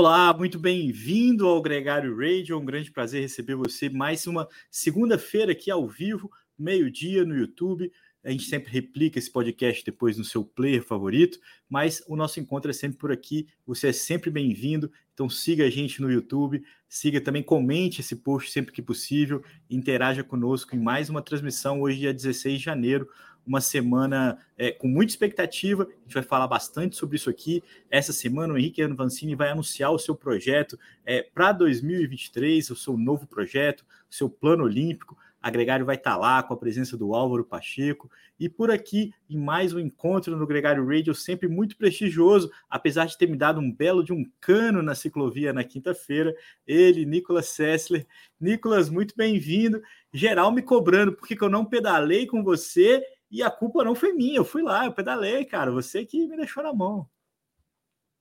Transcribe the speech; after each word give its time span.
Olá, 0.00 0.32
muito 0.32 0.60
bem-vindo 0.60 1.44
ao 1.44 1.60
Gregário 1.60 2.16
Radio. 2.16 2.54
É 2.54 2.56
um 2.56 2.64
grande 2.64 2.88
prazer 2.88 3.20
receber 3.20 3.56
você 3.56 3.90
mais 3.90 4.28
uma 4.28 4.48
segunda-feira 4.70 5.50
aqui 5.50 5.72
ao 5.72 5.88
vivo, 5.88 6.30
meio-dia 6.56 7.24
no 7.24 7.36
YouTube. 7.36 7.90
A 8.22 8.30
gente 8.30 8.44
sempre 8.44 8.70
replica 8.70 9.18
esse 9.18 9.28
podcast 9.28 9.84
depois 9.84 10.16
no 10.16 10.22
seu 10.22 10.44
player 10.44 10.84
favorito, 10.84 11.40
mas 11.68 12.00
o 12.06 12.14
nosso 12.14 12.38
encontro 12.38 12.70
é 12.70 12.74
sempre 12.74 12.96
por 12.96 13.10
aqui. 13.10 13.48
Você 13.66 13.88
é 13.88 13.92
sempre 13.92 14.30
bem-vindo. 14.30 14.88
Então 15.12 15.28
siga 15.28 15.64
a 15.64 15.70
gente 15.70 16.00
no 16.00 16.08
YouTube, 16.08 16.62
siga 16.88 17.20
também, 17.20 17.42
comente 17.42 18.00
esse 18.00 18.14
post 18.14 18.52
sempre 18.52 18.72
que 18.72 18.80
possível, 18.80 19.42
interaja 19.68 20.22
conosco 20.22 20.76
em 20.76 20.78
mais 20.78 21.10
uma 21.10 21.20
transmissão 21.20 21.80
hoje, 21.80 21.98
dia 21.98 22.14
16 22.14 22.60
de 22.60 22.64
janeiro, 22.64 23.08
uma 23.48 23.60
semana 23.60 24.38
é, 24.56 24.70
com 24.70 24.86
muita 24.86 25.10
expectativa. 25.10 25.84
A 25.84 26.02
gente 26.02 26.14
vai 26.14 26.22
falar 26.22 26.46
bastante 26.46 26.96
sobre 26.96 27.16
isso 27.16 27.30
aqui. 27.30 27.62
Essa 27.90 28.12
semana, 28.12 28.52
o 28.52 28.58
Henrique 28.58 28.86
Vancini 28.88 29.34
vai 29.34 29.48
anunciar 29.48 29.90
o 29.90 29.98
seu 29.98 30.14
projeto 30.14 30.78
é, 31.04 31.22
para 31.22 31.52
2023, 31.52 32.70
o 32.70 32.76
seu 32.76 32.96
novo 32.96 33.26
projeto, 33.26 33.80
o 34.10 34.14
seu 34.14 34.28
plano 34.28 34.64
olímpico. 34.64 35.16
A 35.40 35.50
Gregário 35.50 35.86
vai 35.86 35.94
estar 35.94 36.12
tá 36.12 36.16
lá 36.16 36.42
com 36.42 36.52
a 36.52 36.56
presença 36.56 36.96
do 36.96 37.14
Álvaro 37.14 37.44
Pacheco. 37.44 38.10
E 38.38 38.48
por 38.48 38.70
aqui, 38.70 39.12
em 39.30 39.38
mais 39.38 39.72
um 39.72 39.78
encontro 39.78 40.36
no 40.36 40.46
Gregário 40.46 40.86
Radio, 40.86 41.14
sempre 41.14 41.48
muito 41.48 41.76
prestigioso, 41.76 42.50
apesar 42.68 43.06
de 43.06 43.16
ter 43.16 43.28
me 43.28 43.36
dado 43.36 43.60
um 43.60 43.72
belo 43.72 44.04
de 44.04 44.12
um 44.12 44.24
cano 44.40 44.82
na 44.82 44.94
ciclovia 44.94 45.52
na 45.52 45.64
quinta-feira. 45.64 46.34
Ele, 46.66 47.06
Nicolas 47.06 47.46
Sessler. 47.46 48.04
Nicolas, 48.40 48.90
muito 48.90 49.14
bem-vindo. 49.16 49.80
Geral 50.12 50.50
me 50.50 50.62
cobrando, 50.62 51.12
porque 51.12 51.36
eu 51.40 51.48
não 51.48 51.64
pedalei 51.64 52.26
com 52.26 52.42
você 52.42 53.04
e 53.30 53.42
a 53.42 53.50
culpa 53.50 53.84
não 53.84 53.94
foi 53.94 54.12
minha, 54.12 54.36
eu 54.36 54.44
fui 54.44 54.62
lá, 54.62 54.86
eu 54.86 54.92
pedalei, 54.92 55.44
cara. 55.44 55.70
Você 55.70 56.04
que 56.04 56.26
me 56.26 56.36
deixou 56.36 56.62
na 56.62 56.72
mão. 56.72 57.08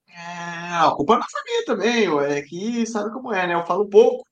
É, 0.10 0.76
a 0.80 0.92
culpa 0.96 1.16
não 1.18 1.26
foi 1.30 1.42
minha 1.44 1.66
também, 1.66 2.32
é 2.32 2.42
que 2.42 2.86
sabe 2.86 3.12
como 3.12 3.34
é, 3.34 3.46
né? 3.48 3.54
Eu 3.54 3.66
falo 3.66 3.90
pouco, 3.90 4.26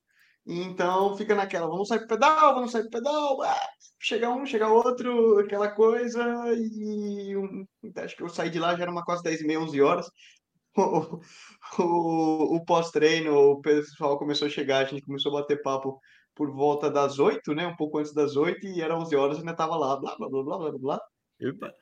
então 0.45 1.15
fica 1.17 1.35
naquela, 1.35 1.67
vamos 1.67 1.87
sair 1.87 1.99
pro 1.99 2.07
pedal, 2.07 2.55
vamos 2.55 2.71
sair 2.71 2.83
pro 2.83 2.91
pedal, 2.91 3.41
ah, 3.43 3.69
chega 3.99 4.29
um, 4.29 4.45
chega 4.45 4.67
outro, 4.69 5.39
aquela 5.39 5.69
coisa, 5.69 6.23
e 6.55 7.35
um, 7.35 7.65
acho 7.97 8.15
que 8.15 8.23
eu 8.23 8.29
saí 8.29 8.49
de 8.49 8.59
lá 8.59 8.75
já 8.75 8.83
era 8.83 8.91
uma 8.91 9.03
quase 9.03 9.23
10 9.23 9.41
e 9.41 9.45
meia, 9.45 9.59
11 9.59 9.81
horas. 9.81 10.07
O, 10.77 11.21
o, 11.81 12.55
o 12.57 12.65
pós-treino, 12.65 13.33
o 13.33 13.61
pessoal 13.61 14.19
começou 14.19 14.45
a 14.47 14.51
chegar, 14.51 14.79
a 14.79 14.83
gente 14.83 15.05
começou 15.05 15.31
a 15.31 15.39
bater 15.39 15.61
papo 15.61 16.01
por 16.35 16.51
volta 16.51 16.91
das 16.91 17.17
oito, 17.17 17.55
né? 17.55 17.65
Um 17.65 17.75
pouco 17.75 17.97
antes 17.97 18.13
das 18.13 18.35
oito, 18.35 18.67
e 18.67 18.81
era 18.81 18.97
11 18.97 19.15
horas 19.15 19.37
e 19.37 19.39
ainda 19.39 19.51
estava 19.51 19.75
lá, 19.75 19.95
blá, 19.95 20.15
blá, 20.17 20.29
blá, 20.29 20.43
blá, 20.43 20.57
blá, 20.57 20.77
blá. 20.77 21.01
Epa. 21.39 21.73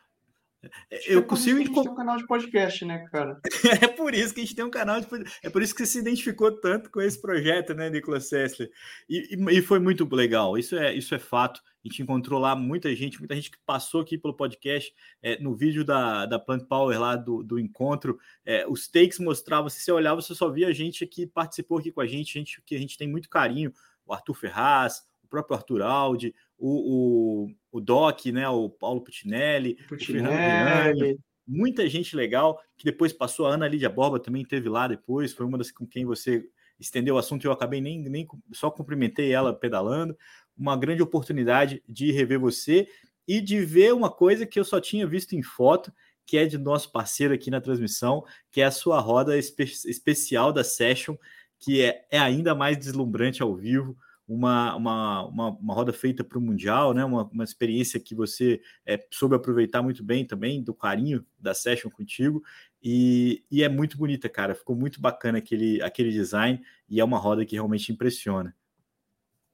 Eu 1.08 1.20
é 1.20 1.24
consigo. 1.24 1.58
A 1.58 1.64
gente 1.64 1.74
tem 1.74 1.92
um 1.92 1.96
canal 1.96 2.18
de 2.18 2.26
podcast, 2.26 2.86
né, 2.86 3.06
cara? 3.12 3.40
é 3.82 3.88
por 3.88 4.14
isso 4.14 4.34
que 4.34 4.42
a 4.42 4.44
gente 4.44 4.56
tem 4.56 4.64
um 4.64 4.70
canal 4.70 5.02
de 5.02 5.08
É 5.42 5.50
por 5.50 5.62
isso 5.62 5.74
que 5.74 5.86
você 5.86 5.92
se 5.92 6.00
identificou 6.00 6.52
tanto 6.52 6.90
com 6.90 7.02
esse 7.02 7.22
projeto, 7.22 7.74
né, 7.74 7.90
Nicolas 7.90 8.30
Sessler? 8.30 8.70
E, 9.10 9.36
e, 9.36 9.58
e, 9.58 9.62
foi 9.62 9.80
muito 9.80 10.08
legal. 10.14 10.58
Isso 10.58 10.76
é, 10.76 10.94
isso 10.94 11.14
é 11.14 11.20
fato. 11.20 11.62
A 11.84 11.88
gente 11.88 12.02
encontrou 12.02 12.40
lá 12.40 12.56
muita 12.56 12.96
gente, 12.96 13.20
muita 13.20 13.36
gente 13.36 13.52
que 13.52 13.58
passou 13.66 14.02
aqui 14.02 14.18
pelo 14.18 14.34
podcast. 14.34 14.94
É, 15.22 15.38
no 15.42 15.54
vídeo 15.54 15.84
da, 15.84 16.26
da 16.26 16.40
Plant 16.40 16.66
Power 16.66 16.98
lá 17.00 17.18
do, 17.18 17.44
do 17.44 17.60
encontro, 17.60 18.18
é, 18.46 18.66
os 18.66 18.88
takes 18.88 19.20
mostravam, 19.20 19.70
se 19.70 19.82
você 19.82 19.92
olhava, 19.92 20.22
você 20.22 20.34
só 20.34 20.50
via 20.50 20.74
gente 20.74 21.06
que 21.06 21.28
participou 21.28 21.80
aqui 21.80 21.92
com 21.92 22.00
a 22.00 22.08
gente, 22.08 22.34
gente 22.34 22.62
que 22.66 22.76
a 22.76 22.80
gente 22.80 22.98
tem 22.98 23.08
muito 23.08 23.30
carinho 23.30 23.74
o 24.06 24.14
Arthur 24.14 24.34
Ferraz, 24.34 25.02
o 25.24 25.28
próprio 25.28 25.56
Arthur 25.56 25.82
Aldi, 25.82 26.36
o, 26.58 27.48
o, 27.48 27.52
o 27.72 27.82
Doc, 27.82 28.26
né, 28.28 28.48
o 28.50 28.70
Paulo 28.70 29.02
Putinelli, 29.02 29.76
Putinelli. 29.88 29.96
o 29.96 30.32
Fernando 30.32 30.94
Guilherme, 30.96 31.20
muita 31.46 31.88
gente 31.90 32.16
legal, 32.16 32.60
que 32.78 32.86
depois 32.86 33.12
passou, 33.12 33.48
a 33.48 33.54
Ana 33.54 33.68
Lídia 33.68 33.90
Borba 33.90 34.20
também 34.20 34.46
teve 34.46 34.70
lá 34.70 34.88
depois, 34.88 35.34
foi 35.34 35.46
uma 35.46 35.58
das 35.58 35.72
com 35.72 35.86
quem 35.86 36.06
você 36.06 36.44
estendeu 36.80 37.16
o 37.16 37.18
assunto, 37.18 37.46
eu 37.46 37.52
acabei 37.52 37.82
nem, 37.82 38.02
nem 38.02 38.28
só 38.52 38.70
cumprimentei 38.70 39.32
ela 39.32 39.54
pedalando, 39.54 40.18
uma 40.58 40.78
grande 40.78 41.02
oportunidade 41.02 41.84
de 41.88 42.12
rever 42.12 42.40
você 42.40 42.88
e 43.28 43.40
de 43.42 43.60
ver 43.64 43.94
uma 43.94 44.10
coisa 44.10 44.46
que 44.46 44.60
eu 44.60 44.66
só 44.66 44.80
tinha 44.80 45.08
visto 45.08 45.34
em 45.34 45.42
foto, 45.42 45.92
que 46.26 46.38
é 46.38 46.46
de 46.46 46.58
nosso 46.58 46.92
parceiro 46.92 47.34
aqui 47.34 47.50
na 47.50 47.62
transmissão, 47.62 48.24
que 48.52 48.62
é 48.62 48.66
a 48.66 48.72
sua 48.72 49.00
roda 49.00 49.38
espe 49.38 49.64
especial 49.64 50.54
da 50.54 50.64
Session, 50.64 51.16
que 51.64 51.82
é, 51.82 52.06
é 52.12 52.20
ainda 52.20 52.54
mais 52.54 52.78
deslumbrante 52.78 53.42
ao 53.42 53.56
vivo, 53.56 53.96
uma, 54.28 54.76
uma, 54.76 55.26
uma, 55.28 55.50
uma 55.50 55.74
roda 55.74 55.94
feita 55.94 56.24
para 56.24 56.38
o 56.38 56.42
Mundial, 56.42 56.94
né? 56.94 57.06
uma, 57.06 57.24
uma 57.24 57.44
experiência 57.44 58.00
que 58.00 58.14
você 58.14 58.62
é, 58.86 59.00
soube 59.12 59.36
aproveitar 59.36 59.82
muito 59.82 60.04
bem 60.04 60.26
também, 60.26 60.62
do 60.62 60.74
carinho 60.74 61.26
da 61.40 61.54
session 61.54 61.90
contigo, 61.90 62.44
e, 62.82 63.46
e 63.50 63.64
é 63.64 63.70
muito 63.70 63.98
bonita, 63.98 64.28
cara. 64.28 64.54
Ficou 64.54 64.76
muito 64.76 65.00
bacana 65.00 65.38
aquele, 65.38 65.82
aquele 65.82 66.12
design, 66.12 66.62
e 66.90 67.00
é 67.00 67.04
uma 67.04 67.18
roda 67.18 67.46
que 67.46 67.56
realmente 67.56 67.92
impressiona. 67.92 68.54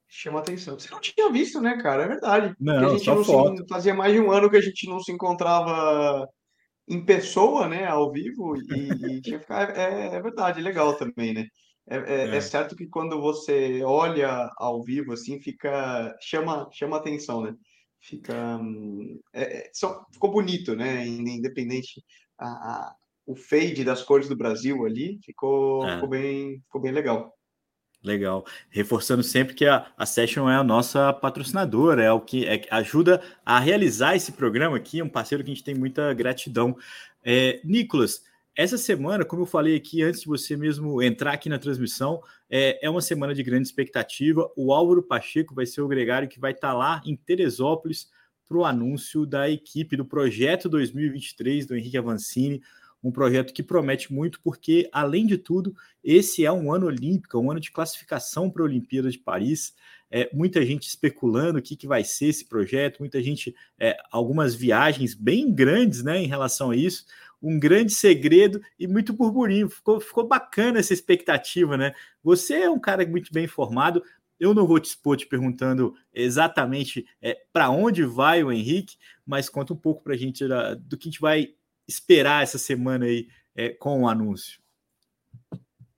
Chama 0.07 0.39
atenção. 0.39 0.79
Você 0.79 0.89
não 0.89 0.99
tinha 0.99 1.31
visto, 1.31 1.61
né, 1.61 1.77
cara? 1.77 2.03
É 2.03 2.07
verdade. 2.07 2.55
Não, 2.59 2.87
a 2.87 2.97
gente 2.97 3.05
não. 3.05 3.23
Se, 3.55 3.67
fazia 3.67 3.93
mais 3.93 4.11
de 4.11 4.19
um 4.19 4.31
ano 4.31 4.49
que 4.49 4.57
a 4.57 4.61
gente 4.61 4.89
não 4.89 4.99
se 4.99 5.11
encontrava 5.11 6.27
em 6.87 7.05
pessoa, 7.05 7.67
né, 7.67 7.85
ao 7.85 8.11
vivo, 8.11 8.55
e, 8.57 9.17
e 9.17 9.21
tinha 9.21 9.37
que 9.37 9.45
ficar. 9.45 9.77
É, 9.77 10.15
é 10.15 10.21
verdade, 10.21 10.59
legal 10.59 10.95
também, 10.95 11.35
né? 11.35 11.47
É, 11.89 11.97
é, 11.97 12.27
é. 12.27 12.35
é, 12.35 12.41
certo 12.41 12.75
que 12.75 12.85
quando 12.85 13.19
você 13.19 13.81
olha 13.83 14.51
ao 14.57 14.83
vivo, 14.83 15.11
assim, 15.13 15.39
fica 15.41 16.15
chama 16.21 16.69
chama 16.71 16.97
atenção, 16.97 17.41
né? 17.41 17.55
Fica 17.99 18.59
é, 19.33 19.57
é 19.57 19.71
só, 19.73 20.05
ficou 20.11 20.31
bonito, 20.31 20.75
né? 20.75 21.05
Independente 21.05 22.03
a, 22.37 22.47
a, 22.47 22.95
o 23.25 23.35
fade 23.35 23.83
das 23.83 24.03
cores 24.03 24.29
do 24.29 24.35
Brasil 24.35 24.85
ali 24.85 25.19
ficou, 25.25 25.85
é. 25.87 25.95
ficou 25.95 26.09
bem 26.09 26.61
ficou 26.61 26.81
bem 26.81 26.91
legal. 26.91 27.33
Legal. 28.01 28.45
Reforçando 28.69 29.23
sempre 29.23 29.53
que 29.53 29.65
a, 29.65 29.91
a 29.97 30.05
Session 30.05 30.49
é 30.49 30.55
a 30.55 30.63
nossa 30.63 31.11
patrocinadora, 31.11 32.01
é 32.01 32.11
o 32.11 32.21
que 32.21 32.45
é, 32.45 32.61
ajuda 32.71 33.21
a 33.45 33.59
realizar 33.59 34.15
esse 34.15 34.31
programa 34.31 34.77
aqui, 34.77 35.01
é 35.01 35.03
um 35.03 35.09
parceiro 35.09 35.43
que 35.43 35.51
a 35.51 35.53
gente 35.53 35.65
tem 35.65 35.75
muita 35.75 36.13
gratidão. 36.13 36.77
É, 37.21 37.59
Nicolas, 37.63 38.23
essa 38.59 38.77
semana, 38.77 39.23
como 39.23 39.43
eu 39.43 39.45
falei 39.45 39.73
aqui 39.77 40.03
antes 40.03 40.19
de 40.19 40.27
você 40.27 40.57
mesmo 40.57 41.01
entrar 41.01 41.31
aqui 41.31 41.47
na 41.47 41.57
transmissão, 41.57 42.21
é, 42.49 42.85
é 42.85 42.89
uma 42.89 42.99
semana 42.99 43.33
de 43.33 43.41
grande 43.41 43.65
expectativa. 43.65 44.51
O 44.53 44.73
Álvaro 44.73 45.01
Pacheco 45.01 45.55
vai 45.55 45.65
ser 45.65 45.79
o 45.79 45.87
gregário 45.87 46.27
que 46.27 46.41
vai 46.41 46.51
estar 46.51 46.73
lá 46.73 47.01
em 47.05 47.15
Teresópolis 47.15 48.09
para 48.45 48.57
o 48.57 48.65
anúncio 48.65 49.25
da 49.25 49.49
equipe 49.49 49.95
do 49.95 50.03
projeto 50.03 50.67
2023 50.67 51.67
do 51.67 51.77
Henrique 51.77 51.97
Avancini, 51.97 52.61
um 53.01 53.13
projeto 53.13 53.53
que 53.53 53.63
promete 53.63 54.11
muito, 54.11 54.41
porque, 54.41 54.89
além 54.91 55.25
de 55.25 55.37
tudo, 55.37 55.73
esse 56.03 56.43
é 56.43 56.51
um 56.51 56.73
ano 56.73 56.87
olímpico, 56.87 57.39
um 57.39 57.49
ano 57.49 57.61
de 57.61 57.71
classificação 57.71 58.49
para 58.49 58.61
a 58.61 58.65
Olimpíada 58.65 59.09
de 59.09 59.19
Paris. 59.19 59.73
É, 60.11 60.29
muita 60.33 60.65
gente 60.65 60.85
especulando 60.85 61.59
o 61.59 61.61
que, 61.61 61.77
que 61.77 61.87
vai 61.87 62.03
ser 62.03 62.25
esse 62.25 62.43
projeto, 62.43 62.99
muita 62.99 63.23
gente, 63.23 63.55
é, 63.79 63.95
algumas 64.11 64.53
viagens 64.53 65.13
bem 65.13 65.49
grandes 65.49 66.03
né, 66.03 66.21
em 66.21 66.27
relação 66.27 66.71
a 66.71 66.75
isso 66.75 67.05
um 67.41 67.59
grande 67.59 67.93
segredo 67.93 68.61
e 68.77 68.87
muito 68.87 69.13
burburinho. 69.13 69.69
Ficou, 69.69 69.99
ficou 69.99 70.27
bacana 70.27 70.79
essa 70.79 70.93
expectativa, 70.93 71.77
né? 71.77 71.93
Você 72.23 72.55
é 72.55 72.69
um 72.69 72.79
cara 72.79 73.05
muito 73.07 73.31
bem 73.31 73.45
informado. 73.45 74.03
Eu 74.39 74.53
não 74.53 74.65
vou 74.65 74.79
te 74.79 74.85
expor 74.85 75.17
te 75.17 75.27
perguntando 75.27 75.93
exatamente 76.13 77.05
é, 77.21 77.37
para 77.51 77.69
onde 77.69 78.03
vai 78.03 78.43
o 78.43 78.51
Henrique, 78.51 78.97
mas 79.25 79.49
conta 79.49 79.73
um 79.73 79.77
pouco 79.77 80.03
para 80.03 80.13
a 80.13 80.17
gente 80.17 80.47
da, 80.47 80.75
do 80.75 80.97
que 80.97 81.07
a 81.07 81.11
gente 81.11 81.21
vai 81.21 81.53
esperar 81.87 82.43
essa 82.43 82.57
semana 82.57 83.05
aí 83.05 83.27
é, 83.55 83.69
com 83.69 84.03
o 84.03 84.07
anúncio. 84.07 84.61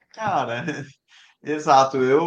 Cara, 0.10 0.66
exato. 1.44 1.98
Eu, 1.98 2.24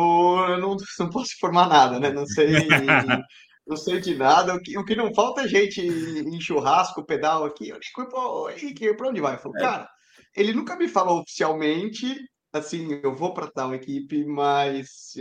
eu 0.48 0.58
não, 0.58 0.76
não 0.98 1.10
posso 1.10 1.34
informar 1.34 1.68
nada, 1.68 1.98
né? 1.98 2.10
Não 2.10 2.26
sei 2.26 2.46
não 3.66 3.76
sei 3.76 4.00
de 4.00 4.14
nada. 4.14 4.54
O 4.54 4.60
que, 4.60 4.78
o 4.78 4.84
que 4.84 4.94
não 4.94 5.14
falta 5.14 5.42
é 5.42 5.48
gente 5.48 5.80
em 5.80 6.40
churrasco, 6.40 7.04
pedal 7.04 7.44
aqui. 7.44 7.68
Eu 7.68 7.78
digo, 7.80 8.50
Henrique, 8.50 8.94
pra 8.94 9.08
onde 9.08 9.20
vai? 9.20 9.34
Eu 9.34 9.38
falo, 9.38 9.56
é. 9.56 9.60
cara, 9.60 9.88
ele 10.36 10.52
nunca 10.52 10.76
me 10.76 10.88
falou 10.88 11.20
oficialmente, 11.20 12.14
assim, 12.52 13.00
eu 13.02 13.14
vou 13.14 13.32
para 13.32 13.50
tal 13.50 13.74
equipe, 13.74 14.24
mas, 14.24 15.14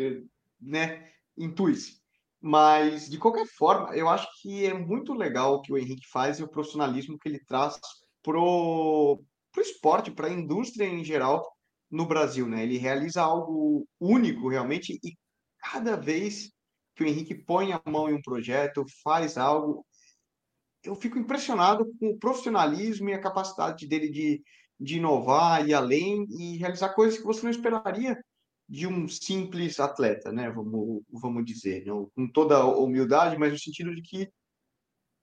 né, 0.60 1.07
intui-se. 1.38 2.01
Mas, 2.42 3.10
de 3.10 3.18
qualquer 3.18 3.48
forma, 3.57 3.95
eu 3.95 4.10
acho 4.10 4.28
que 4.42 4.66
é 4.66 4.74
muito 4.74 5.13
legal 5.13 5.56
o 5.56 5.62
que 5.62 5.72
o 5.72 5.78
Henrique 5.78 6.06
faz 6.12 6.40
e 6.40 6.44
o 6.44 6.48
profissionalismo 6.48 7.18
que 7.18 7.30
ele 7.30 7.40
traz 7.45 7.80
pro, 8.22 9.24
pro 9.51 9.62
esporte, 9.62 10.12
para 10.12 10.28
a 10.28 10.34
indústria 10.34 10.86
em 10.86 11.06
geral 11.06 11.42
no 11.90 12.06
Brasil, 12.06 12.48
né? 12.48 12.63
Ele 12.63 12.78
realiza 12.78 13.22
algo 13.22 13.88
único, 14.00 14.50
realmente, 14.50 15.00
e 15.01 15.13
cada 15.60 15.95
vez 15.95 16.51
que 16.95 17.04
o 17.04 17.07
Henrique 17.07 17.36
põe 17.36 17.74
a 17.74 17.81
mão 17.86 18.10
em 18.10 18.13
um 18.13 18.22
projeto, 18.22 18.86
faz 19.04 19.38
algo. 19.38 19.86
Eu 20.84 20.95
fico 20.95 21.18
impressionado 21.18 21.86
com 22.00 22.10
o 22.10 22.18
profissionalismo 22.18 23.10
e 23.10 23.13
a 23.13 23.22
capacidade 23.22 23.88
dele 23.88 24.10
de, 24.10 24.44
de 24.80 24.98
inovar 24.98 25.68
e 25.68 25.74
além 25.74 26.25
e 26.30 26.57
realizar 26.57 26.90
coisas 26.90 27.18
que 27.18 27.25
você 27.25 27.44
não 27.44 27.51
esperaria 27.51 28.18
de 28.68 28.88
um 28.88 29.07
simples 29.07 29.80
atleta, 29.80 30.31
né? 30.31 30.50
Vamos, 30.50 31.04
vamos 31.12 31.45
dizer, 31.45 31.86
com 31.86 32.28
toda 32.31 32.66
humildade, 32.66 33.38
mas 33.38 33.51
no 33.51 33.60
sentido 33.60 33.94
de 33.94 34.01
que 34.01 34.30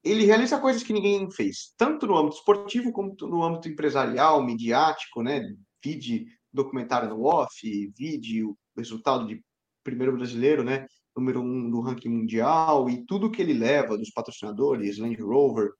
ele 0.02 0.24
realiza 0.24 0.60
coisas 0.60 0.82
que 0.82 0.92
ninguém 0.92 1.30
fez, 1.30 1.74
tanto 1.76 2.06
no 2.06 2.16
âmbito 2.16 2.36
esportivo 2.36 2.90
como 2.92 3.14
no 3.20 3.42
âmbito 3.42 3.68
empresarial, 3.68 4.42
midiático, 4.42 5.22
né? 5.22 5.42
Vide 5.84 6.26
documentário 6.52 7.10
no 7.10 7.24
off, 7.24 7.92
vídeo, 7.96 8.56
resultado 8.76 9.26
de 9.26 9.42
primeiro 9.84 10.16
brasileiro, 10.16 10.64
né? 10.64 10.86
Número 11.16 11.40
um 11.40 11.68
no 11.68 11.80
ranking 11.80 12.08
mundial 12.08 12.88
e 12.88 13.04
tudo 13.04 13.30
que 13.30 13.42
ele 13.42 13.52
leva 13.52 13.98
dos 13.98 14.10
patrocinadores, 14.10 14.98
Land 14.98 15.20
Rover, 15.20 15.72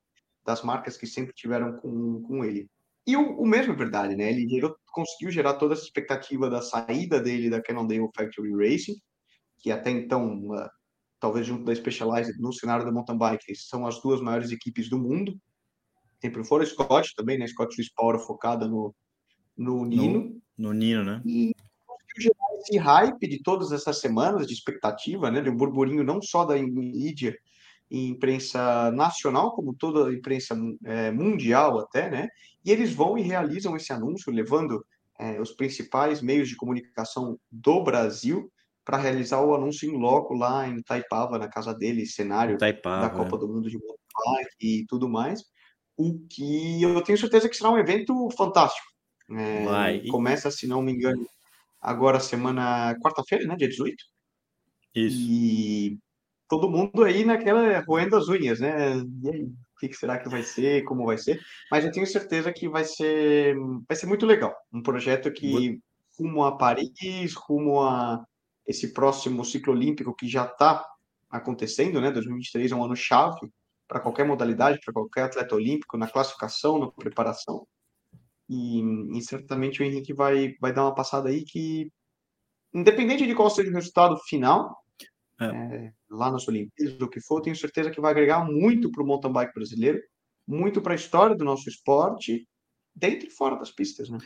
das 0.45 0.63
marcas 0.63 0.97
que 0.97 1.07
sempre 1.07 1.33
tiveram 1.35 1.77
com, 1.79 2.23
com 2.23 2.45
ele. 2.45 2.69
E 3.07 3.17
o, 3.17 3.41
o 3.41 3.47
mesmo 3.47 3.73
é 3.73 3.77
verdade, 3.77 4.17
né? 4.17 4.31
Ele 4.31 4.49
gerou, 4.49 4.75
conseguiu 4.93 5.31
gerar 5.31 5.55
toda 5.55 5.75
essa 5.75 5.85
expectativa 5.85 6.51
da 6.51 6.61
saída 6.61 7.21
dele 7.21 7.51
da 7.51 7.63
Cannondale 7.63 8.09
Factory 8.15 8.53
Racing, 8.55 8.97
que 9.59 9.71
até 9.71 9.91
então, 9.91 10.49
uh, 10.49 10.69
talvez 11.19 11.47
junto 11.47 11.65
da 11.65 11.75
Specialized 11.75 12.39
no 12.39 12.53
cenário 12.53 12.85
da 12.85 12.93
mountain 12.93 13.17
bike, 13.17 13.55
são 13.57 13.87
as 13.87 14.01
duas 14.01 14.21
maiores 14.21 14.51
equipes 14.51 14.89
do 14.89 14.99
mundo. 14.99 15.37
Sempre 16.21 16.45
foram 16.45 16.67
Scott 16.67 17.15
também, 17.17 17.39
né? 17.39 17.47
Scott 17.47 17.75
Swiss 17.75 17.93
Power 17.95 18.19
focada 18.19 18.69
no, 18.69 18.95
no 19.57 19.85
Nino. 19.85 20.41
No, 20.57 20.69
no 20.69 20.73
Nino, 20.73 21.03
né? 21.03 21.23
E 21.25 21.55
gerar 22.21 22.57
esse 22.59 22.77
hype 22.77 23.29
de 23.29 23.43
todas 23.43 23.73
essas 23.73 24.01
semanas 24.01 24.47
de 24.47 24.53
expectativa, 24.53 25.31
né? 25.31 25.41
De 25.41 25.51
um 25.51 25.57
burburinho 25.57 26.05
não 26.05 26.21
só 26.21 26.45
da 26.45 26.57
mídia 26.57 27.37
e 27.91 28.07
imprensa 28.07 28.91
nacional, 28.93 29.53
como 29.53 29.75
toda 29.75 30.09
a 30.09 30.15
imprensa 30.15 30.57
é, 30.85 31.11
mundial 31.11 31.79
até, 31.81 32.09
né? 32.11 32.29
E 32.65 32.71
eles 32.71 32.93
vão 32.93 33.19
e 33.19 33.23
realizam 33.23 33.77
esse 33.77 33.93
anúncio, 33.93 34.33
levando 34.33 34.85
é, 35.19 35.41
os 35.41 35.53
principais 35.53 36.23
meios 36.23 36.49
de 36.49 36.57
comunicação 36.57 37.39
do 37.51 37.83
Brasil 37.83 38.51
para 38.85 38.97
realizar 38.97 39.41
o 39.41 39.55
anúncio 39.55 39.89
em 39.89 39.97
loco 39.97 40.35
lá 40.35 40.67
em 40.67 40.83
Taipava, 40.83 41.39
na 41.39 41.49
casa 41.49 41.75
dele, 41.75 42.07
cenário 42.07 42.59
Taipava, 42.59 43.03
da 43.03 43.11
Copa 43.11 43.37
é. 43.37 43.39
do 43.39 43.49
Mundo 43.49 43.69
de 43.69 43.79
mountain 43.79 44.47
e 44.61 44.85
tudo 44.89 45.09
mais. 45.09 45.45
O 45.97 46.19
que 46.29 46.83
eu 46.83 47.01
tenho 47.03 47.19
certeza 47.19 47.49
que 47.49 47.57
será 47.57 47.71
um 47.71 47.79
evento 47.79 48.29
fantástico. 48.37 48.87
É. 49.33 50.09
Começa, 50.09 50.51
se 50.51 50.67
não 50.67 50.83
me 50.83 50.93
engano, 50.93 51.25
agora 51.81 52.21
semana 52.21 52.95
quarta-feira, 53.01 53.47
né, 53.47 53.57
dia 53.57 53.69
18. 53.69 53.97
Isso. 54.95 55.17
E 55.19 55.99
todo 56.49 56.71
mundo 56.71 57.05
aí 57.05 57.25
naquela 57.25 57.81
roendo 57.81 58.17
as 58.17 58.29
unhas, 58.29 58.61
né? 58.61 58.97
E 59.23 59.31
aí, 59.31 59.43
o 59.45 59.55
que 59.79 59.93
será 59.95 60.19
que 60.19 60.29
vai 60.29 60.43
ser, 60.43 60.85
como 60.85 61.07
vai 61.07 61.17
ser? 61.17 61.41
Mas 61.71 61.85
eu 61.85 61.93
tenho 61.93 62.07
certeza 62.07 62.53
que 62.53 62.69
vai 62.69 62.85
ser, 62.85 63.57
vai 63.89 63.97
ser 63.97 64.07
muito 64.07 64.27
legal. 64.27 64.55
Um 64.73 64.83
projeto 64.83 65.33
que 65.33 65.81
rumo 66.19 66.45
a 66.45 66.57
Paris, 66.57 67.35
rumo 67.35 67.83
a 67.83 68.23
esse 68.67 68.93
próximo 68.93 69.45
ciclo 69.45 69.73
olímpico 69.73 70.15
que 70.15 70.29
já 70.29 70.45
está 70.45 70.85
acontecendo, 71.31 72.01
né? 72.01 72.11
2023 72.11 72.73
é 72.73 72.75
um 72.75 72.85
ano 72.85 72.97
chave 72.97 73.51
para 73.89 74.01
qualquer 74.01 74.25
modalidade, 74.25 74.79
para 74.85 74.93
qualquer 74.93 75.23
atleta 75.25 75.55
olímpico, 75.55 75.97
na 75.97 76.09
classificação, 76.09 76.79
na 76.79 76.91
preparação. 76.93 77.67
E, 78.53 78.83
e, 79.17 79.23
certamente 79.23 79.81
o 79.81 79.85
Henrique 79.85 80.13
vai, 80.13 80.57
vai 80.61 80.73
dar 80.73 80.83
uma 80.83 80.95
passada 80.95 81.29
aí 81.29 81.45
que, 81.45 81.89
independente 82.75 83.25
de 83.25 83.33
qual 83.33 83.49
seja 83.49 83.71
o 83.71 83.75
resultado 83.75 84.19
final, 84.29 84.77
é. 85.41 85.47
É, 85.47 85.93
lá 86.11 86.31
nas 86.31 86.47
Olimpíadas, 86.49 86.99
do 86.99 87.09
que 87.09 87.21
for, 87.21 87.41
tenho 87.41 87.57
certeza 87.57 87.91
que 87.91 88.01
vai 88.01 88.11
agregar 88.11 88.45
muito 88.45 88.91
para 88.91 89.03
o 89.03 89.07
mountain 89.07 89.33
bike 89.33 89.55
brasileiro, 89.55 90.03
muito 90.47 90.83
para 90.83 90.93
a 90.93 90.97
história 90.97 91.35
do 91.35 91.45
nosso 91.45 91.69
esporte, 91.69 92.47
dentro 92.95 93.29
e 93.29 93.31
fora 93.31 93.57
das 93.57 93.71
pistas, 93.71 94.11
né? 94.11 94.19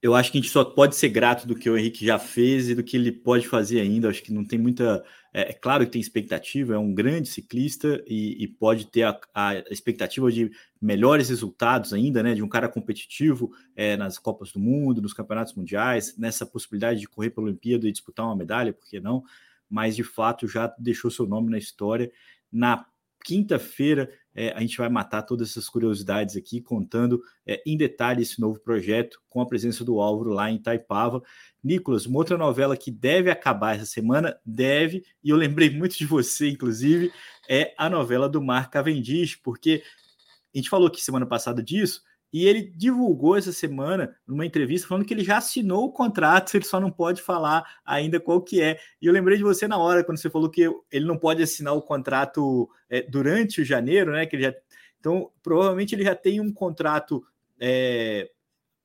Eu 0.00 0.14
acho 0.14 0.30
que 0.30 0.38
a 0.38 0.40
gente 0.40 0.52
só 0.52 0.64
pode 0.64 0.94
ser 0.94 1.08
grato 1.08 1.46
do 1.46 1.56
que 1.56 1.68
o 1.68 1.76
Henrique 1.76 2.06
já 2.06 2.18
fez 2.18 2.68
e 2.68 2.74
do 2.74 2.84
que 2.84 2.96
ele 2.96 3.10
pode 3.10 3.48
fazer 3.48 3.80
ainda. 3.80 4.08
Acho 4.08 4.22
que 4.22 4.32
não 4.32 4.44
tem 4.44 4.58
muita. 4.58 5.04
É, 5.34 5.50
é 5.50 5.52
claro 5.52 5.84
que 5.84 5.92
tem 5.92 6.00
expectativa, 6.00 6.74
é 6.74 6.78
um 6.78 6.94
grande 6.94 7.28
ciclista 7.28 8.02
e, 8.06 8.44
e 8.44 8.46
pode 8.46 8.86
ter 8.86 9.02
a, 9.02 9.18
a, 9.34 9.56
expectativa 9.70 10.30
de 10.30 10.50
melhores 10.80 11.28
resultados 11.28 11.92
ainda, 11.92 12.22
né? 12.22 12.34
De 12.34 12.42
um 12.42 12.48
cara 12.48 12.68
competitivo 12.68 13.50
é, 13.74 13.96
nas 13.96 14.18
Copas 14.18 14.52
do 14.52 14.60
Mundo, 14.60 15.02
nos 15.02 15.12
campeonatos 15.12 15.54
mundiais, 15.54 16.16
nessa 16.16 16.46
possibilidade 16.46 17.00
de 17.00 17.08
correr 17.08 17.30
pela 17.30 17.48
Olimpíada 17.48 17.88
e 17.88 17.92
disputar 17.92 18.26
uma 18.26 18.36
medalha, 18.36 18.72
por 18.72 18.88
que 18.88 19.00
não? 19.00 19.24
mas 19.68 19.94
de 19.94 20.04
fato 20.04 20.48
já 20.48 20.72
deixou 20.78 21.10
seu 21.10 21.26
nome 21.26 21.50
na 21.50 21.58
história. 21.58 22.10
Na 22.50 22.86
quinta-feira 23.24 24.10
é, 24.38 24.52
a 24.54 24.60
gente 24.60 24.78
vai 24.78 24.88
matar 24.88 25.22
todas 25.22 25.50
essas 25.50 25.68
curiosidades 25.68 26.36
aqui, 26.36 26.60
contando 26.60 27.20
é, 27.44 27.60
em 27.66 27.76
detalhe 27.76 28.22
esse 28.22 28.40
novo 28.40 28.60
projeto, 28.60 29.20
com 29.28 29.40
a 29.40 29.46
presença 29.46 29.84
do 29.84 29.98
Álvaro 29.98 30.30
lá 30.30 30.48
em 30.48 30.58
Taipava. 30.58 31.20
Nicolas, 31.62 32.06
uma 32.06 32.18
outra 32.18 32.38
novela 32.38 32.76
que 32.76 32.88
deve 32.88 33.32
acabar 33.32 33.74
essa 33.74 33.84
semana, 33.84 34.38
deve, 34.46 35.04
e 35.24 35.30
eu 35.30 35.36
lembrei 35.36 35.68
muito 35.68 35.98
de 35.98 36.06
você, 36.06 36.48
inclusive, 36.50 37.10
é 37.48 37.74
a 37.76 37.90
novela 37.90 38.28
do 38.28 38.40
Mark 38.40 38.70
Cavendish, 38.70 39.34
porque 39.42 39.82
a 40.54 40.58
gente 40.58 40.70
falou 40.70 40.86
aqui 40.86 41.02
semana 41.02 41.26
passada 41.26 41.60
disso, 41.60 42.04
e 42.32 42.46
ele 42.46 42.72
divulgou 42.76 43.36
essa 43.36 43.52
semana, 43.52 44.14
numa 44.26 44.44
entrevista, 44.44 44.86
falando 44.86 45.04
que 45.04 45.14
ele 45.14 45.24
já 45.24 45.38
assinou 45.38 45.84
o 45.84 45.92
contrato, 45.92 46.54
ele 46.56 46.64
só 46.64 46.78
não 46.78 46.90
pode 46.90 47.22
falar 47.22 47.64
ainda 47.84 48.20
qual 48.20 48.42
que 48.42 48.60
é. 48.60 48.78
E 49.00 49.06
eu 49.06 49.12
lembrei 49.12 49.38
de 49.38 49.42
você 49.42 49.66
na 49.66 49.78
hora, 49.78 50.04
quando 50.04 50.18
você 50.18 50.28
falou 50.28 50.50
que 50.50 50.68
ele 50.90 51.06
não 51.06 51.16
pode 51.16 51.42
assinar 51.42 51.74
o 51.74 51.82
contrato 51.82 52.68
é, 52.88 53.02
durante 53.02 53.60
o 53.60 53.64
janeiro, 53.64 54.12
né? 54.12 54.26
Que 54.26 54.36
ele 54.36 54.44
já... 54.44 54.54
Então, 55.00 55.30
provavelmente 55.42 55.94
ele 55.94 56.04
já 56.04 56.14
tem 56.14 56.40
um 56.40 56.52
contrato, 56.52 57.24
é... 57.58 58.28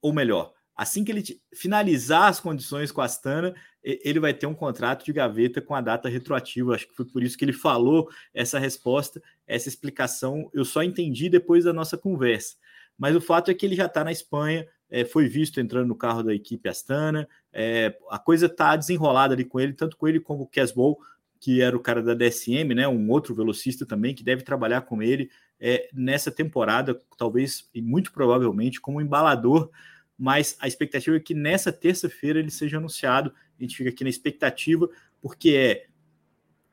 ou 0.02 0.14
melhor, 0.14 0.54
assim 0.76 1.04
que 1.04 1.12
ele 1.12 1.24
finalizar 1.54 2.30
as 2.30 2.40
condições 2.40 2.92
com 2.92 3.02
a 3.02 3.06
Astana, 3.06 3.54
ele 3.84 4.20
vai 4.20 4.34
ter 4.34 4.46
um 4.46 4.54
contrato 4.54 5.04
de 5.04 5.12
gaveta 5.12 5.60
com 5.60 5.76
a 5.76 5.82
data 5.82 6.08
retroativa. 6.08 6.76
Acho 6.76 6.88
que 6.88 6.96
foi 6.96 7.06
por 7.06 7.22
isso 7.22 7.38
que 7.38 7.44
ele 7.44 7.52
falou 7.52 8.08
essa 8.34 8.58
resposta, 8.58 9.22
essa 9.46 9.68
explicação. 9.68 10.50
Eu 10.54 10.64
só 10.64 10.82
entendi 10.84 11.30
depois 11.30 11.66
da 11.66 11.74
nossa 11.74 11.98
conversa 11.98 12.56
mas 12.98 13.16
o 13.16 13.22
fato 13.22 13.52
é 13.52 13.54
que 13.54 13.66
ele 13.66 13.76
já 13.76 13.86
está 13.86 14.04
na 14.04 14.12
Espanha, 14.12 14.68
é, 14.90 15.04
foi 15.04 15.28
visto 15.28 15.60
entrando 15.60 15.88
no 15.88 15.96
carro 15.96 16.24
da 16.24 16.34
equipe 16.34 16.70
Astana, 16.70 17.28
é, 17.52 17.98
a 18.10 18.20
coisa 18.20 18.46
está 18.46 18.76
desenrolada 18.76 19.34
ali 19.34 19.44
com 19.44 19.60
ele, 19.60 19.74
tanto 19.74 19.98
com 19.98 20.08
ele 20.08 20.20
como 20.20 20.44
o 20.44 20.48
Casbowl, 20.48 21.00
que 21.40 21.62
era 21.62 21.76
o 21.76 21.80
cara 21.80 22.02
da 22.02 22.14
DSM, 22.14 22.74
né, 22.74 22.88
um 22.88 23.10
outro 23.10 23.36
velocista 23.36 23.86
também, 23.86 24.16
que 24.16 24.24
deve 24.24 24.44
trabalhar 24.44 24.82
com 24.82 25.02
ele 25.02 25.30
é, 25.60 25.90
nessa 25.94 26.32
temporada, 26.32 26.98
talvez 27.18 27.70
e 27.74 27.82
muito 27.82 28.14
provavelmente 28.14 28.80
como 28.80 29.02
embalador, 29.02 29.70
mas 30.18 30.56
a 30.60 30.68
expectativa 30.68 31.18
é 31.18 31.20
que 31.20 31.34
nessa 31.34 31.72
terça-feira 31.72 32.40
ele 32.40 32.52
seja 32.52 32.78
anunciado, 32.78 33.34
a 33.60 33.62
gente 33.62 33.76
fica 33.76 33.90
aqui 33.90 34.04
na 34.04 34.10
expectativa, 34.10 34.90
porque 35.22 35.50
é 35.50 35.88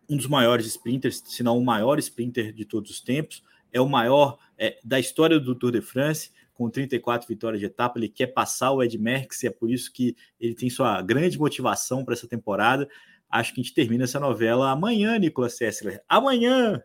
um 0.08 0.16
dos 0.16 0.26
maiores 0.26 0.66
sprinters, 0.66 1.22
se 1.24 1.42
não 1.42 1.56
o 1.56 1.64
maior 1.64 1.98
sprinter 1.98 2.52
de 2.52 2.64
todos 2.64 2.90
os 2.90 3.00
tempos, 3.00 3.42
é 3.72 3.80
o 3.80 3.88
maior 3.88 4.38
é, 4.58 4.78
da 4.84 4.98
história 4.98 5.38
do 5.38 5.54
Tour 5.54 5.72
de 5.72 5.80
France, 5.80 6.30
com 6.52 6.68
34 6.68 7.26
vitórias 7.26 7.60
de 7.60 7.66
etapa. 7.66 7.98
Ele 7.98 8.08
quer 8.08 8.28
passar 8.28 8.72
o 8.72 8.82
Ed 8.82 8.98
Merckx 8.98 9.42
e 9.42 9.46
é 9.46 9.50
por 9.50 9.70
isso 9.70 9.92
que 9.92 10.14
ele 10.38 10.54
tem 10.54 10.68
sua 10.68 11.00
grande 11.02 11.38
motivação 11.38 12.04
para 12.04 12.14
essa 12.14 12.28
temporada. 12.28 12.88
Acho 13.30 13.54
que 13.54 13.60
a 13.60 13.62
gente 13.62 13.74
termina 13.74 14.04
essa 14.04 14.20
novela 14.20 14.70
amanhã, 14.70 15.18
Nicolas 15.18 15.56
Sessler. 15.56 16.02
Amanhã! 16.08 16.82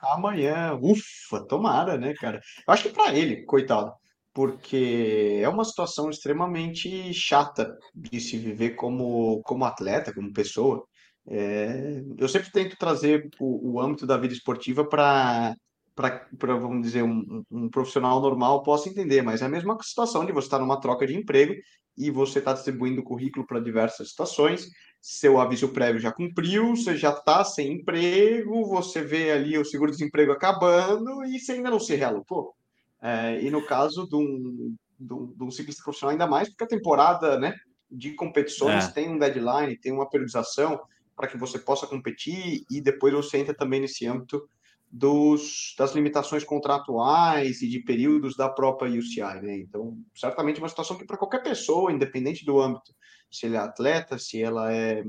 Amanhã, 0.00 0.76
ufa, 0.82 1.46
tomara, 1.46 1.96
né, 1.96 2.12
cara? 2.14 2.40
Eu 2.66 2.74
acho 2.74 2.82
que 2.84 2.88
para 2.88 3.14
ele, 3.14 3.44
coitado, 3.44 3.92
porque 4.34 5.40
é 5.40 5.48
uma 5.48 5.64
situação 5.64 6.10
extremamente 6.10 7.14
chata 7.14 7.78
de 7.94 8.20
se 8.20 8.36
viver 8.36 8.70
como, 8.70 9.40
como 9.42 9.64
atleta, 9.64 10.12
como 10.12 10.32
pessoa. 10.32 10.84
É, 11.26 12.02
eu 12.18 12.28
sempre 12.28 12.50
tento 12.50 12.76
trazer 12.76 13.30
o, 13.38 13.74
o 13.74 13.80
âmbito 13.80 14.06
da 14.06 14.16
vida 14.16 14.34
esportiva 14.34 14.84
para 14.84 15.54
para, 15.94 16.56
vamos 16.56 16.82
dizer, 16.82 17.02
um, 17.02 17.44
um, 17.50 17.68
profissional 17.68 18.18
normal 18.20 18.62
possa 18.62 18.88
entender, 18.88 19.20
mas 19.20 19.42
é 19.42 19.44
a 19.44 19.48
mesma 19.48 19.76
situação 19.82 20.24
de 20.24 20.32
você 20.32 20.46
estar 20.46 20.58
numa 20.58 20.80
troca 20.80 21.06
de 21.06 21.14
emprego 21.14 21.54
e 21.96 22.10
você 22.10 22.38
está 22.38 22.54
distribuindo 22.54 23.02
currículo 23.02 23.46
para 23.46 23.60
diversas 23.60 24.08
situações, 24.08 24.68
seu 25.00 25.38
aviso 25.38 25.68
prévio 25.68 26.00
já 26.00 26.10
cumpriu, 26.10 26.74
você 26.74 26.96
já 26.96 27.10
está 27.10 27.44
sem 27.44 27.72
emprego, 27.74 28.64
você 28.64 29.02
vê 29.02 29.32
ali 29.32 29.58
o 29.58 29.64
seguro-desemprego 29.64 30.32
acabando 30.32 31.24
e 31.24 31.38
você 31.38 31.52
ainda 31.52 31.70
não 31.70 31.80
se 31.80 31.94
realocou. 31.94 32.54
É, 33.02 33.42
e 33.42 33.50
no 33.50 33.66
caso 33.66 34.08
de 34.08 34.16
um, 34.16 34.74
de, 34.98 35.12
um, 35.12 35.26
de 35.26 35.44
um 35.44 35.50
ciclista 35.50 35.82
profissional, 35.82 36.12
ainda 36.12 36.26
mais 36.26 36.48
porque 36.48 36.64
a 36.64 36.68
temporada 36.68 37.38
né, 37.38 37.54
de 37.90 38.14
competições 38.14 38.84
é. 38.86 38.90
tem 38.92 39.10
um 39.10 39.18
deadline, 39.18 39.76
tem 39.76 39.92
uma 39.92 40.08
periodização, 40.08 40.80
para 41.16 41.28
que 41.28 41.36
você 41.36 41.58
possa 41.58 41.86
competir 41.86 42.64
e 42.70 42.80
depois 42.80 43.12
você 43.12 43.38
entra 43.38 43.54
também 43.54 43.80
nesse 43.80 44.06
âmbito 44.06 44.48
dos, 44.92 45.74
das 45.78 45.94
limitações 45.94 46.44
contratuais 46.44 47.62
e 47.62 47.68
de 47.68 47.80
períodos 47.80 48.36
da 48.36 48.48
própria 48.48 48.90
UCI, 48.90 49.40
né? 49.40 49.56
Então, 49.56 49.96
certamente 50.14 50.58
uma 50.58 50.68
situação 50.68 50.98
que 50.98 51.06
para 51.06 51.16
qualquer 51.16 51.42
pessoa, 51.42 51.90
independente 51.90 52.44
do 52.44 52.60
âmbito, 52.60 52.94
se 53.30 53.46
ele 53.46 53.56
é 53.56 53.58
atleta, 53.58 54.18
se 54.18 54.42
ela 54.42 54.70
é 54.70 55.02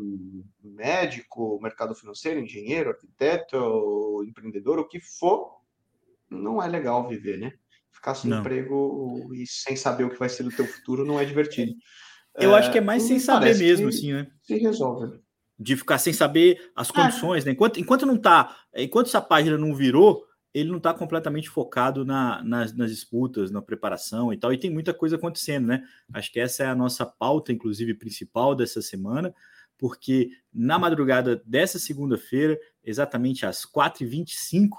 médico, 0.64 1.60
mercado 1.62 1.94
financeiro, 1.94 2.40
engenheiro, 2.40 2.92
arquiteto, 2.92 4.24
empreendedor, 4.26 4.80
o 4.80 4.88
que 4.88 5.02
for, 5.02 5.58
não 6.30 6.64
é 6.64 6.68
legal 6.68 7.06
viver, 7.06 7.38
né? 7.38 7.52
Ficar 7.92 8.16
sem 8.16 8.30
não. 8.30 8.40
emprego 8.40 9.30
e 9.34 9.46
sem 9.46 9.76
saber 9.76 10.06
o 10.06 10.10
que 10.10 10.20
vai 10.20 10.30
ser 10.30 10.44
do 10.44 10.56
teu 10.56 10.66
futuro 10.66 11.04
não 11.04 11.20
é 11.20 11.26
divertido. 11.26 11.74
Eu 12.36 12.56
é, 12.56 12.60
acho 12.60 12.72
que 12.72 12.78
é 12.78 12.82
mais 12.82 13.04
sem 13.04 13.20
saber 13.20 13.58
mesmo, 13.58 13.90
assim, 13.90 14.14
né? 14.14 14.28
Se 14.42 14.58
resolve. 14.58 15.20
De 15.64 15.76
ficar 15.76 15.98
sem 15.98 16.12
saber 16.12 16.72
as 16.76 16.90
ah. 16.90 16.94
condições, 16.94 17.46
né? 17.46 17.52
Enquanto, 17.52 17.80
enquanto 17.80 18.06
não 18.06 18.18
tá, 18.18 18.56
enquanto 18.76 19.08
essa 19.08 19.22
página 19.22 19.58
não 19.58 19.74
virou, 19.74 20.26
ele 20.54 20.70
não 20.70 20.78
está 20.78 20.94
completamente 20.94 21.50
focado 21.50 22.06
na, 22.06 22.44
nas, 22.44 22.76
nas, 22.76 22.92
disputas, 22.92 23.50
na 23.50 23.62
preparação 23.62 24.32
e 24.32 24.38
tal, 24.38 24.54
e 24.54 24.58
tem 24.58 24.70
muita 24.70 24.94
coisa 24.94 25.16
acontecendo, 25.16 25.68
né? 25.68 25.84
Acho 26.14 26.32
que 26.32 26.40
essa 26.40 26.64
é 26.64 26.68
a 26.68 26.76
nossa 26.76 27.06
pauta, 27.06 27.52
inclusive, 27.52 27.96
principal 27.96 28.54
dessa 28.54 28.82
semana, 28.82 29.34
porque 29.78 30.30
na 30.54 30.78
madrugada 30.78 31.42
dessa 31.46 31.80
segunda-feira, 31.80 32.60
exatamente 32.84 33.46
às 33.46 33.66
4h25, 33.66 34.70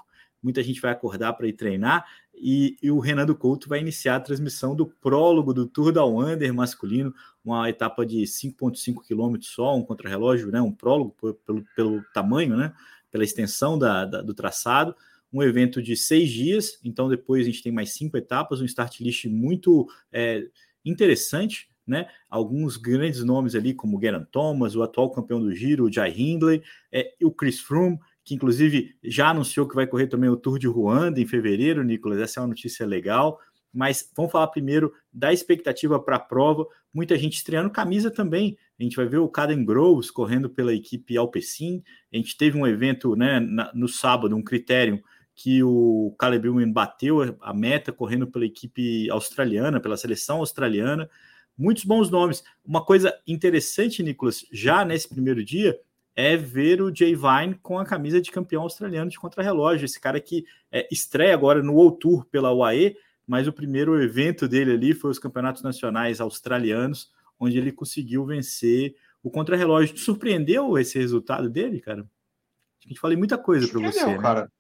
muita 0.41 0.63
gente 0.63 0.81
vai 0.81 0.93
acordar 0.93 1.33
para 1.33 1.49
ir 1.49 1.55
treinar, 1.55 2.07
e, 2.37 2.77
e, 2.83 2.91
o 2.91 2.99
Renan 2.99 3.27
Couto 3.35 3.69
vai 3.69 3.81
iniciar 3.81 4.17
a 4.17 4.21
transmissão 4.21 4.75
do 4.75 4.87
prólogo 4.87 5.55
do 5.55 5.67
Tour 5.67 5.93
da 5.93 6.05
Wander 6.05 6.53
masculino, 6.53 7.15
uma 7.45 7.69
etapa 7.69 8.07
de 8.07 8.23
5,5 8.23 9.03
km 9.07 9.37
só, 9.43 9.77
um 9.77 9.83
contrarrelógio, 9.83 10.51
né, 10.51 10.61
um 10.61 10.73
prólogo 10.73 11.15
pelo, 11.45 11.65
pelo 11.77 12.03
tamanho, 12.15 12.57
né, 12.57 12.73
pela 13.11 13.25
extensão 13.25 13.79
da, 13.79 14.05
da, 14.05 14.23
do 14.23 14.33
traçado, 14.33 14.95
um 15.33 15.43
evento 15.43 15.83
de 15.83 15.97
seis 15.97 16.31
dias, 16.31 16.79
então 16.85 17.09
depois 17.09 17.43
a 17.43 17.51
gente 17.51 17.63
tem 17.63 17.73
mais 17.73 17.93
cinco 17.93 18.17
etapas, 18.17 18.61
um 18.61 18.65
start 18.65 19.01
list 19.01 19.27
muito 19.27 19.89
é, 20.13 20.47
interessante, 20.85 21.69
né? 21.87 22.07
Alguns 22.31 22.77
grandes 22.77 23.23
nomes 23.23 23.55
ali, 23.55 23.75
como 23.75 24.01
Geraint 24.01 24.27
Thomas, 24.31 24.75
o 24.75 24.83
atual 24.83 25.11
campeão 25.11 25.41
do 25.41 25.55
Giro, 25.55 25.85
o 25.85 25.93
Jai 25.93 26.15
Hindley, 26.17 26.63
é, 26.91 27.15
o 27.23 27.31
Chris 27.31 27.61
Froome, 27.61 27.99
que 28.25 28.35
inclusive 28.35 28.97
já 29.03 29.29
anunciou 29.29 29.69
que 29.69 29.75
vai 29.75 29.87
correr 29.87 30.07
também 30.07 30.31
o 30.31 30.37
Tour 30.37 30.59
de 30.59 30.67
Ruanda 30.67 31.21
em 31.21 31.27
fevereiro, 31.27 31.85
Nicolas. 31.85 32.19
Essa 32.19 32.41
é 32.41 32.43
uma 32.43 32.49
notícia 32.49 32.87
legal. 32.87 33.39
Mas 33.75 34.09
vamos 34.17 34.31
falar 34.31 34.47
primeiro 34.47 34.93
da 35.13 35.33
expectativa 35.33 35.99
para 35.99 36.17
a 36.17 36.21
prova. 36.21 36.67
Muita 36.93 37.19
gente 37.19 37.35
estreando 37.35 37.71
camisa 37.71 38.11
também. 38.11 38.57
A 38.79 38.83
gente 38.83 38.97
vai 38.97 39.07
ver 39.07 39.19
o 39.19 39.29
Caden 39.29 39.65
Groves 39.65 40.11
correndo 40.11 40.49
pela 40.49 40.73
equipe 40.73 41.17
Alpecin. 41.17 41.83
A 42.13 42.17
gente 42.17 42.37
teve 42.37 42.57
um 42.57 42.67
evento 42.67 43.17
né, 43.17 43.41
na, 43.41 43.73
no 43.75 43.89
sábado, 43.89 44.37
um 44.37 44.43
critério 44.43 45.03
que 45.35 45.63
o 45.65 46.15
Caleb 46.19 46.47
Ewan 46.47 46.71
bateu 46.71 47.37
a 47.41 47.53
meta 47.53 47.91
correndo 47.91 48.27
pela 48.27 48.45
equipe 48.45 49.11
australiana, 49.11 49.81
pela 49.81 49.97
seleção 49.97 50.39
australiana. 50.39 51.11
Muitos 51.59 51.85
bons 51.85 52.09
nomes. 52.09 52.45
Uma 52.65 52.85
coisa 52.85 53.13
interessante, 53.27 54.03
Nicolas, 54.03 54.47
já 54.53 54.85
nesse 54.85 55.09
primeiro 55.09 55.45
dia, 55.45 55.79
é 56.15 56.37
ver 56.37 56.81
o 56.81 56.95
Jay 56.95 57.17
Vine 57.17 57.57
com 57.61 57.79
a 57.79 57.85
camisa 57.85 58.21
de 58.21 58.31
campeão 58.31 58.63
australiano 58.63 59.11
de 59.11 59.19
contrarrelógio. 59.19 59.85
Esse 59.85 60.01
cara 60.01 60.21
que 60.21 60.45
é, 60.71 60.87
estreia 60.91 61.35
agora 61.35 61.63
no 61.63 61.75
World 61.75 61.99
Tour 61.99 62.25
pela 62.27 62.53
UAE, 62.53 62.97
mas 63.27 63.49
o 63.49 63.53
primeiro 63.53 64.01
evento 64.03 64.47
dele 64.47 64.73
ali 64.73 64.95
foi 64.95 65.11
os 65.11 65.19
campeonatos 65.19 65.63
nacionais 65.63 66.21
australianos, 66.21 67.13
onde 67.39 67.59
ele 67.59 67.73
conseguiu 67.73 68.25
vencer 68.25 68.95
o 69.23 69.31
contrarrelógio. 69.31 69.97
Surpreendeu 69.97 70.79
esse 70.79 70.99
resultado 70.99 71.49
dele, 71.49 71.81
cara? 71.81 72.03
A 72.03 72.89
gente 72.89 73.01
falei 73.01 73.17
muita 73.17 73.39
coisa 73.39 73.67
para 73.67 73.81
você. 73.81 74.07
Né? 74.07 74.19
cara. 74.19 74.53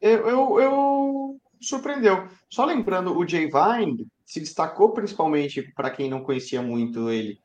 Eu, 0.00 0.28
eu, 0.28 0.60
eu, 0.60 1.40
surpreendeu. 1.60 2.28
Só 2.48 2.64
lembrando, 2.64 3.16
o 3.16 3.26
Jay 3.26 3.50
Vine 3.50 4.06
se 4.24 4.40
destacou 4.40 4.92
principalmente 4.92 5.62
para 5.74 5.90
quem 5.90 6.08
não 6.08 6.22
conhecia 6.22 6.62
muito 6.62 7.10
ele 7.10 7.38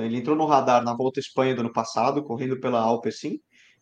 ele 0.00 0.16
entrou 0.16 0.36
no 0.36 0.46
radar 0.46 0.82
na 0.82 0.94
Volta 0.94 1.20
à 1.20 1.22
Espanha 1.22 1.54
do 1.54 1.60
ano 1.60 1.72
passado, 1.72 2.22
correndo 2.22 2.58
pela 2.58 2.80
Alpecin, 2.80 3.40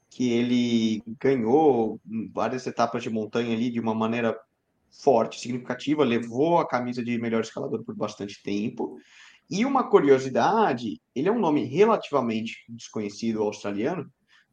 que 0.09 0.33
ele 0.33 1.03
ganhou 1.21 2.01
várias 2.33 2.67
etapas 2.67 3.03
de 3.03 3.11
montanha 3.11 3.55
ali 3.55 3.71
de 3.71 3.79
uma 3.79 3.95
maneira 3.95 4.37
forte, 4.91 5.41
significativa, 5.41 6.05
levou 6.05 6.59
a 6.59 6.69
camisa 6.69 7.03
de 7.03 7.19
melhor 7.19 7.43
escalador 7.43 7.85
por 7.85 7.95
bastante 7.95 8.43
tempo. 8.43 8.97
E 9.49 9.65
uma 9.65 9.89
curiosidade, 9.89 11.01
ele 11.15 11.29
é 11.29 11.33
um 11.33 11.39
nome 11.39 11.65
relativamente 11.65 12.65
desconhecido 12.69 13.43
australiano, 13.43 14.11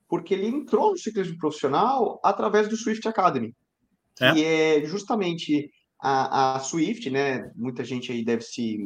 porque 0.07 0.33
ele 0.33 0.47
entrou 0.47 0.91
no 0.91 0.97
ciclismo 0.97 1.37
profissional 1.37 2.19
através 2.23 2.67
do 2.67 2.77
Swift 2.77 3.07
Academy, 3.07 3.53
que 4.15 4.43
é, 4.43 4.79
é 4.79 4.85
justamente 4.85 5.69
a, 6.01 6.55
a 6.55 6.59
Swift, 6.59 7.09
né? 7.09 7.51
Muita 7.55 7.83
gente 7.83 8.11
aí 8.11 8.23
deve 8.23 8.41
se 8.41 8.79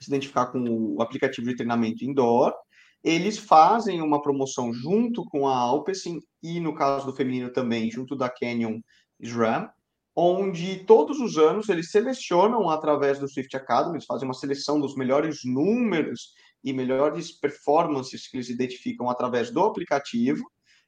se 0.00 0.08
identificar 0.08 0.46
com 0.46 0.60
o 0.96 1.02
aplicativo 1.02 1.48
de 1.48 1.56
treinamento 1.56 2.04
indoor. 2.04 2.52
Eles 3.02 3.38
fazem 3.38 4.00
uma 4.02 4.20
promoção 4.20 4.72
junto 4.72 5.24
com 5.24 5.46
a 5.46 5.56
Alpecin 5.56 6.20
e, 6.42 6.60
no 6.60 6.74
caso 6.74 7.06
do 7.06 7.14
feminino 7.14 7.52
também, 7.52 7.90
junto 7.90 8.16
da 8.16 8.28
Canyon 8.28 8.80
SRAM, 9.20 9.68
onde 10.20 10.84
todos 10.84 11.20
os 11.20 11.38
anos 11.38 11.68
eles 11.68 11.92
selecionam 11.92 12.68
através 12.68 13.20
do 13.20 13.28
Swift 13.28 13.56
Academy, 13.56 13.94
eles 13.94 14.04
fazem 14.04 14.26
uma 14.26 14.34
seleção 14.34 14.80
dos 14.80 14.96
melhores 14.96 15.44
números 15.44 16.32
e 16.64 16.72
melhores 16.72 17.30
performances 17.30 18.26
que 18.26 18.36
eles 18.36 18.48
identificam 18.48 19.08
através 19.08 19.52
do 19.52 19.62
aplicativo. 19.62 20.42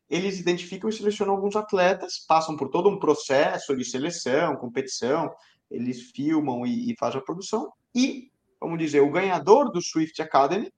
Eles 0.09 0.41
identificam 0.41 0.91
e 0.91 0.93
selecionam 0.93 1.33
alguns 1.33 1.55
atletas, 1.55 2.25
passam 2.27 2.57
por 2.57 2.71
todo 2.71 2.89
um 2.89 2.99
processo 2.99 3.77
de 3.77 3.85
seleção, 3.85 4.57
competição, 4.57 5.33
eles 5.71 6.11
filmam 6.11 6.67
e, 6.67 6.91
e 6.91 6.97
fazem 6.99 7.21
a 7.21 7.25
produção, 7.25 7.73
e 7.95 8.33
vamos 8.61 8.81
dizer, 8.81 9.01
o 9.01 9.13
ganhador 9.13 9.71
do 9.71 9.81
Swift 9.81 10.21
Academy, 10.21 10.73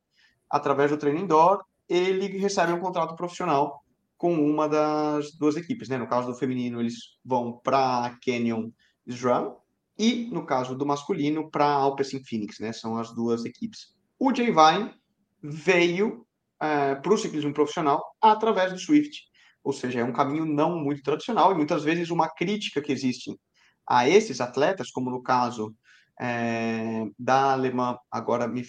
através 0.50 0.90
do 0.90 0.98
treino 0.98 1.20
indoor, 1.20 1.64
ele 1.88 2.26
recebe 2.36 2.70
um 2.70 2.80
contrato 2.80 3.16
profissional 3.16 3.81
com 4.22 4.32
uma 4.34 4.68
das 4.68 5.32
duas 5.32 5.56
equipes. 5.56 5.88
Né? 5.88 5.98
No 5.98 6.06
caso 6.06 6.28
do 6.28 6.38
feminino, 6.38 6.78
eles 6.78 6.94
vão 7.24 7.58
para 7.58 8.06
a 8.06 8.10
Canyon 8.24 8.70
SRAM 9.04 9.56
e, 9.98 10.30
no 10.30 10.46
caso 10.46 10.76
do 10.76 10.86
masculino, 10.86 11.50
para 11.50 11.64
a 11.64 11.74
Alpecin 11.74 12.22
Phoenix. 12.24 12.60
Né? 12.60 12.72
São 12.72 12.96
as 12.96 13.12
duas 13.12 13.44
equipes. 13.44 13.96
O 14.20 14.32
Jay 14.32 14.46
Vine 14.46 14.94
veio 15.42 16.24
é, 16.60 16.94
para 16.94 17.12
o 17.12 17.18
ciclismo 17.18 17.52
profissional 17.52 18.00
através 18.20 18.72
do 18.72 18.78
Swift. 18.78 19.24
Ou 19.64 19.72
seja, 19.72 19.98
é 19.98 20.04
um 20.04 20.12
caminho 20.12 20.46
não 20.46 20.78
muito 20.78 21.02
tradicional 21.02 21.50
e 21.50 21.56
muitas 21.56 21.82
vezes 21.82 22.08
uma 22.08 22.32
crítica 22.32 22.80
que 22.80 22.92
existe 22.92 23.36
a 23.84 24.08
esses 24.08 24.40
atletas, 24.40 24.92
como 24.92 25.10
no 25.10 25.20
caso 25.20 25.74
é, 26.20 27.06
da 27.18 27.54
alemã, 27.54 27.98
agora 28.08 28.46
me 28.46 28.62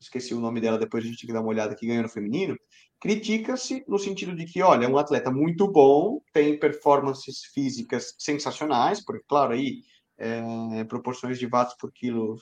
esqueci 0.00 0.34
o 0.34 0.40
nome 0.40 0.60
dela, 0.60 0.78
depois 0.78 1.04
a 1.04 1.06
gente 1.06 1.18
tem 1.18 1.26
que 1.26 1.32
dar 1.32 1.40
uma 1.40 1.50
olhada 1.50 1.74
que 1.74 1.86
ganhou 1.86 2.02
no 2.02 2.08
feminino, 2.08 2.56
critica-se 3.00 3.84
no 3.86 3.98
sentido 3.98 4.34
de 4.34 4.46
que, 4.46 4.62
olha, 4.62 4.86
é 4.86 4.88
um 4.88 4.98
atleta 4.98 5.30
muito 5.30 5.70
bom, 5.70 6.20
tem 6.32 6.58
performances 6.58 7.44
físicas 7.52 8.14
sensacionais, 8.18 9.04
porque, 9.04 9.24
claro, 9.28 9.52
aí, 9.52 9.82
é, 10.18 10.84
proporções 10.84 11.38
de 11.38 11.46
watts 11.46 11.76
por 11.78 11.92
quilo 11.92 12.36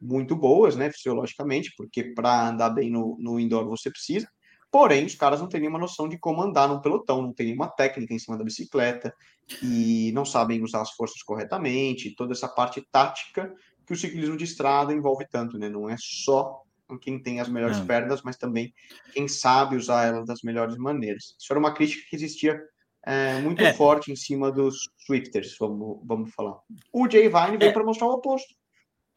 muito 0.00 0.34
boas, 0.34 0.76
né, 0.76 0.90
fisiologicamente, 0.90 1.72
porque 1.76 2.14
para 2.14 2.48
andar 2.48 2.70
bem 2.70 2.90
no, 2.90 3.16
no 3.18 3.38
indoor 3.38 3.66
você 3.66 3.90
precisa, 3.90 4.28
porém, 4.70 5.04
os 5.04 5.14
caras 5.14 5.40
não 5.40 5.48
têm 5.48 5.60
nenhuma 5.60 5.78
noção 5.78 6.08
de 6.08 6.18
como 6.18 6.42
andar 6.42 6.68
num 6.68 6.80
pelotão, 6.80 7.22
não 7.22 7.32
tem 7.32 7.46
nenhuma 7.46 7.68
técnica 7.68 8.12
em 8.12 8.18
cima 8.18 8.36
da 8.36 8.44
bicicleta, 8.44 9.14
e 9.62 10.10
não 10.12 10.24
sabem 10.24 10.62
usar 10.62 10.80
as 10.80 10.90
forças 10.92 11.22
corretamente, 11.22 12.14
toda 12.14 12.32
essa 12.32 12.48
parte 12.48 12.82
tática 12.90 13.54
que 13.86 13.92
o 13.92 13.96
ciclismo 13.96 14.36
de 14.36 14.44
estrada 14.44 14.92
envolve 14.92 15.26
tanto, 15.30 15.58
né? 15.58 15.68
Não 15.68 15.88
é 15.88 15.96
só 15.98 16.63
quem 17.00 17.20
tem 17.20 17.40
as 17.40 17.48
melhores 17.48 17.78
é. 17.78 17.84
pernas, 17.84 18.22
mas 18.22 18.36
também 18.36 18.72
quem 19.12 19.26
sabe 19.26 19.76
usar 19.76 20.06
elas 20.06 20.26
das 20.26 20.42
melhores 20.42 20.76
maneiras. 20.76 21.34
Isso 21.38 21.52
era 21.52 21.58
uma 21.58 21.72
crítica 21.72 22.02
que 22.08 22.16
existia 22.16 22.60
é, 23.06 23.40
muito 23.40 23.62
é. 23.62 23.72
forte 23.72 24.10
em 24.10 24.16
cima 24.16 24.50
dos 24.50 24.76
Swifters, 25.06 25.56
vamos, 25.58 26.00
vamos 26.04 26.32
falar. 26.34 26.58
O 26.92 27.08
Jay 27.10 27.28
Vine 27.28 27.58
veio 27.58 27.70
é. 27.70 27.72
para 27.72 27.84
mostrar 27.84 28.06
o 28.06 28.12
oposto. 28.12 28.54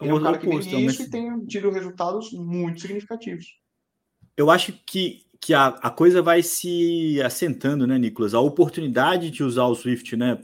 Ele 0.01 0.11
é 0.11 0.13
um 0.13 0.21
cara 0.21 0.37
que 0.37 0.47
vem 0.47 0.59
isso 0.85 1.03
e 1.03 1.09
tem 1.09 1.45
tido 1.45 1.71
resultados 1.71 2.31
muito 2.31 2.81
significativos. 2.81 3.45
Eu 4.35 4.51
acho 4.51 4.73
que 4.85 5.27
que 5.39 5.53
a, 5.53 5.67
a 5.67 5.89
coisa 5.89 6.21
vai 6.21 6.41
se 6.41 7.21
assentando, 7.21 7.85
né, 7.85 7.97
Nicolas? 7.97 8.33
A 8.33 8.39
oportunidade 8.39 9.29
de 9.29 9.43
usar 9.43 9.65
o 9.65 9.75
Swift, 9.75 10.15
né? 10.15 10.39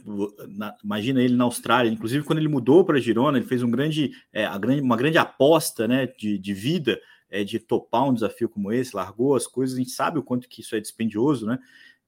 Na, 0.50 0.76
imagina 0.84 1.22
ele 1.22 1.36
na 1.36 1.44
Austrália, 1.44 1.90
inclusive 1.90 2.24
quando 2.24 2.40
ele 2.40 2.48
mudou 2.48 2.86
para 2.86 3.00
Girona, 3.00 3.38
ele 3.38 3.48
fez 3.48 3.64
um 3.64 3.72
grande, 3.72 4.12
é, 4.32 4.48
grande, 4.58 4.82
uma 4.82 4.98
grande 4.98 5.18
aposta, 5.18 5.88
né, 5.88 6.08
de, 6.18 6.38
de 6.38 6.54
vida, 6.54 7.00
é, 7.34 7.44
de 7.44 7.60
topar 7.60 8.08
um 8.08 8.14
desafio 8.14 8.48
como 8.48 8.72
esse, 8.72 8.96
largou 8.96 9.36
as 9.36 9.48
coisas, 9.48 9.76
a 9.76 9.80
gente 9.80 9.92
sabe 9.92 10.20
o 10.20 10.24
quanto 10.24 10.48
que 10.48 10.62
isso 10.62 10.76
é 10.76 10.80
dispendioso, 10.80 11.46
né? 11.46 11.58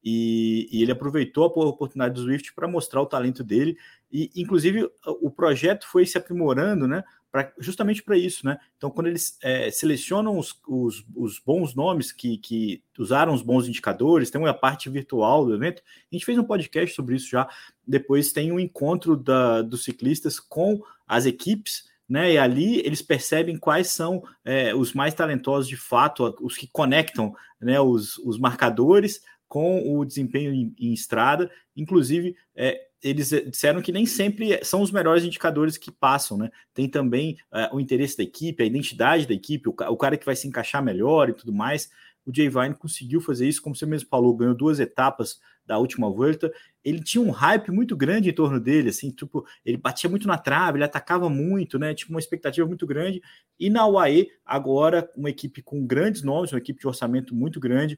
E, 0.03 0.69
e 0.71 0.83
ele 0.83 0.91
aproveitou 0.91 1.43
a 1.43 1.47
oportunidade 1.47 2.13
do 2.13 2.21
Swift 2.21 2.53
para 2.53 2.67
mostrar 2.67 3.01
o 3.01 3.07
talento 3.07 3.43
dele, 3.43 3.75
e 4.11 4.29
inclusive 4.35 4.87
o 5.19 5.31
projeto 5.31 5.87
foi 5.87 6.05
se 6.05 6.15
aprimorando, 6.15 6.87
né? 6.87 7.03
pra, 7.35 7.51
justamente 7.59 8.01
para 8.01 8.17
isso, 8.17 8.45
né? 8.45 8.57
Então, 8.77 8.89
quando 8.89 9.07
eles 9.07 9.37
é, 9.43 9.69
selecionam 9.69 10.39
os, 10.39 10.57
os, 10.65 11.05
os, 11.13 11.37
bons 11.37 11.75
nomes 11.75 12.13
que, 12.13 12.37
que 12.37 12.81
usaram 12.97 13.33
os 13.33 13.41
bons 13.41 13.67
indicadores, 13.67 14.29
tem 14.29 14.39
uma 14.39 14.53
parte 14.53 14.89
virtual 14.89 15.45
do 15.45 15.53
evento, 15.53 15.81
a 16.09 16.15
gente 16.15 16.23
fez 16.23 16.37
um 16.37 16.45
podcast 16.45 16.95
sobre 16.95 17.17
isso 17.17 17.27
já. 17.27 17.45
Depois 17.85 18.31
tem 18.31 18.53
um 18.53 18.59
encontro 18.59 19.17
da, 19.17 19.61
dos 19.61 19.83
ciclistas 19.83 20.39
com 20.39 20.81
as 21.05 21.25
equipes, 21.25 21.89
né? 22.07 22.33
E 22.33 22.37
ali 22.37 22.79
eles 22.79 23.01
percebem 23.01 23.57
quais 23.57 23.87
são 23.87 24.23
é, 24.43 24.73
os 24.75 24.93
mais 24.93 25.13
talentosos 25.13 25.67
de 25.67 25.77
fato, 25.77 26.35
os 26.41 26.55
que 26.55 26.67
conectam 26.67 27.33
né, 27.59 27.79
os, 27.79 28.17
os 28.19 28.37
marcadores 28.37 29.21
com 29.47 29.97
o 29.97 30.05
desempenho 30.05 30.53
em, 30.53 30.75
em 30.79 30.93
estrada. 30.93 31.49
Inclusive, 31.75 32.35
é, 32.55 32.79
eles 33.01 33.29
disseram 33.29 33.81
que 33.81 33.91
nem 33.91 34.05
sempre 34.05 34.59
são 34.63 34.81
os 34.81 34.91
melhores 34.91 35.23
indicadores 35.23 35.77
que 35.77 35.91
passam, 35.91 36.37
né? 36.37 36.49
Tem 36.73 36.89
também 36.89 37.37
é, 37.53 37.69
o 37.71 37.79
interesse 37.79 38.17
da 38.17 38.23
equipe, 38.23 38.63
a 38.63 38.65
identidade 38.65 39.27
da 39.27 39.33
equipe, 39.33 39.69
o, 39.69 39.71
o, 39.71 39.97
cara 39.97 40.17
que 40.17 40.25
vai 40.25 40.35
se 40.35 40.47
encaixar 40.47 40.83
melhor 40.83 41.29
e 41.29 41.33
tudo 41.33 41.53
mais. 41.53 41.89
O 42.25 42.33
Jay 42.35 42.49
Vine 42.49 42.73
conseguiu 42.73 43.21
fazer 43.21 43.47
isso, 43.47 43.61
como 43.61 43.75
você 43.75 43.85
mesmo 43.85 44.09
falou, 44.09 44.35
ganhou 44.35 44.55
duas 44.55 44.79
etapas 44.79 45.39
da 45.65 45.77
última 45.77 46.09
volta, 46.09 46.51
ele 46.83 47.01
tinha 47.01 47.23
um 47.23 47.31
hype 47.31 47.71
muito 47.71 47.95
grande 47.95 48.29
em 48.29 48.33
torno 48.33 48.59
dele, 48.59 48.89
assim, 48.89 49.09
tipo, 49.09 49.45
ele 49.65 49.77
batia 49.77 50.09
muito 50.09 50.27
na 50.27 50.37
trave, 50.37 50.77
ele 50.77 50.85
atacava 50.85 51.29
muito, 51.29 51.79
né? 51.79 51.93
Tipo, 51.93 52.13
uma 52.13 52.19
expectativa 52.19 52.67
muito 52.67 52.85
grande. 52.85 53.21
E 53.59 53.69
na 53.69 53.87
UAE, 53.87 54.29
agora, 54.45 55.09
uma 55.15 55.29
equipe 55.29 55.61
com 55.61 55.85
grandes 55.85 56.21
nomes, 56.21 56.51
uma 56.51 56.59
equipe 56.59 56.79
de 56.79 56.87
orçamento 56.87 57.33
muito 57.33 57.59
grande, 57.59 57.97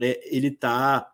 é, 0.00 0.20
ele 0.34 0.50
tá 0.50 1.08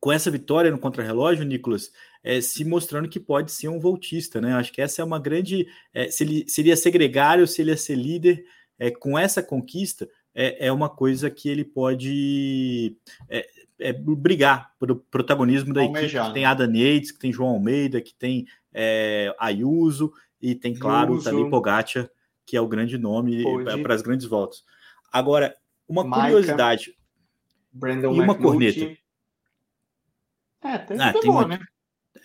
com 0.00 0.12
essa 0.12 0.30
vitória 0.30 0.70
no 0.70 0.78
contrarrelógio, 0.78 1.44
Nicolas, 1.44 1.90
é, 2.22 2.40
se 2.40 2.64
mostrando 2.64 3.08
que 3.08 3.20
pode 3.20 3.52
ser 3.52 3.68
um 3.68 3.80
voltista, 3.80 4.40
né? 4.40 4.54
Acho 4.54 4.72
que 4.72 4.82
essa 4.82 5.02
é 5.02 5.04
uma 5.04 5.18
grande. 5.18 5.66
É, 5.92 6.10
se 6.10 6.24
ele 6.24 6.48
seria 6.48 6.76
ser 6.76 6.90
gregário, 6.90 7.46
se 7.46 7.62
ele 7.62 7.70
ia 7.70 7.76
ser 7.76 7.94
líder, 7.94 8.44
é, 8.78 8.90
com 8.90 9.18
essa 9.18 9.42
conquista, 9.42 10.08
é, 10.34 10.66
é 10.68 10.72
uma 10.72 10.88
coisa 10.88 11.30
que 11.30 11.48
ele 11.48 11.64
pode 11.64 12.96
é, 13.28 13.46
é, 13.80 13.92
brigar 13.92 14.72
pelo 14.78 14.96
protagonismo 14.96 15.72
da 15.72 15.84
equipe. 15.84 16.08
Que 16.08 16.32
tem 16.32 16.44
Adam 16.44 16.74
Yates, 16.74 17.12
que 17.12 17.18
tem 17.18 17.32
João 17.32 17.50
Almeida, 17.50 18.00
que 18.00 18.14
tem 18.14 18.46
é, 18.72 19.34
Ayuso 19.38 20.12
e 20.40 20.54
tem, 20.54 20.74
claro, 20.74 21.14
o 21.14 21.22
Tadej 21.22 21.50
Pogacar, 21.50 22.08
que 22.46 22.56
é 22.56 22.60
o 22.60 22.68
grande 22.68 22.96
nome 22.96 23.42
para 23.82 23.94
as 23.94 24.02
grandes 24.02 24.26
voltas. 24.26 24.64
Agora, 25.12 25.54
uma 25.88 26.04
Maica, 26.04 26.26
curiosidade. 26.26 26.94
Brandon 27.72 28.14
e 28.14 28.20
uma 28.20 28.34
corneta. 28.34 28.96
É, 30.62 30.78
tem 30.78 31.00
ah, 31.00 31.12
tem 31.12 31.22
bom, 31.30 31.38
uma... 31.38 31.48
né? 31.48 31.58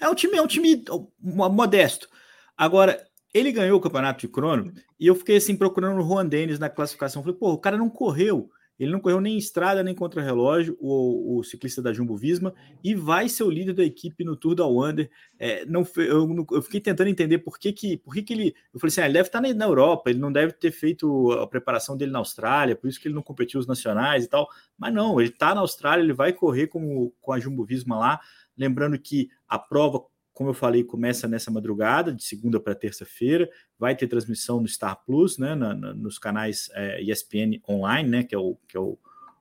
É 0.01 0.09
um 0.09 0.15
time, 0.15 0.37
é 0.37 0.41
um 0.41 0.47
time 0.47 0.83
modesto. 1.19 2.09
Agora, 2.57 3.05
ele 3.33 3.51
ganhou 3.51 3.77
o 3.77 3.81
campeonato 3.81 4.21
de 4.21 4.27
crono 4.27 4.73
e 4.99 5.07
eu 5.07 5.15
fiquei 5.15 5.37
assim 5.37 5.55
procurando 5.55 5.99
o 5.99 6.07
Juan 6.07 6.25
Dennis 6.25 6.59
na 6.59 6.69
classificação. 6.69 7.21
Falei, 7.21 7.37
pô, 7.37 7.51
o 7.51 7.57
cara 7.57 7.77
não 7.77 7.89
correu. 7.89 8.49
Ele 8.83 8.91
não 8.91 8.99
correu 8.99 9.21
nem 9.21 9.37
estrada 9.37 9.83
nem 9.83 9.95
contra 9.95 10.21
relógio, 10.21 10.77
o, 10.79 11.37
o, 11.39 11.43
ciclista 11.43 11.81
da 11.81 11.93
Jumbo 11.93 12.15
Visma, 12.15 12.53
e 12.83 12.93
vai 12.93 13.29
ser 13.29 13.43
o 13.43 13.49
líder 13.49 13.73
da 13.73 13.83
equipe 13.83 14.23
no 14.23 14.35
Tour 14.35 14.55
da 14.55 14.65
Wander. 14.65 15.09
É, 15.39 15.65
não, 15.65 15.85
eu, 15.97 16.47
eu, 16.51 16.61
fiquei 16.61 16.79
tentando 16.79 17.07
entender 17.07 17.39
por 17.39 17.57
que, 17.57 17.71
que, 17.71 17.97
por 17.97 18.13
que, 18.13 18.21
que 18.21 18.33
ele. 18.33 18.55
Eu 18.73 18.79
falei 18.79 18.89
assim: 18.89 19.01
ah, 19.01 19.05
ele 19.05 19.13
deve 19.13 19.27
estar 19.27 19.41
na, 19.41 19.53
na, 19.53 19.65
Europa, 19.65 20.09
ele 20.09 20.19
não 20.19 20.31
deve 20.31 20.53
ter 20.53 20.71
feito 20.71 21.31
a 21.31 21.47
preparação 21.47 21.97
dele 21.97 22.11
na 22.11 22.19
Austrália, 22.19 22.75
por 22.75 22.87
isso 22.87 22.99
que 22.99 23.07
ele 23.07 23.15
não 23.15 23.23
competiu 23.23 23.59
os 23.59 23.67
nacionais 23.67 24.25
e 24.25 24.27
tal. 24.27 24.47
Mas 24.77 24.93
não, 24.93 25.19
ele 25.19 25.29
está 25.29 25.55
na 25.55 25.61
Austrália, 25.61 26.03
ele 26.03 26.13
vai 26.13 26.33
correr 26.33 26.67
com, 26.67 27.11
com 27.21 27.31
a 27.31 27.39
Jumbo 27.39 27.65
Visma 27.65 27.97
lá. 27.97 28.19
Lembrando 28.57 28.99
que 28.99 29.29
a 29.47 29.57
prova 29.57 30.03
como 30.33 30.49
eu 30.49 30.53
falei, 30.53 30.83
começa 30.83 31.27
nessa 31.27 31.51
madrugada, 31.51 32.11
de 32.11 32.23
segunda 32.23 32.59
para 32.59 32.73
terça-feira. 32.73 33.49
Vai 33.77 33.95
ter 33.95 34.07
transmissão 34.07 34.59
no 34.59 34.67
Star 34.67 35.03
Plus, 35.05 35.37
né, 35.37 35.53
na, 35.53 35.73
na, 35.75 35.93
nos 35.93 36.17
canais 36.17 36.69
é, 36.73 37.01
ESPN 37.03 37.61
Online, 37.69 38.09
né, 38.09 38.23
que 38.23 38.33
é 38.33 38.37
o, 38.37 38.57
que 38.67 38.75
é 38.75 38.79
o, 38.79 38.97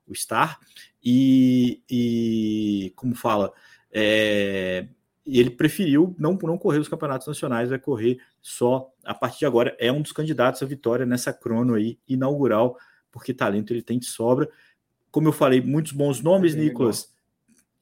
o 0.07 0.15
Star. 0.15 0.61
E, 1.03 1.83
e, 1.91 2.93
como 2.95 3.15
fala, 3.15 3.53
é, 3.91 4.87
ele 5.25 5.51
preferiu 5.51 6.15
não, 6.19 6.39
não 6.43 6.59
correr 6.59 6.79
os 6.79 6.89
campeonatos 6.89 7.27
nacionais, 7.27 7.71
vai 7.71 7.79
correr 7.79 8.19
só 8.43 8.93
a 9.05 9.15
partir 9.15 9.41
de 9.41 9.47
agora. 9.47 9.75
É 9.81 9.91
um 9.91 10.03
dos 10.03 10.13
candidatos 10.13 10.63
à 10.63 10.67
vitória 10.67 11.07
nessa 11.07 11.33
crono 11.33 11.75
aí 11.75 11.99
inaugural, 12.07 12.77
porque 13.11 13.33
talento 13.33 13.73
ele 13.73 13.83
tem 13.83 13.99
de 13.99 14.07
sobra. 14.07 14.49
Como 15.11 15.29
eu 15.29 15.33
falei, 15.33 15.61
muitos 15.61 15.93
bons 15.93 16.21
nomes, 16.21 16.55
é 16.55 16.59
Nicolas. 16.59 17.12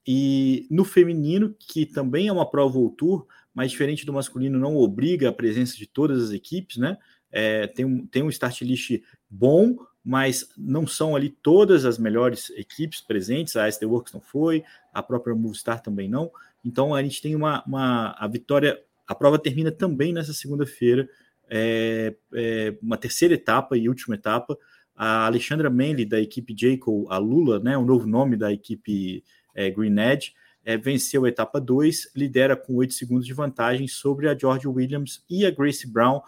E 0.06 0.66
no 0.70 0.84
feminino, 0.84 1.54
que 1.58 1.84
também 1.86 2.28
é 2.28 2.32
uma 2.32 2.48
prova 2.48 2.78
ou 2.78 2.90
tour, 2.90 3.26
mas 3.54 3.70
diferente 3.70 4.06
do 4.06 4.12
masculino, 4.12 4.58
não 4.58 4.76
obriga 4.76 5.28
a 5.28 5.32
presença 5.32 5.76
de 5.76 5.86
todas 5.86 6.22
as 6.22 6.30
equipes, 6.30 6.76
né? 6.76 6.96
É, 7.30 7.66
tem, 7.66 7.84
um, 7.84 8.06
tem 8.06 8.22
um 8.22 8.28
start 8.28 8.62
list 8.62 9.02
bom, 9.28 9.76
mas 10.04 10.48
não 10.56 10.86
são 10.86 11.14
ali 11.14 11.28
todas 11.28 11.84
as 11.84 11.98
melhores 11.98 12.50
equipes 12.50 13.00
presentes. 13.00 13.56
A 13.56 13.68
SD 13.68 13.86
Works 13.86 14.12
não 14.12 14.20
foi, 14.20 14.64
a 14.92 15.02
própria 15.02 15.34
Movistar 15.34 15.82
também 15.82 16.08
não. 16.08 16.30
Então 16.64 16.94
a 16.94 17.02
gente 17.02 17.20
tem 17.20 17.34
uma, 17.34 17.62
uma 17.64 18.14
a 18.18 18.26
vitória. 18.26 18.80
A 19.06 19.14
prova 19.14 19.38
termina 19.38 19.70
também 19.70 20.12
nessa 20.12 20.32
segunda-feira, 20.32 21.08
é, 21.48 22.14
é, 22.32 22.78
uma 22.80 22.96
terceira 22.96 23.34
etapa 23.34 23.76
e 23.76 23.88
última 23.88 24.14
etapa. 24.14 24.56
A 24.94 25.26
Alexandra 25.26 25.70
Manley, 25.70 26.04
da 26.04 26.20
equipe 26.20 26.54
Jayco, 26.56 27.06
a 27.10 27.18
Lula, 27.18 27.58
né, 27.58 27.76
o 27.76 27.84
novo 27.84 28.06
nome 28.06 28.36
da 28.36 28.52
equipe 28.52 29.24
é, 29.54 29.70
Green 29.70 29.98
Edge, 29.98 30.34
é, 30.64 30.76
venceu 30.76 31.24
a 31.24 31.28
etapa 31.28 31.60
2, 31.60 32.12
lidera 32.14 32.56
com 32.56 32.74
8 32.76 32.92
segundos 32.92 33.26
de 33.26 33.32
vantagem 33.32 33.88
sobre 33.88 34.28
a 34.28 34.36
George 34.36 34.68
Williams 34.68 35.24
e 35.28 35.46
a 35.46 35.50
Grace 35.50 35.86
Brown. 35.86 36.20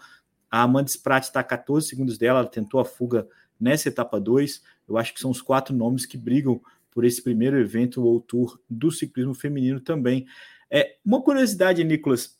A 0.49 0.63
Amanda 0.63 0.89
Spratt 0.89 1.27
está 1.27 1.39
a 1.39 1.43
14 1.43 1.87
segundos 1.87 2.17
dela, 2.17 2.39
ela 2.39 2.47
tentou 2.47 2.79
a 2.79 2.85
fuga 2.85 3.27
nessa 3.59 3.89
etapa 3.89 4.19
2. 4.19 4.61
Eu 4.87 4.97
acho 4.97 5.13
que 5.13 5.19
são 5.19 5.31
os 5.31 5.41
quatro 5.41 5.75
nomes 5.75 6.05
que 6.05 6.17
brigam 6.17 6.61
por 6.91 7.05
esse 7.05 7.21
primeiro 7.21 7.59
evento 7.59 8.03
ou 8.03 8.19
tour 8.21 8.59
do 8.69 8.91
ciclismo 8.91 9.33
feminino 9.33 9.79
também. 9.79 10.25
É, 10.69 10.97
uma 11.05 11.21
curiosidade, 11.21 11.83
Nicolas, 11.83 12.37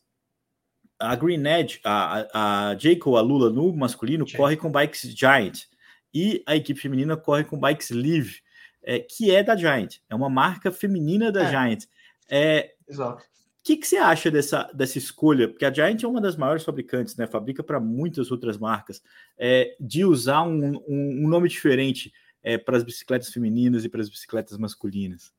a 0.99 1.15
Green 1.15 1.45
Edge, 1.45 1.79
a, 1.83 2.69
a 2.71 2.77
Jacob, 2.77 3.15
a 3.15 3.21
Lula 3.21 3.49
no 3.49 3.73
masculino, 3.75 4.25
corre 4.31 4.55
com 4.55 4.71
bikes 4.71 5.01
Giant 5.15 5.65
e 6.13 6.43
a 6.45 6.55
equipe 6.55 6.79
feminina 6.79 7.17
corre 7.17 7.43
com 7.43 7.59
bikes 7.59 7.89
Live 7.89 8.41
é, 8.83 8.99
que 8.99 9.33
é 9.33 9.43
da 9.43 9.55
Giant, 9.55 9.97
é 10.09 10.15
uma 10.15 10.29
marca 10.29 10.71
feminina 10.71 11.31
da 11.31 11.43
é. 11.43 11.49
Giant. 11.49 11.85
É, 12.29 12.73
Exato. 12.87 13.23
O 13.23 13.65
que, 13.65 13.77
que 13.77 13.87
você 13.87 13.95
acha 13.95 14.29
dessa, 14.29 14.69
dessa 14.73 14.97
escolha? 14.97 15.47
Porque 15.47 15.63
a 15.63 15.71
Giant 15.71 16.03
é 16.03 16.07
uma 16.07 16.19
das 16.19 16.35
maiores 16.35 16.65
fabricantes, 16.65 17.15
né? 17.15 17.25
Fabrica 17.25 17.63
para 17.63 17.79
muitas 17.79 18.29
outras 18.29 18.57
marcas, 18.57 19.01
é, 19.37 19.77
de 19.79 20.03
usar 20.03 20.43
um, 20.43 20.75
um, 20.85 21.23
um 21.23 21.27
nome 21.29 21.47
diferente 21.47 22.11
é, 22.43 22.57
para 22.57 22.75
as 22.75 22.83
bicicletas 22.83 23.29
femininas 23.29 23.85
e 23.85 23.89
para 23.89 24.01
as 24.01 24.09
bicicletas 24.09 24.57
masculinas. 24.57 25.33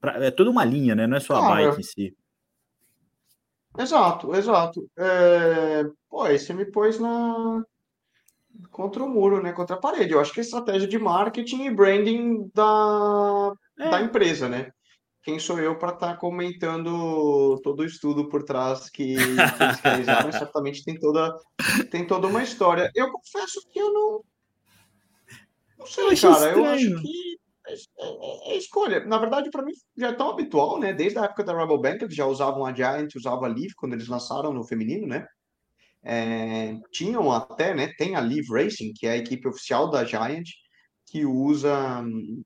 Pra, 0.00 0.24
é 0.24 0.32
toda 0.32 0.50
uma 0.50 0.64
linha, 0.64 0.96
né? 0.96 1.06
Não 1.06 1.16
é 1.16 1.20
só 1.20 1.36
a 1.36 1.48
bike 1.48 1.80
em 1.80 1.84
si. 1.84 2.16
Exato, 3.78 4.34
exato. 4.34 4.90
É... 4.98 5.84
Pô, 6.08 6.22
aí 6.22 6.38
você 6.38 6.52
me 6.52 6.64
pôs 6.64 6.98
na, 6.98 7.64
contra 8.70 9.02
o 9.02 9.08
muro, 9.08 9.42
né? 9.42 9.52
Contra 9.52 9.76
a 9.76 9.80
parede. 9.80 10.12
Eu 10.12 10.20
acho 10.20 10.32
que 10.32 10.40
é 10.40 10.42
estratégia 10.42 10.88
de 10.88 10.98
marketing 10.98 11.64
e 11.64 11.70
branding 11.70 12.50
da, 12.54 13.52
é. 13.78 13.90
da 13.90 14.00
empresa, 14.00 14.48
né? 14.48 14.70
Quem 15.22 15.38
sou 15.38 15.58
eu 15.58 15.76
para 15.76 15.92
estar 15.92 16.12
tá 16.12 16.16
comentando 16.16 17.60
todo 17.62 17.80
o 17.80 17.84
estudo 17.84 18.28
por 18.28 18.44
trás 18.44 18.88
que, 18.88 19.14
que 19.14 19.62
eles 19.62 19.80
realizaram? 19.82 20.32
certamente 20.32 20.84
tem 20.84 20.98
toda, 20.98 21.36
tem 21.90 22.06
toda 22.06 22.26
uma 22.26 22.42
história. 22.42 22.90
Eu 22.94 23.10
confesso 23.12 23.60
que 23.70 23.78
eu 23.78 23.92
não. 23.92 24.24
Não 25.78 25.86
sei, 25.86 26.04
eu 26.04 26.16
cara. 26.16 26.52
Eu 26.52 26.64
acho 26.64 27.02
que 27.02 27.38
é, 27.66 27.72
é, 27.72 28.54
é, 28.54 28.56
escolha. 28.56 29.04
Na 29.04 29.18
verdade, 29.18 29.50
para 29.50 29.62
mim 29.62 29.72
já 29.96 30.08
é 30.08 30.12
tão 30.14 30.30
habitual, 30.30 30.80
né? 30.80 30.92
Desde 30.92 31.18
a 31.18 31.24
época 31.24 31.44
da 31.44 31.52
Rabobank, 31.52 32.02
eles 32.02 32.14
já 32.14 32.24
usavam 32.24 32.64
a 32.64 32.72
Giant, 32.72 33.14
usavam 33.14 33.44
a 33.44 33.48
Leaf 33.48 33.74
quando 33.76 33.92
eles 33.92 34.08
lançaram 34.08 34.52
no 34.52 34.64
feminino, 34.64 35.06
né? 35.06 35.26
É, 36.04 36.78
tinham 36.92 37.30
até, 37.32 37.74
né, 37.74 37.92
tem 37.98 38.14
a 38.14 38.20
Live 38.20 38.48
Racing, 38.50 38.92
que 38.94 39.06
é 39.06 39.12
a 39.12 39.16
equipe 39.16 39.48
oficial 39.48 39.90
da 39.90 40.04
Giant, 40.04 40.48
que 41.06 41.24
usa 41.24 42.00
hum, 42.00 42.42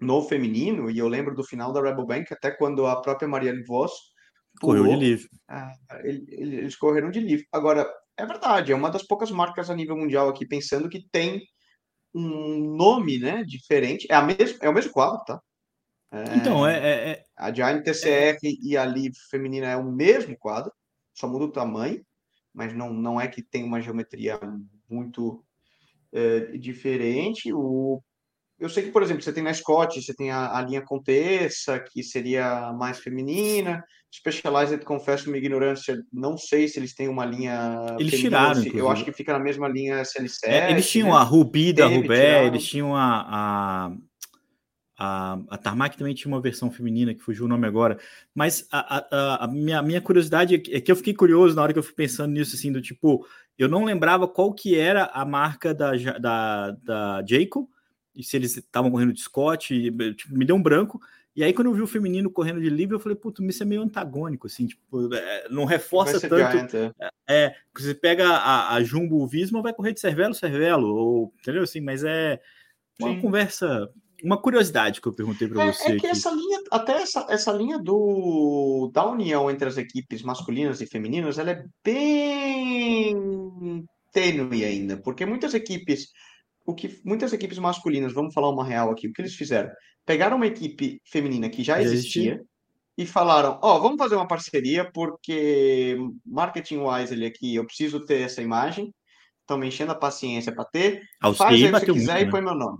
no 0.00 0.22
feminino, 0.22 0.90
e 0.90 0.98
eu 0.98 1.08
lembro 1.08 1.34
do 1.34 1.44
final 1.44 1.72
da 1.72 1.80
Rebel 1.80 2.06
Bank, 2.06 2.32
até 2.32 2.50
quando 2.50 2.86
a 2.86 3.00
própria 3.00 3.28
Marianne 3.28 3.64
Voss 3.64 3.92
correu 4.60 4.86
de 4.86 4.96
livre. 4.96 5.28
Ah, 5.48 5.72
eles 6.02 6.76
correram 6.76 7.10
de 7.10 7.20
livre. 7.20 7.46
Agora, 7.52 7.90
é 8.16 8.26
verdade, 8.26 8.72
é 8.72 8.74
uma 8.74 8.90
das 8.90 9.02
poucas 9.02 9.30
marcas 9.30 9.70
a 9.70 9.74
nível 9.74 9.96
mundial 9.96 10.28
aqui 10.28 10.46
pensando 10.46 10.88
que 10.88 11.08
tem 11.10 11.42
um 12.14 12.76
nome, 12.76 13.18
né, 13.18 13.42
diferente. 13.44 14.06
É, 14.10 14.14
a 14.14 14.22
mesmo, 14.22 14.58
é 14.60 14.68
o 14.68 14.74
mesmo 14.74 14.92
quadro, 14.92 15.24
tá? 15.24 15.40
É, 16.12 16.36
então, 16.36 16.64
é, 16.64 16.78
é, 16.78 17.10
é 17.10 17.24
A 17.36 17.52
Giant 17.52 17.82
TCR 17.82 18.38
e 18.62 18.76
a 18.76 18.84
Live 18.84 19.16
feminina 19.30 19.66
é 19.66 19.76
o 19.76 19.90
mesmo 19.90 20.36
quadro, 20.38 20.72
só 21.12 21.26
muda 21.26 21.46
o 21.46 21.52
tamanho 21.52 22.04
mas 22.54 22.72
não, 22.72 22.92
não 22.92 23.20
é 23.20 23.26
que 23.26 23.42
tem 23.42 23.64
uma 23.64 23.80
geometria 23.80 24.38
muito 24.88 25.44
é, 26.12 26.56
diferente. 26.56 27.52
O, 27.52 28.00
eu 28.58 28.68
sei 28.68 28.84
que, 28.84 28.92
por 28.92 29.02
exemplo, 29.02 29.22
você 29.22 29.32
tem 29.32 29.42
na 29.42 29.52
Scott, 29.52 30.00
você 30.00 30.14
tem 30.14 30.30
a, 30.30 30.56
a 30.56 30.62
linha 30.62 30.80
Contessa, 30.80 31.80
que 31.80 32.02
seria 32.02 32.72
mais 32.72 32.98
feminina. 33.00 33.82
Specialized, 34.14 34.84
confesso 34.84 35.28
minha 35.28 35.38
ignorância, 35.38 36.00
não 36.12 36.38
sei 36.38 36.68
se 36.68 36.78
eles 36.78 36.94
têm 36.94 37.08
uma 37.08 37.24
linha. 37.24 37.84
Eles 37.98 38.12
feminina, 38.12 38.38
tiraram. 38.38 38.62
Se, 38.62 38.76
eu 38.76 38.88
acho 38.88 39.04
que 39.04 39.12
fica 39.12 39.32
na 39.32 39.40
mesma 39.40 39.66
linha 39.68 40.02
SL7. 40.02 40.44
É, 40.44 40.70
eles 40.70 40.88
tinham 40.88 41.08
né? 41.08 41.14
a 41.14 41.22
Ruby 41.22 41.72
da 41.72 41.86
Rubé, 41.86 42.46
eles 42.46 42.64
tinham 42.64 42.94
a, 42.94 43.26
a 43.28 43.96
a, 44.96 45.38
a 45.48 45.58
Tarmac 45.58 45.96
também 45.96 46.14
tinha 46.14 46.32
uma 46.32 46.40
versão 46.40 46.70
feminina 46.70 47.14
que 47.14 47.22
fugiu 47.22 47.46
o 47.46 47.48
nome 47.48 47.66
agora. 47.66 47.98
Mas 48.34 48.66
a, 48.70 49.04
a, 49.10 49.44
a 49.44 49.48
minha, 49.48 49.82
minha 49.82 50.00
curiosidade 50.00 50.54
é 50.54 50.80
que 50.80 50.90
eu 50.90 50.96
fiquei 50.96 51.14
curioso 51.14 51.56
na 51.56 51.62
hora 51.62 51.72
que 51.72 51.78
eu 51.78 51.82
fui 51.82 51.94
pensando 51.94 52.32
nisso, 52.32 52.54
assim, 52.54 52.70
do 52.70 52.80
tipo, 52.80 53.26
eu 53.58 53.68
não 53.68 53.84
lembrava 53.84 54.28
qual 54.28 54.52
que 54.52 54.78
era 54.78 55.06
a 55.06 55.24
marca 55.24 55.74
da, 55.74 55.92
da, 56.18 56.70
da 56.70 57.24
Jayco, 57.26 57.68
e 58.14 58.22
se 58.22 58.36
eles 58.36 58.56
estavam 58.56 58.90
correndo 58.90 59.12
de 59.12 59.20
Scott, 59.20 59.74
e, 59.74 60.14
tipo, 60.14 60.36
me 60.36 60.44
deu 60.44 60.54
um 60.54 60.62
branco. 60.62 61.00
E 61.34 61.42
aí, 61.42 61.52
quando 61.52 61.66
eu 61.66 61.74
vi 61.74 61.82
o 61.82 61.86
feminino 61.86 62.30
correndo 62.30 62.60
de 62.60 62.70
livre, 62.70 62.94
eu 62.94 63.00
falei, 63.00 63.16
puto, 63.16 63.42
isso 63.44 63.64
é 63.64 63.66
meio 63.66 63.82
antagônico, 63.82 64.46
assim, 64.46 64.68
tipo, 64.68 65.12
é, 65.12 65.48
não 65.50 65.64
reforça 65.64 66.20
tanto. 66.20 66.36
Giant, 66.36 66.74
é. 66.74 66.92
é, 67.00 67.10
é 67.44 67.56
você 67.76 67.92
pega 67.92 68.28
a, 68.28 68.74
a 68.74 68.82
Jumbo 68.84 69.26
Visma, 69.26 69.60
vai 69.60 69.74
correr 69.74 69.92
de 69.92 69.98
Cervelo, 69.98 70.32
Cervelo, 70.32 70.94
ou, 70.94 71.34
entendeu? 71.40 71.64
Assim, 71.64 71.80
mas 71.80 72.04
é 72.04 72.40
uma 73.00 73.14
Sim. 73.14 73.20
conversa 73.20 73.90
uma 74.24 74.40
curiosidade 74.40 75.00
que 75.00 75.08
eu 75.08 75.14
perguntei 75.14 75.48
para 75.48 75.60
É, 75.60 75.62
você. 75.62 75.82
é 75.82 75.86
que 75.96 76.06
aqui. 76.06 76.06
essa 76.06 76.30
linha, 76.30 76.60
até 76.70 76.92
essa, 77.02 77.26
essa 77.30 77.52
linha 77.52 77.78
do, 77.78 78.90
da 78.92 79.06
união 79.06 79.50
entre 79.50 79.68
as 79.68 79.76
equipes 79.76 80.22
masculinas 80.22 80.80
e 80.80 80.86
femininas, 80.86 81.38
ela 81.38 81.50
é 81.52 81.64
bem 81.84 83.84
tênue 84.12 84.64
ainda, 84.64 84.96
porque 85.02 85.26
muitas 85.26 85.54
equipes, 85.54 86.08
o 86.66 86.74
que 86.74 87.00
muitas 87.04 87.32
equipes 87.32 87.58
masculinas, 87.58 88.12
vamos 88.12 88.32
falar 88.34 88.50
uma 88.50 88.64
real 88.64 88.90
aqui, 88.90 89.08
o 89.08 89.12
que 89.12 89.22
eles 89.22 89.34
fizeram? 89.34 89.70
Pegaram 90.06 90.36
uma 90.36 90.46
equipe 90.46 91.00
feminina 91.04 91.48
que 91.50 91.62
já 91.64 91.80
existia 91.80 92.32
existia. 92.34 92.46
e 92.96 93.06
falaram, 93.06 93.58
ó, 93.62 93.78
vamos 93.80 93.98
fazer 93.98 94.14
uma 94.16 94.26
parceria 94.28 94.88
porque 94.92 95.96
marketing 96.26 96.78
wise 96.78 97.12
ele 97.14 97.26
aqui, 97.26 97.54
eu 97.56 97.64
preciso 97.66 98.04
ter 98.04 98.22
essa 98.22 98.40
imagem, 98.42 98.92
estão 99.40 99.58
me 99.58 99.66
enchendo 99.68 99.92
a 99.92 99.96
paciência 99.96 100.54
para 100.54 100.64
ter, 100.64 101.02
A 101.20 101.32
faz 101.34 101.60
aí 101.62 101.70
o 101.72 101.80
que 101.80 101.92
quiser 101.92 102.12
muito, 102.14 102.22
e 102.22 102.24
né? 102.26 102.30
põe 102.30 102.42
meu 102.42 102.54
nome. 102.54 102.78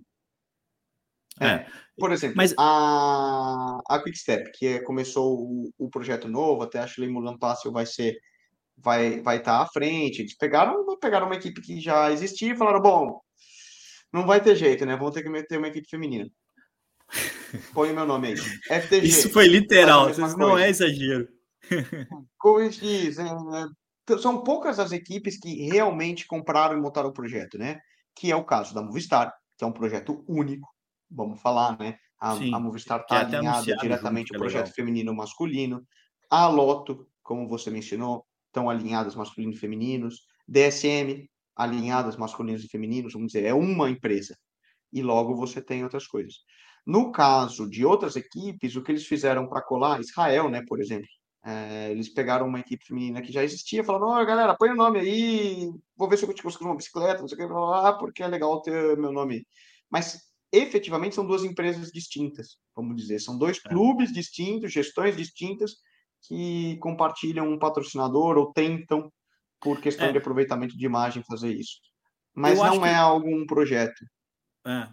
É, 1.41 1.47
É, 1.47 1.67
por 1.99 2.13
exemplo, 2.13 2.37
mas 2.37 2.55
a, 2.59 3.79
a 3.89 3.99
Quickstep, 4.03 4.51
que 4.53 4.67
é- 4.67 4.81
começou 4.81 5.39
o, 5.41 5.71
o 5.79 5.89
projeto 5.89 6.29
novo, 6.29 6.63
até 6.63 6.79
a 6.79 6.87
Shirley 6.87 7.13
Mulan 7.13 7.37
Passo 7.39 7.73
vai 7.73 7.87
ser, 7.87 8.17
vai 8.77 9.21
vai 9.21 9.39
estar 9.39 9.61
à 9.61 9.67
frente. 9.67 10.21
Eles 10.21 10.37
pegaram, 10.37 10.85
pegaram 10.99 11.27
uma 11.27 11.37
equipe 11.37 11.61
que 11.61 11.81
já 11.81 12.11
existia 12.13 12.53
e 12.53 12.57
falaram, 12.57 12.81
bom, 12.81 13.21
não 14.13 14.27
vai 14.27 14.41
ter 14.41 14.55
jeito, 14.57 14.87
né? 14.87 14.97
Vamos 14.97 15.15
ter 15.15 15.23
que 15.23 15.29
meter 15.29 15.59
uma 15.59 15.69
equipe 15.69 15.89
feminina. 15.89 16.29
Põe 17.75 17.91
o 17.91 17.95
meu 17.95 18.07
nome 18.07 18.29
aí. 18.29 18.37
FTG, 18.83 19.07
isso 19.07 19.31
foi 19.31 19.47
literal, 19.47 20.11
isso 20.11 20.37
não 20.37 20.57
é 20.59 20.69
exagero. 20.71 21.29
Corrigis, 22.39 23.19
é, 23.19 23.25
é, 23.25 24.19
são 24.19 24.43
poucas 24.43 24.79
as 24.79 24.93
equipes 24.93 25.39
que 25.39 25.69
realmente 25.69 26.27
compraram 26.27 26.77
e 26.77 26.81
montaram 26.81 27.09
o 27.09 27.13
projeto, 27.13 27.59
né? 27.59 27.81
Que 28.15 28.31
é 28.31 28.37
o 28.37 28.45
caso 28.45 28.75
da 28.75 28.83
Movistar, 28.83 29.33
que 29.57 29.65
é 29.65 29.67
um 29.67 29.73
projeto 29.73 30.25
único, 30.29 30.69
vamos 31.11 31.41
falar, 31.41 31.79
né? 31.79 31.99
A, 32.19 32.33
a 32.33 32.37
Sim, 32.37 32.51
Movistar 32.51 33.05
que 33.05 33.15
é 33.15 33.17
está 33.17 33.27
até 33.27 33.37
alinhada 33.37 33.77
diretamente 33.77 34.29
junto, 34.29 34.31
que 34.31 34.37
é 34.37 34.39
projeto 34.39 34.67
legal. 34.67 34.75
feminino 34.75 35.15
masculino. 35.15 35.87
A 36.31 36.47
Loto, 36.47 37.07
como 37.23 37.49
você 37.49 37.71
mencionou, 37.71 38.25
estão 38.47 38.71
alinhadas 38.71 39.15
masculinos 39.15 39.57
e 39.57 39.61
femininos. 39.61 40.23
DSM, 40.47 41.29
alinhadas 41.57 42.17
masculinos 42.17 42.65
e 42.65 42.69
femininos, 42.69 43.13
vamos 43.13 43.33
dizer, 43.33 43.45
é 43.45 43.55
uma 43.55 43.91
empresa. 43.91 44.37
E 44.93 45.03
logo 45.03 45.35
você 45.35 45.61
tem 45.61 45.83
outras 45.83 46.07
coisas. 46.07 46.35
No 46.87 47.11
caso 47.11 47.69
de 47.69 47.85
outras 47.85 48.15
equipes, 48.17 48.77
o 48.77 48.83
que 48.83 48.93
eles 48.93 49.07
fizeram 49.07 49.49
para 49.49 49.63
colar, 49.63 50.01
Israel, 50.01 50.51
né, 50.51 50.63
por 50.67 50.81
exemplo, 50.81 51.09
é, 51.45 51.91
eles 51.91 52.09
pegaram 52.09 52.47
uma 52.47 52.61
equipe 52.61 52.85
feminina 52.85 53.23
que 53.23 53.33
já 53.33 53.43
existia, 53.43 53.85
falaram, 53.85 54.09
ó, 54.09 54.25
galera, 54.25 54.57
põe 54.57 54.71
o 54.71 54.77
nome 54.77 54.99
aí, 54.99 55.71
vou 55.97 56.09
ver 56.09 56.17
se 56.17 56.25
eu 56.25 56.35
te 56.35 56.43
consigo 56.43 56.65
uma 56.65 56.77
bicicleta, 56.77 57.21
não 57.21 57.29
sei 57.29 57.37
o 57.37 57.41
que, 57.41 57.47
blá, 57.47 57.61
blá, 57.61 57.81
blá, 57.81 57.99
porque 57.99 58.23
é 58.23 58.29
legal 58.29 58.61
ter 58.63 58.97
meu 58.97 59.13
nome. 59.13 59.47
Mas, 59.91 60.21
efetivamente, 60.57 61.15
são 61.15 61.27
duas 61.27 61.45
empresas 61.45 61.91
distintas, 61.91 62.57
vamos 62.75 62.97
dizer. 62.97 63.19
São 63.21 63.37
dois 63.39 63.59
É. 63.65 63.69
clubes 63.69 64.13
distintos, 64.13 64.73
gestões 64.73 65.17
distintas, 65.17 65.77
que 66.27 66.77
compartilham 66.79 67.49
um 67.53 67.59
patrocinador 67.59 68.37
ou 68.39 68.53
tentam, 68.53 69.13
por 69.61 69.81
questão 69.81 70.09
É. 70.09 70.13
de 70.13 70.19
aproveitamento 70.19 70.77
de 70.77 70.85
imagem, 70.87 71.23
fazer 71.25 71.53
isso. 71.55 71.79
Mas 72.35 72.59
Eu 72.59 72.65
não 72.67 72.81
que- 72.81 72.89
é 72.89 72.95
algum 72.95 73.47
projeto. 73.47 74.05
É, 74.67 74.89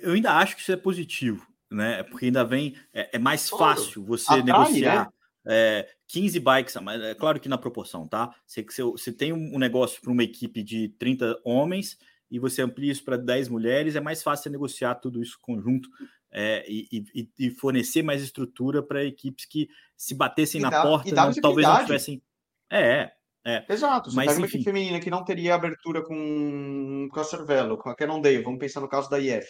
eu 0.00 0.12
ainda 0.12 0.32
acho 0.36 0.54
que 0.56 0.62
isso 0.62 0.72
é 0.72 0.76
positivo, 0.76 1.46
né? 1.70 2.02
Porque 2.04 2.26
ainda 2.26 2.44
vem. 2.44 2.76
É, 2.92 3.16
é 3.16 3.18
mais 3.18 3.48
Claro. 3.50 3.80
fácil 3.80 4.04
você 4.04 4.34
Atrai, 4.34 4.42
negociar 4.44 5.04
né? 5.06 5.10
é, 5.46 5.88
15 6.08 6.38
bikes, 6.40 6.74
mas 6.82 7.00
é 7.02 7.14
claro 7.14 7.38
que 7.40 7.48
na 7.48 7.58
proporção, 7.58 8.06
tá? 8.08 8.34
Você, 8.46 8.62
você, 8.62 8.82
você 8.82 9.12
tem 9.12 9.32
um 9.32 9.58
negócio 9.58 10.00
para 10.00 10.10
uma 10.12 10.22
equipe 10.24 10.62
de 10.62 10.88
30 10.98 11.40
homens 11.44 11.96
e 12.30 12.38
você 12.38 12.62
amplia 12.62 12.92
isso 12.92 13.04
para 13.04 13.16
10 13.16 13.48
mulheres, 13.48 13.96
é 13.96 14.00
mais 14.00 14.22
fácil 14.22 14.50
negociar 14.50 14.96
tudo 14.96 15.22
isso 15.22 15.38
conjunto 15.40 15.88
é, 16.32 16.64
e, 16.68 16.88
e- 17.14 17.28
e 17.38 17.50
fornecer 17.50 18.02
mais 18.02 18.22
estrutura 18.22 18.82
para 18.82 19.04
equipes 19.04 19.46
que 19.46 19.68
se 19.96 20.14
batessem 20.14 20.60
na 20.60 20.70
porta, 20.82 21.08
e 21.08 21.12
não- 21.12 21.32
talvez 21.40 21.66
não 21.66 21.74
tivessem. 21.86 22.22
É, 22.70 23.12
é. 23.46 23.64
Exato, 23.68 24.10
você 24.10 24.16
Mas, 24.16 24.26
pega 24.26 24.38
uma 24.40 24.46
equipe 24.46 24.64
feminina 24.64 25.00
que 25.00 25.10
não 25.10 25.24
teria 25.24 25.54
abertura 25.54 26.02
com, 26.02 27.08
com 27.10 27.20
a 27.20 27.24
Cervelo, 27.24 27.78
com 27.78 27.88
a 27.90 27.94
Cannondale, 27.94 28.42
vamos 28.42 28.58
pensar 28.58 28.80
no 28.80 28.88
caso 28.88 29.08
da 29.08 29.18
IF. 29.20 29.46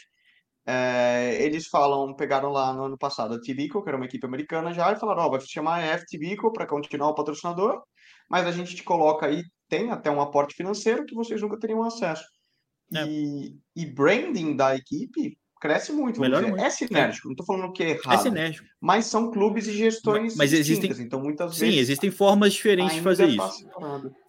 É, 0.66 1.36
eles 1.42 1.66
falam, 1.68 2.14
pegaram 2.16 2.50
lá 2.50 2.72
no 2.72 2.84
ano 2.84 2.96
passado 2.98 3.34
a 3.34 3.40
Tibico, 3.40 3.82
que 3.82 3.88
era 3.88 3.96
uma 3.98 4.06
equipe 4.06 4.26
americana 4.26 4.72
já, 4.72 4.92
e 4.92 4.96
falaram, 4.96 5.24
ó, 5.24 5.28
vai 5.30 5.40
se 5.40 5.48
chamar 5.50 5.84
EF 5.84 6.04
Tibico 6.06 6.52
para 6.52 6.66
continuar 6.66 7.08
o 7.10 7.14
patrocinador, 7.14 7.82
mas 8.30 8.46
a 8.46 8.50
gente 8.52 8.74
te 8.74 8.82
coloca 8.82 9.26
aí, 9.26 9.42
tem 9.68 9.90
até 9.90 10.10
um 10.10 10.20
aporte 10.22 10.54
financeiro 10.54 11.04
que 11.06 11.14
vocês 11.14 11.40
nunca 11.42 11.58
teriam 11.58 11.82
acesso. 11.82 12.24
É. 12.96 13.06
E, 13.06 13.56
e 13.76 13.86
branding 13.86 14.54
da 14.56 14.74
equipe 14.76 15.36
cresce 15.60 15.92
muito, 15.92 16.20
muito. 16.20 16.36
É 16.58 16.68
sinérgico, 16.68 17.28
não 17.28 17.32
estou 17.32 17.46
falando 17.46 17.72
que 17.72 17.82
é 17.82 17.92
É 17.92 17.94
errado, 17.94 18.22
sinérgico. 18.22 18.68
mas 18.78 19.06
são 19.06 19.30
clubes 19.30 19.66
e 19.66 19.72
gestões 19.72 20.36
Mas 20.36 20.52
existem- 20.52 20.74
distintas, 20.90 21.00
então 21.00 21.22
muitas 21.22 21.54
Sim, 21.56 21.66
vezes 21.66 21.80
existem 21.80 22.10
formas 22.10 22.52
diferentes 22.52 22.96
de 22.96 23.00
fazer 23.00 23.34
tá 23.34 23.46
isso. 23.46 23.66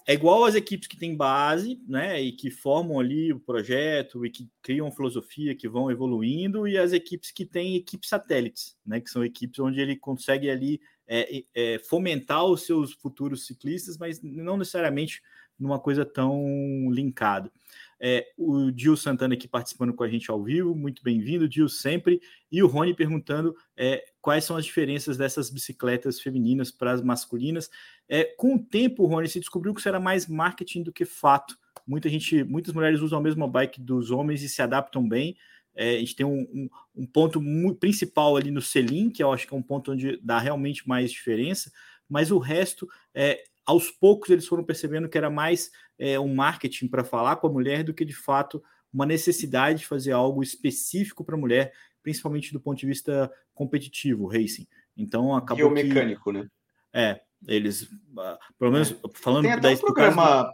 É 0.08 0.14
igual 0.14 0.46
as 0.46 0.56
equipes 0.56 0.88
que 0.88 0.96
têm 0.96 1.14
base, 1.14 1.82
né, 1.90 2.22
e 2.22 2.32
que 2.32 2.50
formam 2.50 3.00
ali 3.02 3.34
o 3.34 3.40
projeto 3.40 4.26
e 4.26 4.30
que 4.30 4.48
criam 4.62 4.90
filosofia, 4.92 5.54
que 5.56 5.68
vão 5.68 5.92
evoluindo, 5.92 6.66
e 6.68 6.78
as 6.78 6.94
equipes 6.94 7.32
que 7.32 7.44
têm 7.46 7.76
equipes 7.76 8.08
satélites, 8.08 8.78
né, 8.86 9.02
que 9.02 9.10
são 9.10 9.26
equipes 9.26 9.60
onde 9.60 9.82
ele 9.82 9.98
consegue 9.98 10.50
ali 10.50 10.80
é, 11.08 11.44
é, 11.54 11.80
fomentar 11.80 12.46
os 12.46 12.66
seus 12.66 12.94
futuros 12.94 13.46
ciclistas, 13.46 13.98
mas 13.98 14.22
não 14.24 14.56
necessariamente 14.58 15.22
numa 15.60 15.80
coisa 15.80 16.06
tão 16.06 16.90
linkada. 16.92 17.52
É, 18.00 18.26
o 18.38 18.72
Dil 18.72 18.98
Santana 18.98 19.34
aqui 19.34 19.48
participando 19.48 19.94
com 19.94 20.04
a 20.04 20.10
gente 20.10 20.30
ao 20.30 20.44
vivo, 20.44 20.76
muito 20.76 21.02
bem-vindo, 21.04 21.48
Dil, 21.48 21.70
sempre. 21.70 22.20
E 22.52 22.62
o 22.62 22.68
Rony 22.68 22.94
perguntando 22.94 23.56
é, 23.76 24.04
quais 24.22 24.44
são 24.44 24.58
as 24.58 24.66
diferenças 24.66 25.18
dessas 25.18 25.50
bicicletas 25.50 26.20
femininas 26.20 26.72
para 26.72 26.92
as 26.92 27.02
masculinas. 27.02 27.70
É, 28.08 28.24
com 28.38 28.56
o 28.56 28.60
tempo, 28.60 29.06
Rony, 29.06 29.28
se 29.28 29.40
descobriu 29.40 29.74
que 29.74 29.80
isso 29.80 29.90
era 29.90 30.00
mais 30.00 30.28
marketing 30.28 30.84
do 30.84 30.92
que 30.92 31.06
fato. 31.06 31.58
Muita 31.88 32.10
gente, 32.10 32.44
muitas 32.44 32.74
mulheres 32.74 33.02
usam 33.02 33.20
a 33.20 33.22
mesma 33.22 33.48
bike 33.48 33.82
dos 33.82 34.12
homens 34.12 34.42
e 34.42 34.50
se 34.50 34.62
adaptam 34.62 35.08
bem. 35.08 35.38
É, 35.76 35.96
a 35.96 36.00
gente 36.00 36.16
tem 36.16 36.26
um, 36.26 36.48
um, 36.54 36.70
um 36.96 37.06
ponto 37.06 37.42
muito 37.42 37.80
principal 37.80 38.38
ali 38.38 38.50
no 38.50 38.62
selim, 38.62 39.10
que 39.10 39.22
eu 39.22 39.32
acho 39.32 39.46
que 39.48 39.54
é 39.54 39.58
um 39.58 39.62
ponto 39.62 39.92
onde 39.92 40.18
dá 40.24 40.40
realmente 40.40 40.88
mais 40.88 41.12
diferença, 41.12 41.72
mas 42.08 42.32
o 42.32 42.38
resto, 42.38 42.88
é, 43.14 43.44
aos 43.66 43.90
poucos, 43.90 44.30
eles 44.30 44.48
foram 44.48 44.64
percebendo 44.64 45.10
que 45.10 45.18
era 45.18 45.30
mais 45.30 45.72
é, 45.98 46.20
um 46.20 46.34
marketing 46.34 46.88
para 46.88 47.04
falar 47.04 47.38
com 47.38 47.48
a 47.48 47.52
mulher 47.52 47.84
do 47.84 47.94
que 47.94 48.06
de 48.06 48.14
fato 48.14 48.64
uma 48.94 49.06
necessidade 49.06 49.80
de 49.80 49.88
fazer 49.88 50.12
algo 50.12 50.42
específico 50.42 51.26
para 51.26 51.36
a 51.36 51.40
mulher, 51.40 51.74
principalmente 52.02 52.54
do 52.54 52.62
ponto 52.62 52.78
de 52.78 52.86
vista 52.86 53.32
competitivo, 53.54 54.28
racing. 54.28 54.68
Então 54.96 55.36
acabou 55.36 55.74
Biomecânico, 55.74 56.32
que, 56.32 56.38
né? 56.38 56.48
É, 56.94 57.22
eles, 57.48 57.84
uh, 57.84 58.38
pelo 58.58 58.72
menos 58.72 58.92
É. 58.92 58.96
falando 59.16 59.44
Tem 59.44 59.52
até 59.52 59.70
um 59.72 59.78
programa 59.78 60.54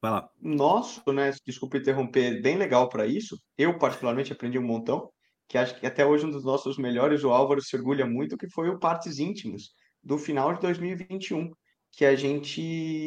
Vai 0.00 0.12
lá. 0.12 0.30
nosso, 0.40 1.02
né? 1.12 1.32
Desculpa 1.44 1.76
interromper, 1.76 2.40
bem 2.40 2.56
legal 2.56 2.88
para 2.88 3.04
isso. 3.06 3.38
Eu, 3.56 3.78
particularmente, 3.78 4.32
aprendi 4.32 4.58
um 4.58 4.62
montão, 4.66 5.10
que 5.48 5.58
acho 5.58 5.78
que 5.78 5.86
até 5.86 6.06
hoje 6.06 6.24
um 6.24 6.30
dos 6.30 6.44
nossos 6.44 6.78
melhores, 6.78 7.24
o 7.24 7.30
Álvaro 7.30 7.60
se 7.60 7.76
orgulha 7.76 8.06
muito, 8.06 8.36
que 8.36 8.48
foi 8.48 8.68
o 8.68 8.78
Partes 8.78 9.18
Íntimas, 9.18 9.70
do 10.02 10.16
final 10.16 10.54
de 10.54 10.60
2021, 10.60 11.52
que 11.92 12.04
a 12.04 12.14
gente 12.16 12.60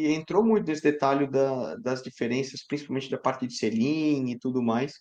entrou 0.07 0.43
muito 0.43 0.67
nesse 0.67 0.83
detalhe 0.83 1.27
da, 1.29 1.75
das 1.77 2.01
diferenças, 2.03 2.65
principalmente 2.67 3.09
da 3.09 3.17
parte 3.17 3.47
de 3.47 3.55
selim 3.55 4.29
e 4.31 4.39
tudo 4.39 4.61
mais, 4.61 4.93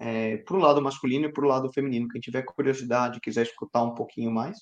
é, 0.00 0.38
para 0.38 0.56
o 0.56 0.60
lado 0.60 0.80
masculino 0.82 1.26
e 1.26 1.32
para 1.32 1.44
o 1.44 1.48
lado 1.48 1.72
feminino. 1.72 2.08
Quem 2.08 2.20
tiver 2.20 2.42
curiosidade, 2.44 3.20
quiser 3.20 3.42
escutar 3.42 3.82
um 3.82 3.94
pouquinho 3.94 4.30
mais, 4.30 4.58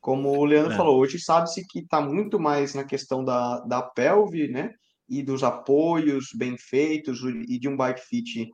como 0.00 0.30
o 0.30 0.44
Leandro 0.44 0.72
É. 0.72 0.76
falou, 0.76 0.98
hoje 1.00 1.18
sabe-se 1.18 1.66
que 1.66 1.80
está 1.80 2.00
muito 2.00 2.38
mais 2.38 2.74
na 2.74 2.84
questão 2.84 3.24
da, 3.24 3.60
da 3.60 3.82
pelve, 3.82 4.48
né? 4.48 4.70
E 5.08 5.22
dos 5.22 5.42
apoios 5.44 6.28
bem 6.36 6.56
feitos 6.58 7.20
e 7.22 7.58
de 7.58 7.68
um 7.68 7.76
bike 7.76 8.00
fit 8.00 8.48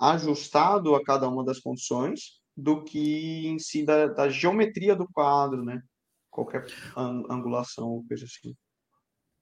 ajustado 0.00 0.94
a 0.94 1.02
cada 1.04 1.28
uma 1.28 1.44
das 1.44 1.60
condições, 1.60 2.40
do 2.56 2.82
que 2.84 3.46
em 3.46 3.58
si 3.58 3.84
da, 3.84 4.06
da 4.08 4.28
geometria 4.28 4.94
do 4.96 5.06
quadro, 5.12 5.64
né? 5.64 5.80
Qualquer 6.30 6.64
an- 6.96 7.24
angulação 7.30 7.88
ou 7.88 8.04
coisa 8.06 8.24
assim. 8.24 8.54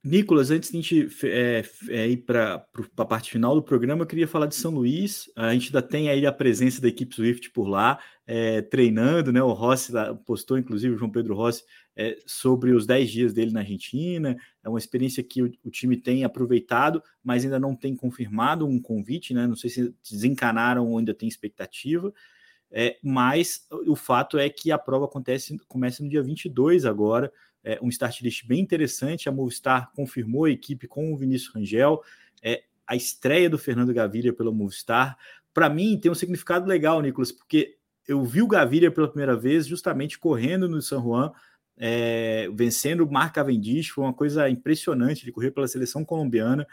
Nicolas, 0.05 0.51
antes 0.51 0.69
de 0.69 0.77
a 0.77 0.81
gente 0.81 1.09
é, 1.23 1.63
é, 1.89 2.07
ir 2.07 2.17
para 2.17 2.63
a 2.95 3.05
parte 3.05 3.31
final 3.31 3.55
do 3.55 3.63
programa, 3.63 4.03
eu 4.03 4.05
queria 4.05 4.27
falar 4.27 4.45
de 4.45 4.53
São 4.53 4.71
Luís. 4.71 5.31
A 5.35 5.51
gente 5.51 5.69
ainda 5.69 5.81
tem 5.81 6.09
aí 6.09 6.27
a 6.27 6.31
presença 6.31 6.79
da 6.79 6.87
equipe 6.87 7.15
Swift 7.15 7.49
por 7.49 7.67
lá, 7.67 7.99
é, 8.27 8.61
treinando, 8.61 9.33
né? 9.33 9.41
O 9.41 9.51
Rossi 9.51 9.91
postou, 10.23 10.59
inclusive, 10.59 10.93
o 10.93 10.97
João 10.97 11.09
Pedro 11.09 11.33
Rossi, 11.33 11.63
é, 11.95 12.19
sobre 12.27 12.71
os 12.71 12.85
10 12.85 13.09
dias 13.09 13.33
dele 13.33 13.51
na 13.51 13.61
Argentina. 13.61 14.37
É 14.63 14.69
uma 14.69 14.77
experiência 14.77 15.23
que 15.23 15.41
o, 15.41 15.51
o, 15.63 15.71
time 15.71 15.97
tem 15.97 16.23
aproveitado, 16.23 17.01
mas 17.23 17.43
ainda 17.43 17.59
não 17.59 17.75
tem 17.75 17.95
confirmado 17.95 18.67
um 18.67 18.79
convite, 18.79 19.33
né? 19.33 19.47
Não 19.47 19.55
sei 19.55 19.71
se 19.71 19.91
desencanaram 20.07 20.87
ou 20.87 20.99
ainda 20.99 21.15
tem 21.15 21.27
expectativa. 21.27 22.13
É, 22.71 22.95
mas 23.01 23.65
o 23.87 23.95
fato 23.95 24.37
é 24.37 24.49
que 24.51 24.71
a 24.71 24.77
prova 24.77 25.05
acontece, 25.05 25.57
começa 25.67 26.03
no 26.03 26.09
dia 26.09 26.21
22 26.21 26.85
agora, 26.85 27.31
é, 27.65 27.79
um 27.81 27.89
start 27.89 28.21
list 28.21 28.45
bem 28.45 28.61
interessante. 28.61 29.27
A 29.27 29.31
Movistar 29.31 29.91
confirmou 29.93 30.45
a 30.45 30.51
equipe 30.51 30.87
com 30.87 31.11
o 31.11 31.17
Vinícius 31.17 31.53
Rangel. 31.53 32.01
É, 32.41 32.63
a 32.87 32.95
estreia 32.95 33.49
do 33.49 33.57
Fernando 33.57 33.93
Gaviria 33.93 34.31
pela 34.31 34.51
Movistar, 34.51 35.17
para 35.51 35.67
mim, 35.69 35.97
tem 35.97 36.11
um 36.11 36.15
significado 36.15 36.67
legal, 36.67 37.01
Nicolas, 37.01 37.31
porque 37.31 37.77
eu 38.07 38.23
vi 38.23 38.41
o 38.41 38.47
Gaviria 38.47 38.91
pela 38.91 39.07
primeira 39.07 39.35
vez 39.35 39.65
justamente 39.65 40.19
correndo 40.19 40.69
no 40.69 40.81
San 40.81 41.01
Juan, 41.01 41.31
é, 41.77 42.47
vencendo 42.53 43.01
o 43.01 43.11
Mark 43.11 43.33
Cavendish, 43.33 43.89
foi 43.89 44.03
uma 44.03 44.13
coisa 44.13 44.49
impressionante, 44.49 45.23
ele 45.23 45.31
correr 45.31 45.51
pela 45.51 45.67
seleção 45.67 46.05
colombiana, 46.05 46.67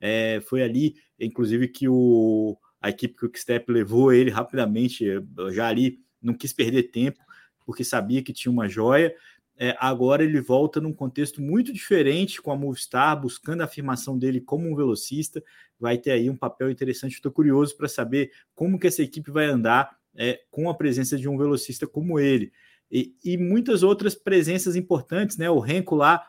é, 0.00 0.40
foi 0.46 0.62
ali, 0.62 0.94
inclusive, 1.20 1.68
que 1.68 1.88
o, 1.88 2.56
a 2.80 2.88
equipe 2.88 3.14
Quickstep 3.14 3.70
levou 3.70 4.12
ele 4.12 4.30
rapidamente, 4.30 5.04
já 5.52 5.66
ali 5.66 5.98
não 6.22 6.32
quis 6.32 6.52
perder 6.52 6.84
tempo, 6.84 7.18
porque 7.66 7.84
sabia 7.84 8.22
que 8.22 8.32
tinha 8.32 8.50
uma 8.50 8.68
joia, 8.68 9.14
é, 9.58 9.76
agora 9.80 10.22
ele 10.22 10.40
volta 10.40 10.80
num 10.80 10.92
contexto 10.92 11.42
muito 11.42 11.72
diferente 11.72 12.40
com 12.40 12.52
a 12.52 12.56
Movistar, 12.56 13.20
buscando 13.20 13.60
a 13.60 13.64
afirmação 13.64 14.16
dele 14.16 14.40
como 14.40 14.70
um 14.70 14.76
velocista, 14.76 15.42
vai 15.80 15.98
ter 15.98 16.12
aí 16.12 16.30
um 16.30 16.36
papel 16.36 16.70
interessante, 16.70 17.14
estou 17.14 17.32
curioso 17.32 17.76
para 17.76 17.88
saber 17.88 18.30
como 18.54 18.78
que 18.78 18.86
essa 18.86 19.02
equipe 19.02 19.32
vai 19.32 19.46
andar 19.46 19.96
é, 20.14 20.40
com 20.50 20.70
a 20.70 20.74
presença 20.74 21.16
de 21.18 21.28
um 21.28 21.36
velocista 21.36 21.86
como 21.86 22.20
ele. 22.20 22.52
E, 22.90 23.14
e 23.24 23.36
muitas 23.36 23.82
outras 23.82 24.14
presenças 24.14 24.76
importantes, 24.76 25.36
né? 25.36 25.50
O 25.50 25.58
Renko 25.58 25.94
lá 25.94 26.26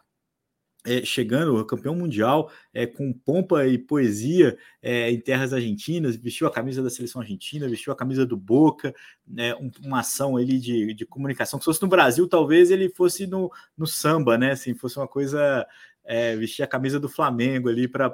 é, 0.86 1.04
chegando, 1.04 1.63
campeão 1.65 1.94
mundial, 1.94 2.50
é, 2.74 2.86
com 2.86 3.12
pompa 3.12 3.68
e 3.68 3.78
poesia 3.78 4.58
é, 4.82 5.12
em 5.12 5.20
terras 5.20 5.54
argentinas, 5.54 6.15
vestiu 6.15 6.48
a 6.48 6.52
camisa 6.52 6.82
da 6.82 6.89
seleção 6.89 7.22
argentina, 7.22 7.68
vestiu 7.68 7.92
a 7.92 7.96
camisa 7.96 8.26
do 8.26 8.38
Boca, 8.38 8.94
né, 9.28 9.54
um, 9.56 9.70
uma 9.84 10.00
ação 10.00 10.38
ali 10.38 10.58
de, 10.58 10.94
de 10.94 11.06
comunicação. 11.06 11.60
Se 11.60 11.65
fosse 11.65 11.82
no 11.82 11.88
Brasil, 11.88 12.28
talvez 12.28 12.72
ele 12.72 12.89
fosse 12.89 13.28
no, 13.28 13.52
no 13.78 13.86
samba, 13.86 14.38
né? 14.38 14.52
Assim, 14.52 14.74
fosse 14.74 14.98
uma 14.98 15.08
coisa, 15.08 15.68
é, 16.04 16.36
vestir 16.38 16.63
a 16.63 16.68
camisa 16.68 17.00
do 17.00 17.10
Flamengo 17.10 17.70
ali 17.70 17.88
para 17.88 18.10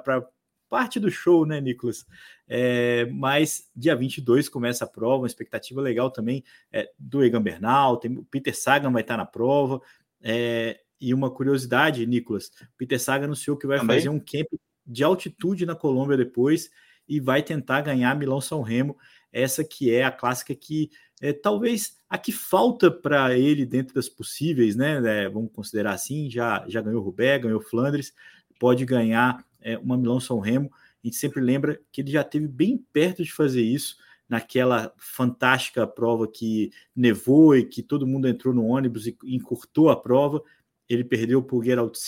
parte 0.68 0.98
do 0.98 1.10
show, 1.10 1.46
né, 1.46 1.60
Nicolas? 1.60 2.04
É, 2.48 3.06
mas 3.12 3.70
dia 3.74 3.94
22 3.94 4.48
começa 4.48 4.84
a 4.84 4.88
prova, 4.88 5.22
uma 5.22 5.26
expectativa 5.26 5.80
legal 5.80 6.10
também 6.10 6.44
é, 6.72 6.90
do 6.98 7.24
Egan 7.24 7.42
Bernal, 7.42 7.96
tem, 7.96 8.18
o 8.18 8.24
Peter 8.24 8.56
Sagan 8.56 8.90
vai 8.90 9.02
estar 9.02 9.16
na 9.16 9.26
prova. 9.26 9.80
É, 10.20 10.80
e 11.00 11.12
uma 11.12 11.30
curiosidade, 11.30 12.06
Nicolas, 12.06 12.50
Peter 12.76 13.00
Sagan 13.00 13.26
anunciou 13.26 13.56
que 13.56 13.66
vai 13.66 13.78
também? 13.78 13.96
fazer 13.96 14.08
um 14.08 14.18
camp 14.18 14.48
de 14.86 15.04
altitude 15.04 15.66
na 15.66 15.74
Colômbia 15.74 16.16
depois 16.16 16.70
e 17.08 17.20
vai 17.20 17.42
tentar 17.42 17.82
ganhar 17.82 18.16
Milão-São 18.16 18.62
Remo, 18.62 18.96
essa 19.32 19.64
que 19.64 19.92
é 19.92 20.04
a 20.04 20.10
clássica 20.10 20.54
que 20.54 20.90
é, 21.20 21.32
talvez 21.32 21.98
a 22.08 22.18
que 22.18 22.30
falta 22.32 22.90
para 22.90 23.36
ele 23.36 23.64
dentro 23.64 23.94
das 23.94 24.08
possíveis, 24.08 24.76
né? 24.76 25.24
É, 25.24 25.28
vamos 25.28 25.50
considerar 25.52 25.92
assim, 25.92 26.30
já, 26.30 26.64
já 26.68 26.80
ganhou 26.80 27.02
Roubaix, 27.02 27.42
ganhou 27.42 27.60
Flandres, 27.60 28.12
pode 28.60 28.84
ganhar 28.84 29.44
é, 29.60 29.78
uma 29.78 29.96
Milão-São 29.96 30.38
Remo. 30.38 30.70
A 30.72 31.06
gente 31.06 31.16
sempre 31.16 31.40
lembra 31.40 31.80
que 31.90 32.00
ele 32.00 32.10
já 32.10 32.22
teve 32.22 32.46
bem 32.46 32.84
perto 32.92 33.22
de 33.22 33.32
fazer 33.32 33.62
isso 33.62 33.96
naquela 34.28 34.92
fantástica 34.96 35.86
prova 35.86 36.26
que 36.26 36.70
nevou 36.94 37.56
e 37.56 37.64
que 37.64 37.82
todo 37.82 38.06
mundo 38.06 38.28
entrou 38.28 38.52
no 38.52 38.66
ônibus 38.66 39.06
e 39.06 39.16
encurtou 39.24 39.88
a 39.88 39.96
prova. 39.96 40.42
Ele 40.88 41.04
perdeu 41.04 41.46
o 41.50 41.62
Gerald 41.62 41.98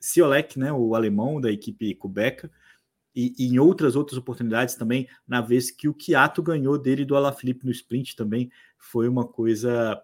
Ciolek, 0.00 0.58
né, 0.58 0.72
o 0.72 0.94
alemão 0.94 1.40
da 1.40 1.50
equipe 1.50 1.94
cubeca, 1.94 2.50
e, 3.14 3.34
e, 3.38 3.46
em 3.46 3.58
outras 3.58 3.96
outras 3.96 4.18
oportunidades 4.18 4.74
também, 4.74 5.08
na 5.26 5.40
vez 5.40 5.70
que 5.70 5.88
o 5.88 5.94
Kiato 5.94 6.42
ganhou 6.42 6.78
dele 6.78 7.02
do 7.02 7.16
Alaphilippe 7.16 7.64
no 7.64 7.72
sprint 7.72 8.14
também, 8.14 8.50
foi 8.76 9.08
uma 9.08 9.26
coisa 9.26 9.98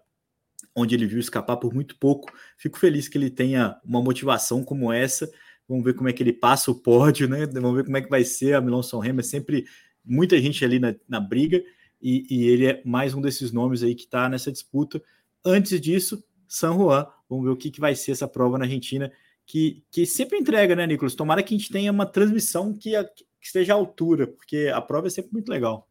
onde 0.74 0.94
ele 0.94 1.06
viu 1.06 1.18
escapar 1.18 1.58
por 1.58 1.74
muito 1.74 1.98
pouco. 1.98 2.32
Fico 2.56 2.78
feliz 2.78 3.08
que 3.08 3.18
ele 3.18 3.28
tenha 3.28 3.78
uma 3.84 4.00
motivação 4.00 4.64
como 4.64 4.90
essa. 4.90 5.30
Vamos 5.68 5.84
ver 5.84 5.92
como 5.94 6.08
é 6.08 6.12
que 6.14 6.22
ele 6.22 6.32
passa 6.32 6.70
o 6.70 6.74
pódio, 6.74 7.28
né? 7.28 7.46
Vamos 7.46 7.76
ver 7.76 7.84
como 7.84 7.98
é 7.98 8.00
que 8.00 8.08
vai 8.08 8.24
ser 8.24 8.54
a 8.54 8.62
Milão 8.62 8.82
São 8.82 8.98
Remo. 8.98 9.20
É 9.20 9.22
sempre 9.22 9.66
muita 10.02 10.40
gente 10.40 10.64
ali 10.64 10.78
na, 10.78 10.94
na 11.06 11.20
briga 11.20 11.62
e, 12.00 12.26
e, 12.28 12.48
ele 12.48 12.66
é 12.66 12.82
mais 12.84 13.14
um 13.14 13.20
desses 13.20 13.52
nomes 13.52 13.82
aí 13.82 13.94
que 13.94 14.04
está 14.04 14.28
nessa 14.28 14.50
disputa. 14.50 15.02
Antes 15.44 15.80
disso, 15.80 16.24
San 16.52 16.74
Juan. 16.74 17.06
Vamos 17.28 17.46
ver 17.46 17.50
o 17.50 17.56
que, 17.56 17.70
que 17.70 17.80
vai 17.80 17.94
ser 17.94 18.12
essa 18.12 18.28
prova 18.28 18.58
na 18.58 18.66
Argentina, 18.66 19.10
que, 19.46 19.82
que 19.90 20.04
sempre 20.04 20.38
entrega, 20.38 20.76
né, 20.76 20.86
Nicolas? 20.86 21.14
Tomara 21.14 21.42
que 21.42 21.54
a 21.54 21.58
gente 21.58 21.72
tenha 21.72 21.90
uma 21.90 22.04
transmissão 22.04 22.74
que, 22.74 22.94
a, 22.94 23.04
que 23.04 23.24
esteja 23.40 23.72
à 23.72 23.76
altura, 23.76 24.26
porque 24.26 24.70
a 24.72 24.80
prova 24.82 25.06
é 25.06 25.10
sempre 25.10 25.32
muito 25.32 25.48
legal. 25.48 25.88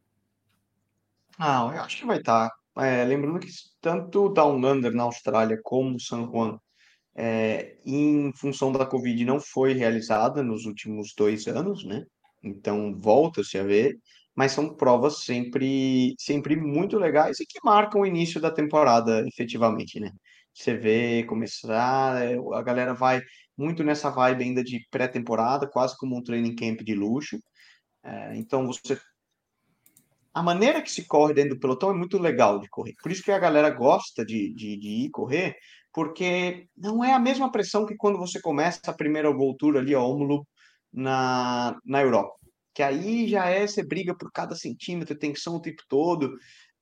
Ah, 1.36 1.72
eu 1.74 1.80
acho 1.80 1.98
que 1.98 2.06
vai 2.06 2.18
estar. 2.18 2.48
Tá. 2.48 2.86
É, 2.86 3.04
lembrando 3.04 3.40
que 3.40 3.48
tanto 3.80 4.28
Down 4.28 4.64
Under 4.64 4.94
na 4.94 5.02
Austrália 5.02 5.60
como 5.62 6.00
San 6.00 6.30
Juan, 6.30 6.58
é, 7.14 7.76
em 7.84 8.32
função 8.34 8.70
da 8.70 8.86
Covid, 8.86 9.24
não 9.24 9.40
foi 9.40 9.72
realizada 9.72 10.42
nos 10.42 10.64
últimos 10.64 11.12
dois 11.14 11.46
anos, 11.48 11.84
né? 11.84 12.06
Então 12.42 12.96
volta-se 12.98 13.58
a 13.58 13.64
ver 13.64 13.98
mas 14.34 14.52
são 14.52 14.74
provas 14.74 15.24
sempre, 15.24 16.14
sempre 16.18 16.56
muito 16.56 16.98
legais 16.98 17.38
e 17.40 17.46
que 17.46 17.58
marcam 17.62 18.00
o 18.00 18.06
início 18.06 18.40
da 18.40 18.50
temporada, 18.50 19.26
efetivamente, 19.28 20.00
né? 20.00 20.10
Você 20.54 20.76
vê 20.76 21.24
começar, 21.24 22.22
é, 22.22 22.36
a 22.54 22.62
galera 22.62 22.94
vai 22.94 23.20
muito 23.56 23.82
nessa 23.84 24.10
vibe 24.10 24.44
ainda 24.44 24.62
de 24.64 24.86
pré-temporada, 24.90 25.68
quase 25.68 25.96
como 25.96 26.16
um 26.16 26.22
training 26.22 26.54
camp 26.54 26.80
de 26.82 26.94
luxo. 26.94 27.38
É, 28.04 28.36
então 28.36 28.66
você 28.66 28.98
a 30.34 30.42
maneira 30.42 30.80
que 30.80 30.90
se 30.90 31.06
corre 31.06 31.34
dentro 31.34 31.56
do 31.56 31.60
pelotão 31.60 31.90
é 31.90 31.94
muito 31.94 32.18
legal 32.18 32.58
de 32.58 32.68
correr. 32.68 32.94
Por 33.02 33.12
isso 33.12 33.22
que 33.22 33.30
a 33.30 33.38
galera 33.38 33.68
gosta 33.68 34.24
de, 34.24 34.54
de, 34.54 34.78
de, 34.78 34.88
ir 34.88 35.10
correr, 35.10 35.54
porque 35.92 36.68
não 36.76 37.04
é 37.04 37.12
a 37.12 37.18
mesma 37.18 37.52
pressão 37.52 37.84
que 37.84 37.96
quando 37.96 38.18
você 38.18 38.40
começa 38.40 38.80
a 38.86 38.94
primeira 38.94 39.30
voltura 39.30 39.80
ali, 39.80 39.94
ó, 39.94 40.06
Omloop, 40.06 40.46
na, 40.92 41.76
na 41.84 42.00
Europa 42.00 42.42
que 42.74 42.82
aí 42.82 43.28
já 43.28 43.46
é, 43.46 43.66
você 43.66 43.82
briga 43.82 44.14
por 44.16 44.30
cada 44.32 44.54
centímetro, 44.54 45.16
tensão 45.16 45.56
o 45.56 45.60
tempo 45.60 45.82
todo, 45.88 46.36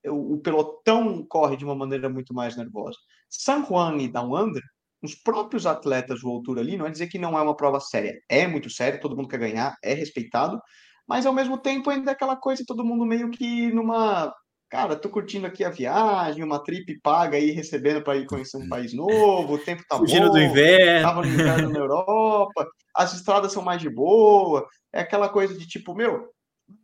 o, 0.06 0.34
o 0.34 0.40
pelotão 0.40 1.24
corre 1.26 1.56
de 1.56 1.64
uma 1.64 1.74
maneira 1.74 2.08
muito 2.08 2.32
mais 2.32 2.56
nervosa. 2.56 2.96
San 3.30 3.64
Juan 3.64 3.96
e 3.98 4.08
Down 4.08 4.36
Under, 4.36 4.62
os 5.02 5.14
próprios 5.14 5.64
atletas 5.64 6.20
do 6.20 6.28
altura 6.28 6.60
ali, 6.60 6.76
não 6.76 6.86
é 6.86 6.90
dizer 6.90 7.06
que 7.06 7.18
não 7.18 7.38
é 7.38 7.42
uma 7.42 7.56
prova 7.56 7.80
séria, 7.80 8.20
é 8.28 8.46
muito 8.46 8.68
séria, 8.68 9.00
todo 9.00 9.16
mundo 9.16 9.28
quer 9.28 9.38
ganhar, 9.38 9.76
é 9.82 9.94
respeitado, 9.94 10.60
mas 11.08 11.24
ao 11.24 11.32
mesmo 11.32 11.56
tempo 11.56 11.88
ainda 11.88 12.10
é 12.10 12.14
aquela 12.14 12.36
coisa, 12.36 12.64
todo 12.66 12.84
mundo 12.84 13.06
meio 13.06 13.30
que 13.30 13.72
numa 13.72 14.34
cara, 14.70 14.94
tô 14.94 15.08
curtindo 15.08 15.48
aqui 15.48 15.64
a 15.64 15.70
viagem, 15.70 16.44
uma 16.44 16.62
trip 16.62 17.00
paga 17.02 17.36
aí, 17.36 17.50
recebendo 17.50 18.02
para 18.02 18.16
ir 18.16 18.26
conhecer 18.26 18.56
um 18.56 18.68
país 18.68 18.94
novo, 18.94 19.54
o 19.54 19.58
tempo 19.58 19.82
tá 19.88 19.98
Fugindo 19.98 20.28
bom, 20.28 20.32
do 20.34 20.40
inverno. 20.40 21.08
Tava 21.08 21.22
no 21.22 21.26
inverno 21.26 21.70
na 21.70 21.78
Europa, 21.78 22.68
as 22.94 23.12
estradas 23.12 23.52
são 23.52 23.62
mais 23.62 23.80
de 23.82 23.90
boa, 23.90 24.68
é 24.92 25.00
aquela 25.00 25.28
coisa 25.28 25.58
de 25.58 25.66
tipo, 25.66 25.92
meu, 25.92 26.28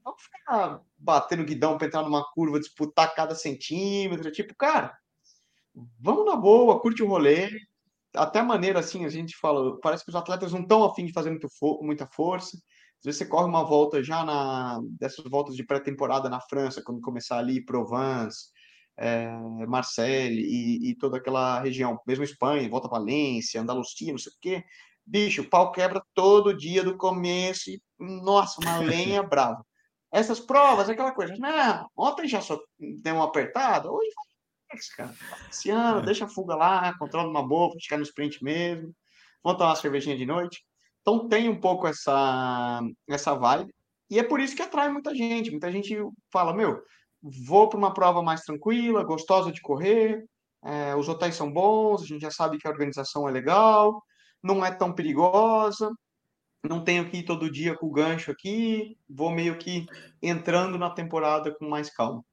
vamos 0.05 0.21
ficar 0.21 0.81
batendo 0.99 1.45
guidão 1.45 1.79
para 1.79 1.87
entrar 1.87 2.03
numa 2.03 2.25
curva, 2.33 2.59
disputar 2.59 3.15
cada 3.15 3.37
centímetro, 3.37 4.33
tipo, 4.33 4.53
cara, 4.57 4.93
vamos 6.01 6.25
na 6.25 6.37
boa, 6.37 6.81
curte 6.81 7.03
o 7.03 7.09
rolê, 7.09 7.51
até 8.15 8.41
a 8.41 8.45
maneira 8.45 8.81
assim, 8.81 9.05
a 9.05 9.09
gente 9.09 9.37
fala, 9.37 9.79
parece 9.81 10.05
que 10.05 10.11
os 10.11 10.17
atletas 10.17 10.53
não 10.53 10.61
estão 10.63 10.85
afim 10.85 11.05
de 11.05 11.13
fazer 11.13 11.31
muito 11.31 11.49
fo 11.59 11.81
muita 11.83 12.07
força, 12.07 12.57
às 12.99 13.05
vezes 13.05 13.19
você 13.19 13.27
corre 13.27 13.47
uma 13.47 13.65
volta 13.65 14.03
já 14.03 14.25
na 14.25 14.81
dessas 14.99 15.25
voltas 15.31 15.55
de 15.55 15.65
pré-temporada 15.65 16.29
na 16.29 16.41
França, 16.41 16.83
quando 16.83 17.01
começar 17.01 17.39
ali 17.39 17.65
Provence, 17.65 18.47
é, 18.97 19.29
Marseille 19.67 20.41
e, 20.41 20.91
e, 20.91 20.97
toda 20.97 21.19
aquela 21.19 21.61
região, 21.61 22.01
mesmo 22.07 22.25
Espanha, 22.25 22.69
volta 22.69 22.89
Valência, 22.89 23.61
Andalucia, 23.61 24.11
não 24.11 24.19
sei 24.19 24.33
o 24.33 24.37
quê. 24.41 24.65
Bicho, 25.05 25.43
o 25.43 25.49
pau 25.49 25.71
quebra 25.71 26.03
todo 26.15 26.57
dia 26.57 26.83
do 26.83 26.97
começo 26.97 27.71
e, 27.71 27.81
nossa, 28.01 28.61
uma 28.61 28.79
lenha 28.81 29.23
brava. 29.23 29.65
Essas 30.11 30.41
provas, 30.41 30.89
aquela 30.89 31.13
coisa, 31.13 31.35
não, 31.37 31.89
ontem 31.97 32.27
já 32.27 32.41
só 32.41 32.59
deu 32.79 33.17
uma 33.17 33.25
apertada, 33.25 33.91
hoje 33.91 34.09
vai, 34.15 34.36
cara, 34.95 35.15
esse 35.51 35.71
ano, 35.71 36.03
deixa 36.03 36.25
a 36.25 36.29
fuga 36.29 36.55
lá, 36.55 36.97
controla 36.99 37.29
uma 37.29 37.47
boa, 37.47 37.73
ficar 37.81 37.97
no 37.97 38.03
sprint 38.03 38.43
mesmo, 38.43 38.95
vamos 39.43 39.59
tomar 39.59 39.71
uma 39.71 39.77
cervejinha 39.77 40.17
de 40.17 40.27
noite. 40.27 40.65
Então 41.01 41.29
tem 41.29 41.49
um 41.49 41.61
pouco 41.61 41.87
essa, 41.87 42.81
essa 43.09 43.35
vibe. 43.35 43.73
E 44.11 44.19
é 44.19 44.23
por 44.23 44.41
isso 44.41 44.57
que 44.57 44.63
atrai 44.63 44.91
muita 44.91 45.15
gente. 45.15 45.51
Muita 45.51 45.71
gente 45.71 45.97
fala, 46.33 46.53
meu, 46.55 46.83
vou 47.23 47.69
para 47.69 47.79
uma 47.79 47.95
prova 47.95 48.23
mais 48.23 48.43
tranquila, 48.43 49.05
gostosa 49.05 49.53
de 49.53 49.61
correr, 49.61 50.25
é, 50.65 50.95
os 50.97 51.09
hotéis 51.09 51.35
são 51.35 51.53
bons, 51.53 52.03
a 52.03 52.07
gente 52.07 52.23
já 52.23 52.31
sabe 52.31 52.59
que 52.59 52.67
a 52.67 52.71
organização 52.71 53.29
é 53.29 53.33
legal, 53.33 54.03
não 54.43 54.65
é 54.65 54.71
tão 54.73 54.93
perigosa, 54.93 55.91
não 56.63 56.83
tenho 56.83 57.09
que 57.09 57.19
ir 57.19 57.25
todo 57.25 57.51
dia 57.51 57.77
com 57.77 57.87
o 57.87 57.93
gancho 57.93 58.31
aqui, 58.31 58.97
vou 59.09 59.31
meio 59.31 59.57
que 59.59 59.87
entrando 60.21 60.79
na 60.79 60.91
temporada 60.91 61.55
com 61.55 61.69
mais 61.69 61.91
calma. 61.91 62.25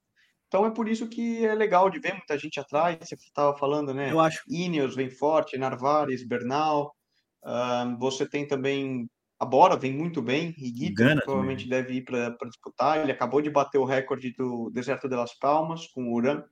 Então 0.54 0.68
é 0.68 0.70
por 0.70 0.88
isso 0.88 1.10
que 1.10 1.44
é 1.44 1.56
legal 1.56 1.90
de 1.90 1.98
ver 1.98 2.14
muita 2.14 2.38
gente 2.38 2.60
atrás. 2.60 2.96
Você 3.02 3.16
estava 3.16 3.58
falando, 3.58 3.92
né? 3.92 4.12
Eu 4.12 4.20
acho. 4.20 4.44
Ineos 4.48 4.96
vem 4.96 5.10
forte, 5.10 5.58
Narvares, 5.58 6.24
Bernal. 6.24 6.96
Uh, 7.44 7.98
você 7.98 8.24
tem 8.30 8.46
também 8.46 9.10
a 9.40 9.46
Bora, 9.46 9.76
vem 9.76 9.92
muito 9.92 10.22
bem. 10.22 10.54
Higuita 10.56 11.22
provavelmente 11.24 11.68
também. 11.68 11.82
deve 11.82 11.94
ir 11.96 12.04
para 12.04 12.38
disputar. 12.48 13.02
Ele 13.02 13.12
acabou 13.12 13.42
de 13.42 13.50
bater 13.50 13.80
o 13.80 13.84
recorde 13.84 14.32
do 14.38 14.70
Deserto 14.70 15.10
de 15.10 15.16
Las 15.16 15.34
Palmas 15.40 15.88
com 15.88 16.04
o 16.04 16.14
Uran, 16.14 16.44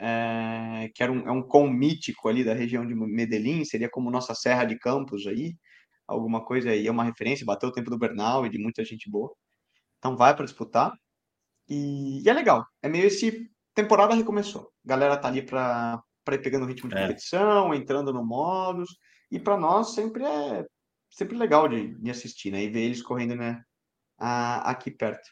é, 0.00 0.90
que 0.92 1.00
era 1.00 1.12
um, 1.12 1.28
é 1.28 1.30
um 1.30 1.40
com 1.40 1.70
mítico 1.70 2.28
ali 2.28 2.42
da 2.42 2.54
região 2.54 2.84
de 2.84 2.92
Medellín, 2.96 3.64
seria 3.64 3.88
como 3.88 4.10
nossa 4.10 4.34
Serra 4.34 4.64
de 4.64 4.76
Campos 4.80 5.28
aí, 5.28 5.54
alguma 6.08 6.44
coisa 6.44 6.70
aí, 6.70 6.88
é 6.88 6.90
uma 6.90 7.04
referência, 7.04 7.46
bateu 7.46 7.68
o 7.68 7.72
tempo 7.72 7.88
do 7.88 7.98
Bernal 7.98 8.44
e 8.44 8.50
de 8.50 8.58
muita 8.58 8.84
gente 8.84 9.08
boa. 9.08 9.32
Então 9.98 10.16
vai 10.16 10.34
para 10.34 10.44
disputar. 10.44 10.92
E, 11.68 12.22
e, 12.24 12.28
é 12.28 12.32
legal, 12.32 12.66
é 12.82 12.88
meio 12.88 13.06
esse 13.06 13.50
temporada 13.74 14.14
recomeçou. 14.14 14.72
A 14.84 14.88
galera 14.88 15.16
tá 15.16 15.28
ali 15.28 15.42
para 15.42 16.02
ir 16.30 16.42
pegando 16.42 16.64
o 16.64 16.68
ritmo 16.68 16.88
de 16.88 16.96
é. 16.96 17.02
competição, 17.02 17.74
entrando 17.74 18.12
no 18.12 18.24
modus. 18.24 18.96
E 19.30 19.38
para 19.38 19.56
nós 19.56 19.94
sempre 19.94 20.24
é 20.24 20.64
sempre 21.10 21.36
legal 21.36 21.68
de, 21.68 21.94
de 21.94 22.10
assistir, 22.10 22.50
né? 22.50 22.62
E 22.62 22.68
ver 22.68 22.80
eles 22.80 23.02
correndo 23.02 23.34
né, 23.34 23.62
a, 24.18 24.70
aqui 24.70 24.90
perto. 24.90 25.28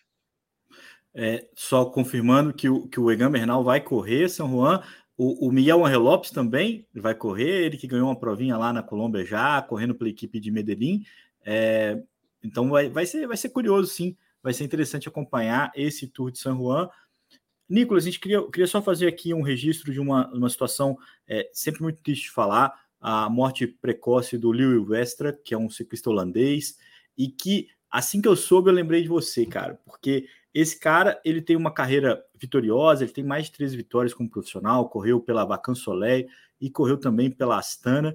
É, 1.15 1.49
só 1.55 1.87
confirmando 1.87 2.53
que 2.53 2.69
o, 2.69 2.87
que 2.89 3.01
o 3.01 3.11
Egan 3.11 3.31
Bernal 3.31 3.65
vai 3.65 3.81
correr, 3.81 4.29
São 4.29 4.51
Juan. 4.51 4.83
O, 5.17 5.49
o 5.49 5.53
Miguel 5.53 5.85
Angel 5.85 6.01
Lopes 6.01 6.31
também 6.31 6.87
vai 6.95 7.15
correr, 7.15 7.65
ele 7.65 7.79
que 7.79 7.87
ganhou 7.87 8.09
uma 8.09 8.19
provinha 8.19 8.59
lá 8.59 8.71
na 8.71 8.83
Colômbia 8.83 9.25
já, 9.25 9.63
correndo 9.63 9.95
pela 9.95 10.11
equipe 10.11 10.39
de 10.39 10.51
Medellín. 10.51 11.05
É, 11.43 12.03
então 12.43 12.69
vai, 12.69 12.91
vai, 12.91 13.07
ser, 13.07 13.27
vai 13.27 13.37
ser 13.37 13.49
curioso, 13.49 13.91
sim. 13.91 14.15
Vai 14.47 14.55
ser 14.55 14.63
interessante 14.63 15.09
acompanhar 15.09 15.73
esse 15.75 16.07
Tour 16.07 16.31
de 16.31 16.39
São 16.39 16.57
Juan. 16.57 16.89
Nicolas, 17.69 18.05
a 18.05 18.07
gente 18.07 18.21
queria, 18.21 18.41
queria 18.49 18.69
só 18.69 18.81
fazer 18.81 19.09
aqui 19.09 19.35
um 19.35 19.43
registro 19.43 19.93
de 19.93 19.99
uma, 19.99 20.33
uma 20.33 20.49
situação 20.49 20.97
é, 21.27 21.51
sempre 21.53 21.83
muito 21.83 22.01
triste 22.01 22.27
de 22.27 22.31
falar, 22.31 22.73
a 23.01 23.29
morte 23.29 23.67
precoce 23.67 24.39
do 24.39 24.53
Lewis 24.53 24.89
Westra, 24.89 25.33
que 25.33 25.53
é 25.53 25.59
um 25.59 25.69
ciclista 25.69 26.11
holandês, 26.11 26.79
e 27.19 27.27
que 27.27 27.67
assim 27.91 28.23
que 28.23 28.29
eu 28.29 28.37
soube, 28.37 28.71
eu 28.71 28.75
lembrei 28.75 29.03
de 29.03 29.09
você, 29.09 29.45
cara, 29.45 29.81
porque 29.85 30.29
esse 30.55 30.79
cara, 30.79 31.21
ele 31.25 31.43
tem 31.43 31.57
uma 31.57 31.73
carreira 31.73 32.25
vitoriosa, 32.33 33.03
ele 33.03 33.13
tem 33.13 33.25
mais 33.25 33.47
de 33.47 33.51
três 33.51 33.75
vitórias 33.75 34.15
como 34.15 34.31
profissional, 34.31 34.89
correu 34.89 35.21
pela 35.21 35.45
Vacan 35.45 35.75
Soleil 35.75 36.29
e 36.61 36.71
correu 36.71 36.97
também 36.97 37.33
pela 37.33 37.59
Astana, 37.59 38.15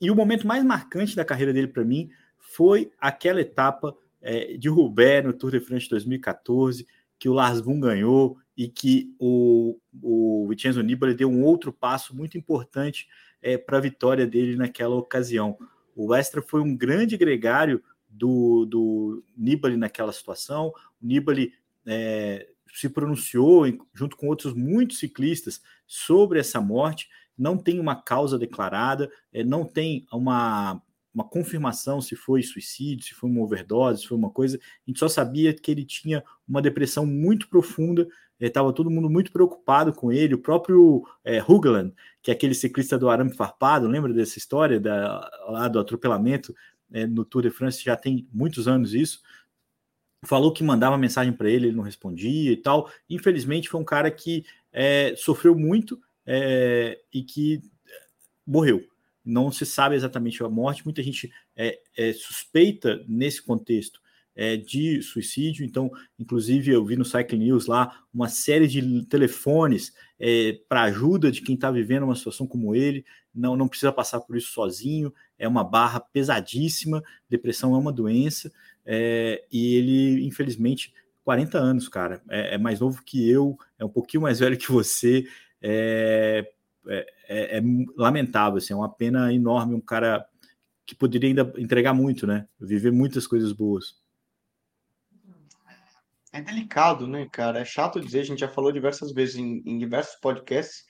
e 0.00 0.10
o 0.10 0.16
momento 0.16 0.46
mais 0.46 0.64
marcante 0.64 1.14
da 1.14 1.22
carreira 1.22 1.52
dele 1.52 1.68
para 1.68 1.84
mim 1.84 2.08
foi 2.38 2.90
aquela 2.98 3.42
etapa 3.42 3.94
é, 4.26 4.56
de 4.56 4.68
Roubaix 4.68 5.24
no 5.24 5.32
Tour 5.32 5.52
de 5.52 5.60
France 5.60 5.88
2014, 5.88 6.84
que 7.16 7.28
o 7.28 7.32
Lars 7.32 7.60
Boom 7.60 7.78
ganhou 7.78 8.36
e 8.56 8.66
que 8.66 9.14
o, 9.20 9.78
o 10.02 10.48
Vincenzo 10.48 10.82
Nibali 10.82 11.14
deu 11.14 11.30
um 11.30 11.44
outro 11.44 11.72
passo 11.72 12.14
muito 12.14 12.36
importante 12.36 13.06
é, 13.40 13.56
para 13.56 13.78
a 13.78 13.80
vitória 13.80 14.26
dele 14.26 14.56
naquela 14.56 14.96
ocasião. 14.96 15.56
O 15.94 16.12
Extra 16.12 16.42
foi 16.42 16.60
um 16.60 16.76
grande 16.76 17.16
gregário 17.16 17.80
do, 18.08 18.66
do 18.66 19.24
Nibali 19.36 19.76
naquela 19.76 20.12
situação. 20.12 20.72
O 21.00 21.06
Nibali 21.06 21.52
é, 21.86 22.48
se 22.74 22.88
pronunciou, 22.88 23.64
junto 23.94 24.16
com 24.16 24.26
outros 24.26 24.52
muitos 24.54 24.98
ciclistas, 24.98 25.62
sobre 25.86 26.40
essa 26.40 26.60
morte. 26.60 27.08
Não 27.38 27.56
tem 27.56 27.78
uma 27.78 27.94
causa 27.94 28.36
declarada, 28.36 29.08
é, 29.32 29.44
não 29.44 29.64
tem 29.64 30.04
uma 30.10 30.82
uma 31.16 31.24
confirmação 31.24 31.98
se 32.02 32.14
foi 32.14 32.42
suicídio, 32.42 33.06
se 33.06 33.14
foi 33.14 33.30
uma 33.30 33.40
overdose, 33.40 34.02
se 34.02 34.08
foi 34.08 34.18
uma 34.18 34.28
coisa. 34.28 34.58
A 34.58 34.90
gente 34.90 34.98
só 34.98 35.08
sabia 35.08 35.54
que 35.54 35.70
ele 35.70 35.82
tinha 35.82 36.22
uma 36.46 36.60
depressão 36.60 37.06
muito 37.06 37.48
profunda, 37.48 38.06
estava 38.38 38.70
todo 38.70 38.90
mundo 38.90 39.08
muito 39.08 39.32
preocupado 39.32 39.94
com 39.94 40.12
ele. 40.12 40.34
O 40.34 40.38
próprio 40.38 41.08
é, 41.24 41.40
Hugland, 41.40 41.94
que 42.20 42.30
é 42.30 42.34
aquele 42.34 42.54
ciclista 42.54 42.98
do 42.98 43.08
arame 43.08 43.34
farpado, 43.34 43.88
lembra 43.88 44.12
dessa 44.12 44.36
história 44.36 44.78
da, 44.78 45.26
lá 45.48 45.68
do 45.68 45.80
atropelamento 45.80 46.54
é, 46.92 47.06
no 47.06 47.24
Tour 47.24 47.40
de 47.40 47.50
France? 47.50 47.82
Já 47.82 47.96
tem 47.96 48.28
muitos 48.30 48.68
anos 48.68 48.92
isso. 48.92 49.22
Falou 50.22 50.52
que 50.52 50.62
mandava 50.62 50.98
mensagem 50.98 51.32
para 51.32 51.48
ele, 51.48 51.68
ele 51.68 51.76
não 51.76 51.82
respondia 51.82 52.52
e 52.52 52.56
tal. 52.58 52.90
Infelizmente, 53.08 53.70
foi 53.70 53.80
um 53.80 53.84
cara 53.84 54.10
que 54.10 54.44
é, 54.70 55.14
sofreu 55.16 55.54
muito 55.54 55.98
e 57.12 57.22
que 57.22 57.62
morreu 58.46 58.84
não 59.26 59.50
se 59.50 59.66
sabe 59.66 59.96
exatamente 59.96 60.42
a 60.42 60.48
morte, 60.48 60.84
muita 60.84 61.02
gente 61.02 61.30
é, 61.56 61.78
é 61.96 62.12
suspeita 62.12 63.04
nesse 63.08 63.42
contexto 63.42 64.00
é, 64.36 64.56
de 64.56 65.02
suicídio, 65.02 65.64
então, 65.64 65.90
inclusive, 66.18 66.70
eu 66.70 66.84
vi 66.84 66.94
no 66.94 67.04
Cycling 67.04 67.38
News 67.38 67.66
lá 67.66 68.02
uma 68.12 68.28
série 68.28 68.68
de 68.68 69.04
telefones 69.06 69.92
é, 70.20 70.60
para 70.68 70.82
ajuda 70.82 71.32
de 71.32 71.40
quem 71.40 71.54
está 71.54 71.70
vivendo 71.70 72.04
uma 72.04 72.14
situação 72.14 72.46
como 72.46 72.74
ele, 72.74 73.04
não, 73.34 73.56
não 73.56 73.66
precisa 73.66 73.92
passar 73.92 74.20
por 74.20 74.36
isso 74.36 74.52
sozinho, 74.52 75.12
é 75.38 75.48
uma 75.48 75.64
barra 75.64 76.00
pesadíssima, 76.00 77.02
depressão 77.28 77.74
é 77.74 77.78
uma 77.78 77.92
doença, 77.92 78.52
é, 78.84 79.42
e 79.50 79.74
ele, 79.74 80.26
infelizmente, 80.26 80.92
40 81.24 81.58
anos, 81.58 81.88
cara, 81.88 82.22
é, 82.28 82.54
é, 82.54 82.58
mais 82.58 82.78
novo 82.78 83.02
que 83.02 83.28
eu, 83.28 83.58
é 83.78 83.84
um 83.84 83.88
pouquinho 83.88 84.22
mais 84.22 84.38
velho 84.38 84.56
que 84.56 84.70
você, 84.70 85.26
é, 85.60 86.48
é, 86.88 87.06
é, 87.28 87.58
é, 87.58 87.62
lamentável, 87.96 88.58
assim, 88.58 88.72
é 88.72 88.76
uma 88.76 88.92
pena 88.92 89.32
enorme 89.32 89.74
um 89.74 89.80
cara 89.80 90.26
que 90.86 90.94
poderia 90.94 91.28
ainda 91.28 91.52
entregar 91.58 91.92
muito, 91.92 92.26
né? 92.26 92.46
Viver 92.60 92.92
muitas 92.92 93.26
coisas 93.26 93.52
boas. 93.52 93.96
É 96.32 96.40
delicado, 96.40 97.06
né, 97.08 97.26
cara? 97.32 97.60
É 97.60 97.64
chato 97.64 98.00
dizer, 98.00 98.20
a 98.20 98.24
gente 98.24 98.40
já 98.40 98.48
falou 98.48 98.70
diversas 98.70 99.12
vezes 99.12 99.36
em, 99.36 99.62
em 99.64 99.78
diversos 99.78 100.16
podcasts, 100.20 100.84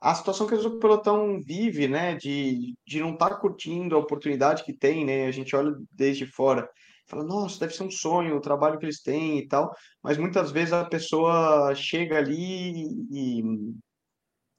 a 0.00 0.14
situação 0.14 0.46
que 0.46 0.54
o 0.54 0.78
pelotão 0.78 1.40
vive, 1.40 1.86
né, 1.86 2.16
de, 2.16 2.74
de 2.84 3.00
não 3.00 3.12
estar 3.12 3.30
tá 3.30 3.36
curtindo 3.36 3.94
a 3.94 3.98
oportunidade 3.98 4.64
que 4.64 4.72
tem, 4.72 5.04
né? 5.04 5.26
A 5.26 5.30
gente 5.30 5.54
olha 5.54 5.74
desde 5.92 6.26
fora, 6.26 6.68
fala, 7.06 7.22
nossa, 7.22 7.60
deve 7.60 7.74
ser 7.74 7.84
um 7.84 7.90
sonho, 7.90 8.36
o 8.36 8.40
trabalho 8.40 8.78
que 8.78 8.84
eles 8.84 9.00
têm 9.00 9.38
e 9.38 9.46
tal, 9.46 9.72
mas 10.02 10.18
muitas 10.18 10.50
vezes 10.50 10.72
a 10.72 10.84
pessoa 10.84 11.74
chega 11.74 12.18
ali 12.18 12.84
e, 13.10 13.42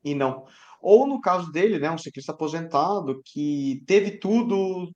e 0.03 0.15
não. 0.15 0.45
Ou 0.83 1.07
no 1.07 1.21
caso 1.21 1.49
dele, 1.49 1.79
né, 1.79 1.89
um 1.89 1.97
ciclista 1.97 2.33
aposentado 2.33 3.21
que 3.23 3.81
teve 3.87 4.19
tudo 4.19 4.91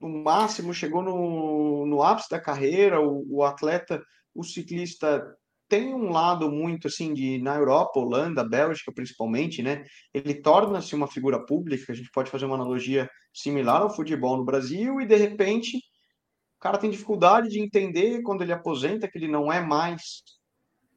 no 0.00 0.22
máximo, 0.22 0.72
chegou 0.72 1.02
no, 1.02 1.84
no 1.86 2.02
ápice 2.04 2.30
da 2.30 2.40
carreira, 2.40 3.00
o, 3.00 3.26
o 3.28 3.42
atleta, 3.42 4.00
o 4.32 4.44
ciclista 4.44 5.26
tem 5.68 5.92
um 5.92 6.10
lado 6.10 6.48
muito 6.52 6.86
assim 6.86 7.12
de 7.12 7.38
na 7.42 7.56
Europa, 7.56 7.98
Holanda, 7.98 8.48
Bélgica 8.48 8.92
principalmente, 8.92 9.60
né? 9.60 9.82
Ele 10.14 10.40
torna-se 10.40 10.94
uma 10.94 11.08
figura 11.08 11.44
pública, 11.44 11.92
a 11.92 11.96
gente 11.96 12.10
pode 12.12 12.30
fazer 12.30 12.44
uma 12.44 12.54
analogia 12.54 13.10
similar 13.34 13.82
ao 13.82 13.92
futebol 13.92 14.36
no 14.36 14.44
Brasil 14.44 15.00
e 15.00 15.06
de 15.06 15.16
repente 15.16 15.78
o 15.78 16.60
cara 16.60 16.78
tem 16.78 16.90
dificuldade 16.90 17.48
de 17.48 17.60
entender 17.60 18.22
quando 18.22 18.42
ele 18.42 18.52
aposenta 18.52 19.08
que 19.08 19.18
ele 19.18 19.26
não 19.26 19.52
é 19.52 19.60
mais 19.60 20.22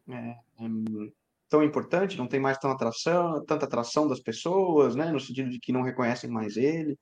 é, 0.07 0.35
tão 1.49 1.63
importante, 1.63 2.17
não 2.17 2.27
tem 2.27 2.39
mais 2.39 2.57
tanta 2.57 2.75
atração, 2.75 3.43
tanta 3.45 3.65
atração 3.65 4.07
das 4.07 4.19
pessoas, 4.19 4.95
né? 4.95 5.11
No 5.11 5.19
sentido 5.19 5.49
de 5.49 5.59
que 5.59 5.73
não 5.73 5.81
reconhecem 5.81 6.29
mais 6.29 6.55
ele. 6.55 6.97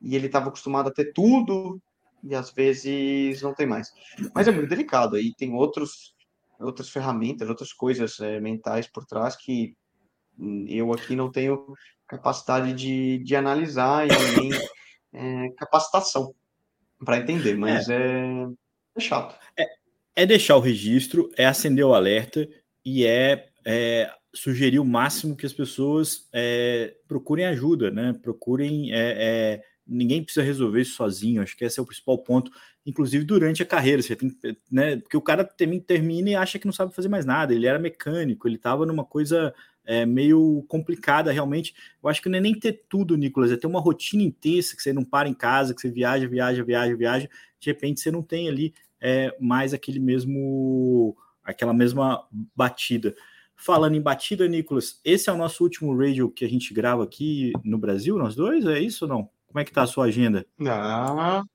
E 0.00 0.16
ele 0.16 0.26
estava 0.26 0.48
acostumado 0.48 0.88
a 0.88 0.92
ter 0.92 1.12
tudo 1.12 1.80
e 2.22 2.34
às 2.34 2.50
vezes 2.50 3.42
não 3.42 3.54
tem 3.54 3.66
mais. 3.66 3.92
Mas 4.34 4.48
é 4.48 4.50
muito 4.50 4.68
delicado. 4.68 5.16
Aí 5.16 5.34
tem 5.34 5.52
outros, 5.52 6.14
outras 6.58 6.88
ferramentas, 6.88 7.48
outras 7.48 7.72
coisas 7.72 8.18
é, 8.20 8.40
mentais 8.40 8.86
por 8.86 9.04
trás 9.04 9.36
que 9.36 9.76
eu 10.68 10.92
aqui 10.92 11.14
não 11.14 11.30
tenho 11.30 11.74
capacidade 12.08 12.72
de, 12.72 13.18
de 13.18 13.36
analisar 13.36 14.06
e 14.06 14.40
nem 14.40 14.50
é, 15.12 15.50
capacitação 15.50 16.34
para 17.04 17.18
entender. 17.18 17.56
Mas 17.56 17.88
é, 17.88 17.96
é, 17.96 18.46
é 18.96 19.00
chato. 19.00 19.38
É, 19.58 19.66
é 20.16 20.26
deixar 20.26 20.56
o 20.56 20.60
registro, 20.60 21.30
é 21.36 21.44
acender 21.44 21.84
o 21.84 21.94
alerta 21.94 22.48
e 22.84 23.04
é 23.04 23.48
é, 23.64 24.10
sugerir 24.32 24.78
o 24.78 24.84
máximo 24.84 25.36
que 25.36 25.46
as 25.46 25.52
pessoas 25.52 26.28
é, 26.32 26.94
procurem 27.06 27.46
ajuda, 27.46 27.90
né? 27.90 28.12
Procurem. 28.22 28.92
É, 28.92 28.96
é, 28.96 29.62
ninguém 29.86 30.22
precisa 30.22 30.44
resolver 30.44 30.80
isso 30.80 30.96
sozinho. 30.96 31.42
Acho 31.42 31.56
que 31.56 31.64
esse 31.64 31.78
é 31.78 31.82
o 31.82 31.86
principal 31.86 32.18
ponto, 32.18 32.50
inclusive 32.84 33.24
durante 33.24 33.62
a 33.62 33.66
carreira. 33.66 34.02
Você 34.02 34.16
tem, 34.16 34.36
né? 34.70 34.96
Porque 34.96 35.16
o 35.16 35.22
cara 35.22 35.44
termina 35.44 36.30
e 36.30 36.34
acha 36.34 36.58
que 36.58 36.66
não 36.66 36.72
sabe 36.72 36.94
fazer 36.94 37.08
mais 37.08 37.24
nada. 37.24 37.54
Ele 37.54 37.66
era 37.66 37.78
mecânico, 37.78 38.48
ele 38.48 38.56
estava 38.56 38.84
numa 38.84 39.04
coisa 39.04 39.54
é, 39.84 40.04
meio 40.04 40.64
complicada 40.68 41.30
realmente. 41.30 41.74
Eu 42.02 42.08
acho 42.08 42.22
que 42.22 42.28
não 42.28 42.38
é 42.38 42.40
nem 42.40 42.58
ter 42.58 42.84
tudo, 42.88 43.16
Nicolas, 43.16 43.52
é 43.52 43.56
ter 43.56 43.66
uma 43.66 43.80
rotina 43.80 44.22
intensa 44.22 44.76
que 44.76 44.82
você 44.82 44.92
não 44.92 45.04
para 45.04 45.28
em 45.28 45.34
casa, 45.34 45.74
que 45.74 45.80
você 45.80 45.90
viaja, 45.90 46.26
viaja, 46.26 46.64
viaja, 46.64 46.96
viaja. 46.96 47.28
De 47.60 47.70
repente 47.70 48.00
você 48.00 48.10
não 48.10 48.22
tem 48.22 48.48
ali 48.48 48.74
é, 49.00 49.34
mais 49.40 49.74
aquele 49.74 50.00
mesmo, 50.00 51.16
aquela 51.44 51.74
mesma 51.74 52.26
batida. 52.54 53.14
Falando 53.56 53.94
em 53.94 54.00
batida, 54.00 54.46
Nicolas, 54.48 55.00
esse 55.04 55.30
é 55.30 55.32
o 55.32 55.36
nosso 55.36 55.62
último 55.62 55.96
radio 55.96 56.30
que 56.30 56.44
a 56.44 56.48
gente 56.48 56.74
grava 56.74 57.04
aqui 57.04 57.52
no 57.64 57.78
Brasil, 57.78 58.18
nós 58.18 58.34
dois? 58.34 58.66
É 58.66 58.78
isso 58.78 59.04
ou 59.04 59.08
não? 59.08 59.30
Como 59.46 59.60
é 59.60 59.64
que 59.64 59.72
tá 59.72 59.82
a 59.82 59.86
sua 59.86 60.06
agenda? 60.06 60.44
Não, 60.58 61.20
ainda 61.20 61.46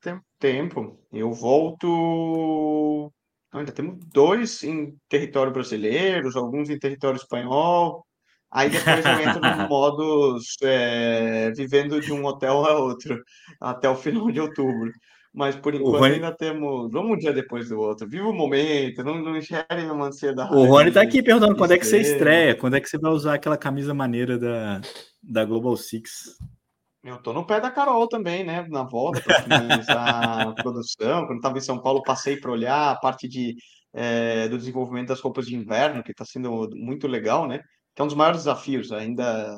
tem 0.00 0.20
tempo. 0.38 0.98
Eu 1.12 1.32
volto. 1.32 3.12
Ainda 3.52 3.72
temos 3.72 3.98
dois 4.06 4.62
em 4.62 4.96
território 5.08 5.52
brasileiro, 5.52 6.30
alguns 6.38 6.70
em 6.70 6.78
território 6.78 7.16
espanhol. 7.16 8.06
Aí 8.52 8.70
depois 8.70 9.04
eu 9.04 9.20
entro 9.20 9.40
no 9.40 9.40
modo 9.68 10.38
é, 10.62 11.50
vivendo 11.50 12.00
de 12.00 12.12
um 12.12 12.24
hotel 12.24 12.64
a 12.64 12.78
outro, 12.78 13.20
até 13.60 13.88
o 13.88 13.96
final 13.96 14.30
de 14.30 14.40
outubro. 14.40 14.92
Mas 15.32 15.54
por 15.54 15.74
enquanto 15.74 15.98
Rony... 15.98 16.14
ainda 16.14 16.32
temos. 16.32 16.90
Vamos 16.90 17.12
um 17.12 17.16
dia 17.16 17.32
depois 17.32 17.68
do 17.68 17.78
outro. 17.78 18.08
Viva 18.08 18.28
o 18.28 18.32
momento, 18.32 19.04
não, 19.04 19.22
não 19.22 19.36
enxerguem 19.36 19.90
uma 19.90 20.06
ansiedade. 20.06 20.52
O 20.52 20.64
Rony 20.64 20.90
tá 20.90 21.02
aqui 21.02 21.22
perguntando 21.22 21.56
quando 21.56 21.72
é 21.72 21.78
que 21.78 21.86
você 21.86 22.00
estreia, 22.00 22.56
quando 22.56 22.74
é 22.74 22.80
que 22.80 22.88
você 22.88 22.98
vai 22.98 23.12
usar 23.12 23.34
aquela 23.34 23.56
camisa 23.56 23.94
maneira 23.94 24.36
da, 24.36 24.80
da 25.22 25.44
Global 25.44 25.76
Six. 25.76 26.36
Eu 27.02 27.16
tô 27.18 27.32
no 27.32 27.46
pé 27.46 27.60
da 27.60 27.70
Carol 27.70 28.08
também, 28.08 28.44
né? 28.44 28.66
Na 28.68 28.82
volta 28.82 29.20
para 29.22 29.42
finalizar 29.42 30.48
a 30.48 30.52
produção. 30.54 31.26
Quando 31.26 31.36
estava 31.36 31.58
em 31.58 31.62
São 31.62 31.80
Paulo, 31.80 32.02
passei 32.02 32.36
para 32.36 32.50
olhar 32.50 32.90
a 32.90 32.96
parte 32.96 33.28
de 33.28 33.54
é, 33.92 34.48
do 34.48 34.58
desenvolvimento 34.58 35.08
das 35.08 35.20
roupas 35.20 35.46
de 35.46 35.56
inverno, 35.56 36.02
que 36.02 36.12
está 36.12 36.24
sendo 36.24 36.68
muito 36.74 37.06
legal, 37.06 37.46
né? 37.46 37.60
Que 37.94 38.02
é 38.02 38.04
um 38.04 38.06
dos 38.06 38.16
maiores 38.16 38.40
desafios 38.40 38.92
ainda 38.92 39.56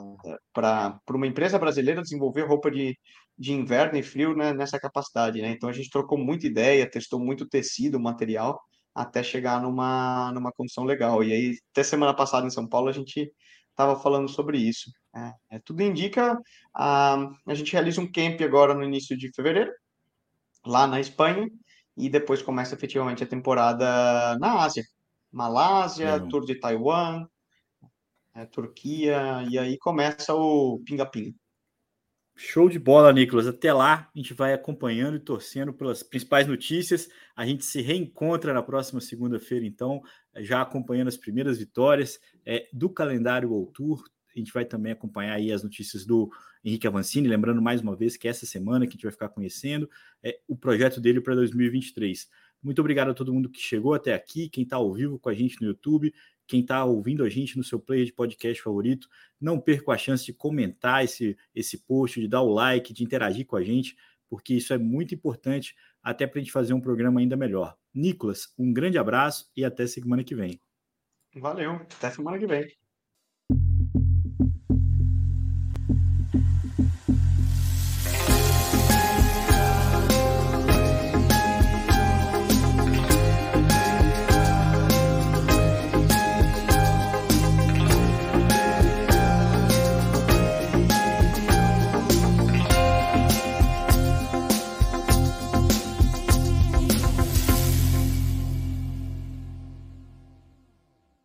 para 0.52 0.98
uma 1.10 1.26
empresa 1.26 1.58
brasileira 1.58 2.02
desenvolver 2.02 2.42
roupa 2.42 2.70
de, 2.70 2.96
de 3.38 3.52
inverno 3.52 3.98
e 3.98 4.02
frio 4.02 4.36
né, 4.36 4.52
nessa 4.52 4.78
capacidade, 4.78 5.40
né? 5.40 5.50
Então 5.50 5.68
a 5.68 5.72
gente 5.72 5.90
trocou 5.90 6.18
muita 6.18 6.46
ideia, 6.46 6.88
testou 6.90 7.18
muito 7.18 7.48
tecido, 7.48 7.98
material, 7.98 8.60
até 8.94 9.22
chegar 9.22 9.60
numa, 9.60 10.32
numa 10.32 10.52
condição 10.52 10.84
legal. 10.84 11.24
E 11.24 11.32
aí, 11.32 11.58
até 11.70 11.82
semana 11.82 12.14
passada 12.14 12.46
em 12.46 12.50
São 12.50 12.68
Paulo, 12.68 12.88
a 12.88 12.92
gente 12.92 13.32
estava 13.70 13.98
falando 13.98 14.28
sobre 14.28 14.58
isso. 14.58 14.90
É, 15.14 15.56
é, 15.56 15.58
tudo 15.60 15.82
indica, 15.82 16.38
a, 16.74 17.30
a 17.46 17.54
gente 17.54 17.72
realiza 17.72 18.00
um 18.00 18.10
camp 18.10 18.40
agora 18.42 18.74
no 18.74 18.84
início 18.84 19.16
de 19.16 19.30
fevereiro, 19.34 19.72
lá 20.64 20.86
na 20.86 21.00
Espanha, 21.00 21.48
e 21.96 22.08
depois 22.08 22.42
começa 22.42 22.74
efetivamente 22.74 23.22
a 23.24 23.26
temporada 23.26 24.38
na 24.38 24.62
Ásia. 24.62 24.84
Malásia, 25.30 26.20
Tour 26.28 26.44
de 26.44 26.56
Taiwan, 26.56 27.26
é, 28.34 28.44
Turquia, 28.46 29.42
e 29.50 29.58
aí 29.58 29.78
começa 29.78 30.34
o 30.34 30.80
pinga-pinga. 30.84 31.34
Show 32.44 32.68
de 32.68 32.78
bola, 32.78 33.12
Nicolas. 33.12 33.46
Até 33.46 33.72
lá, 33.72 34.10
a 34.12 34.18
gente 34.18 34.34
vai 34.34 34.52
acompanhando 34.52 35.16
e 35.16 35.20
torcendo 35.20 35.72
pelas 35.72 36.02
principais 36.02 36.44
notícias. 36.44 37.08
A 37.36 37.46
gente 37.46 37.64
se 37.64 37.80
reencontra 37.80 38.52
na 38.52 38.60
próxima 38.60 39.00
segunda-feira, 39.00 39.64
então, 39.64 40.02
já 40.38 40.60
acompanhando 40.60 41.06
as 41.06 41.16
primeiras 41.16 41.58
vitórias 41.58 42.18
é, 42.44 42.68
do 42.72 42.90
calendário 42.90 43.48
World 43.48 43.72
Tour. 43.72 44.04
A 44.34 44.38
gente 44.38 44.52
vai 44.52 44.64
também 44.64 44.90
acompanhar 44.90 45.34
aí 45.34 45.52
as 45.52 45.62
notícias 45.62 46.04
do 46.04 46.30
Henrique 46.64 46.86
Avancini, 46.86 47.28
lembrando 47.28 47.62
mais 47.62 47.80
uma 47.80 47.94
vez 47.94 48.16
que 48.16 48.26
essa 48.26 48.44
semana 48.44 48.86
que 48.86 48.90
a 48.90 48.94
gente 48.94 49.04
vai 49.04 49.12
ficar 49.12 49.28
conhecendo 49.28 49.88
é 50.20 50.40
o 50.48 50.56
projeto 50.56 51.00
dele 51.00 51.20
para 51.20 51.36
2023. 51.36 52.28
Muito 52.60 52.80
obrigado 52.80 53.12
a 53.12 53.14
todo 53.14 53.32
mundo 53.32 53.50
que 53.50 53.60
chegou 53.60 53.94
até 53.94 54.14
aqui, 54.14 54.48
quem 54.48 54.64
está 54.64 54.76
ao 54.76 54.92
vivo 54.92 55.18
com 55.18 55.28
a 55.28 55.34
gente 55.34 55.60
no 55.60 55.68
YouTube, 55.68 56.12
quem 56.46 56.60
está 56.60 56.84
ouvindo 56.84 57.24
a 57.24 57.28
gente 57.28 57.56
no 57.56 57.64
seu 57.64 57.78
player 57.78 58.06
de 58.06 58.12
podcast 58.12 58.62
favorito, 58.62 59.08
não 59.40 59.60
perca 59.60 59.92
a 59.92 59.98
chance 59.98 60.24
de 60.24 60.32
comentar 60.32 61.04
esse, 61.04 61.36
esse 61.54 61.78
post, 61.78 62.20
de 62.20 62.28
dar 62.28 62.42
o 62.42 62.52
like, 62.52 62.92
de 62.92 63.04
interagir 63.04 63.46
com 63.46 63.56
a 63.56 63.62
gente, 63.62 63.96
porque 64.28 64.54
isso 64.54 64.72
é 64.72 64.78
muito 64.78 65.14
importante 65.14 65.74
até 66.02 66.26
para 66.26 66.40
a 66.40 66.42
gente 66.42 66.52
fazer 66.52 66.74
um 66.74 66.80
programa 66.80 67.20
ainda 67.20 67.36
melhor. 67.36 67.76
Nicolas, 67.94 68.52
um 68.58 68.72
grande 68.72 68.98
abraço 68.98 69.50
e 69.56 69.64
até 69.64 69.86
semana 69.86 70.24
que 70.24 70.34
vem. 70.34 70.60
Valeu, 71.34 71.72
até 71.72 72.10
semana 72.10 72.38
que 72.38 72.46
vem. 72.46 72.81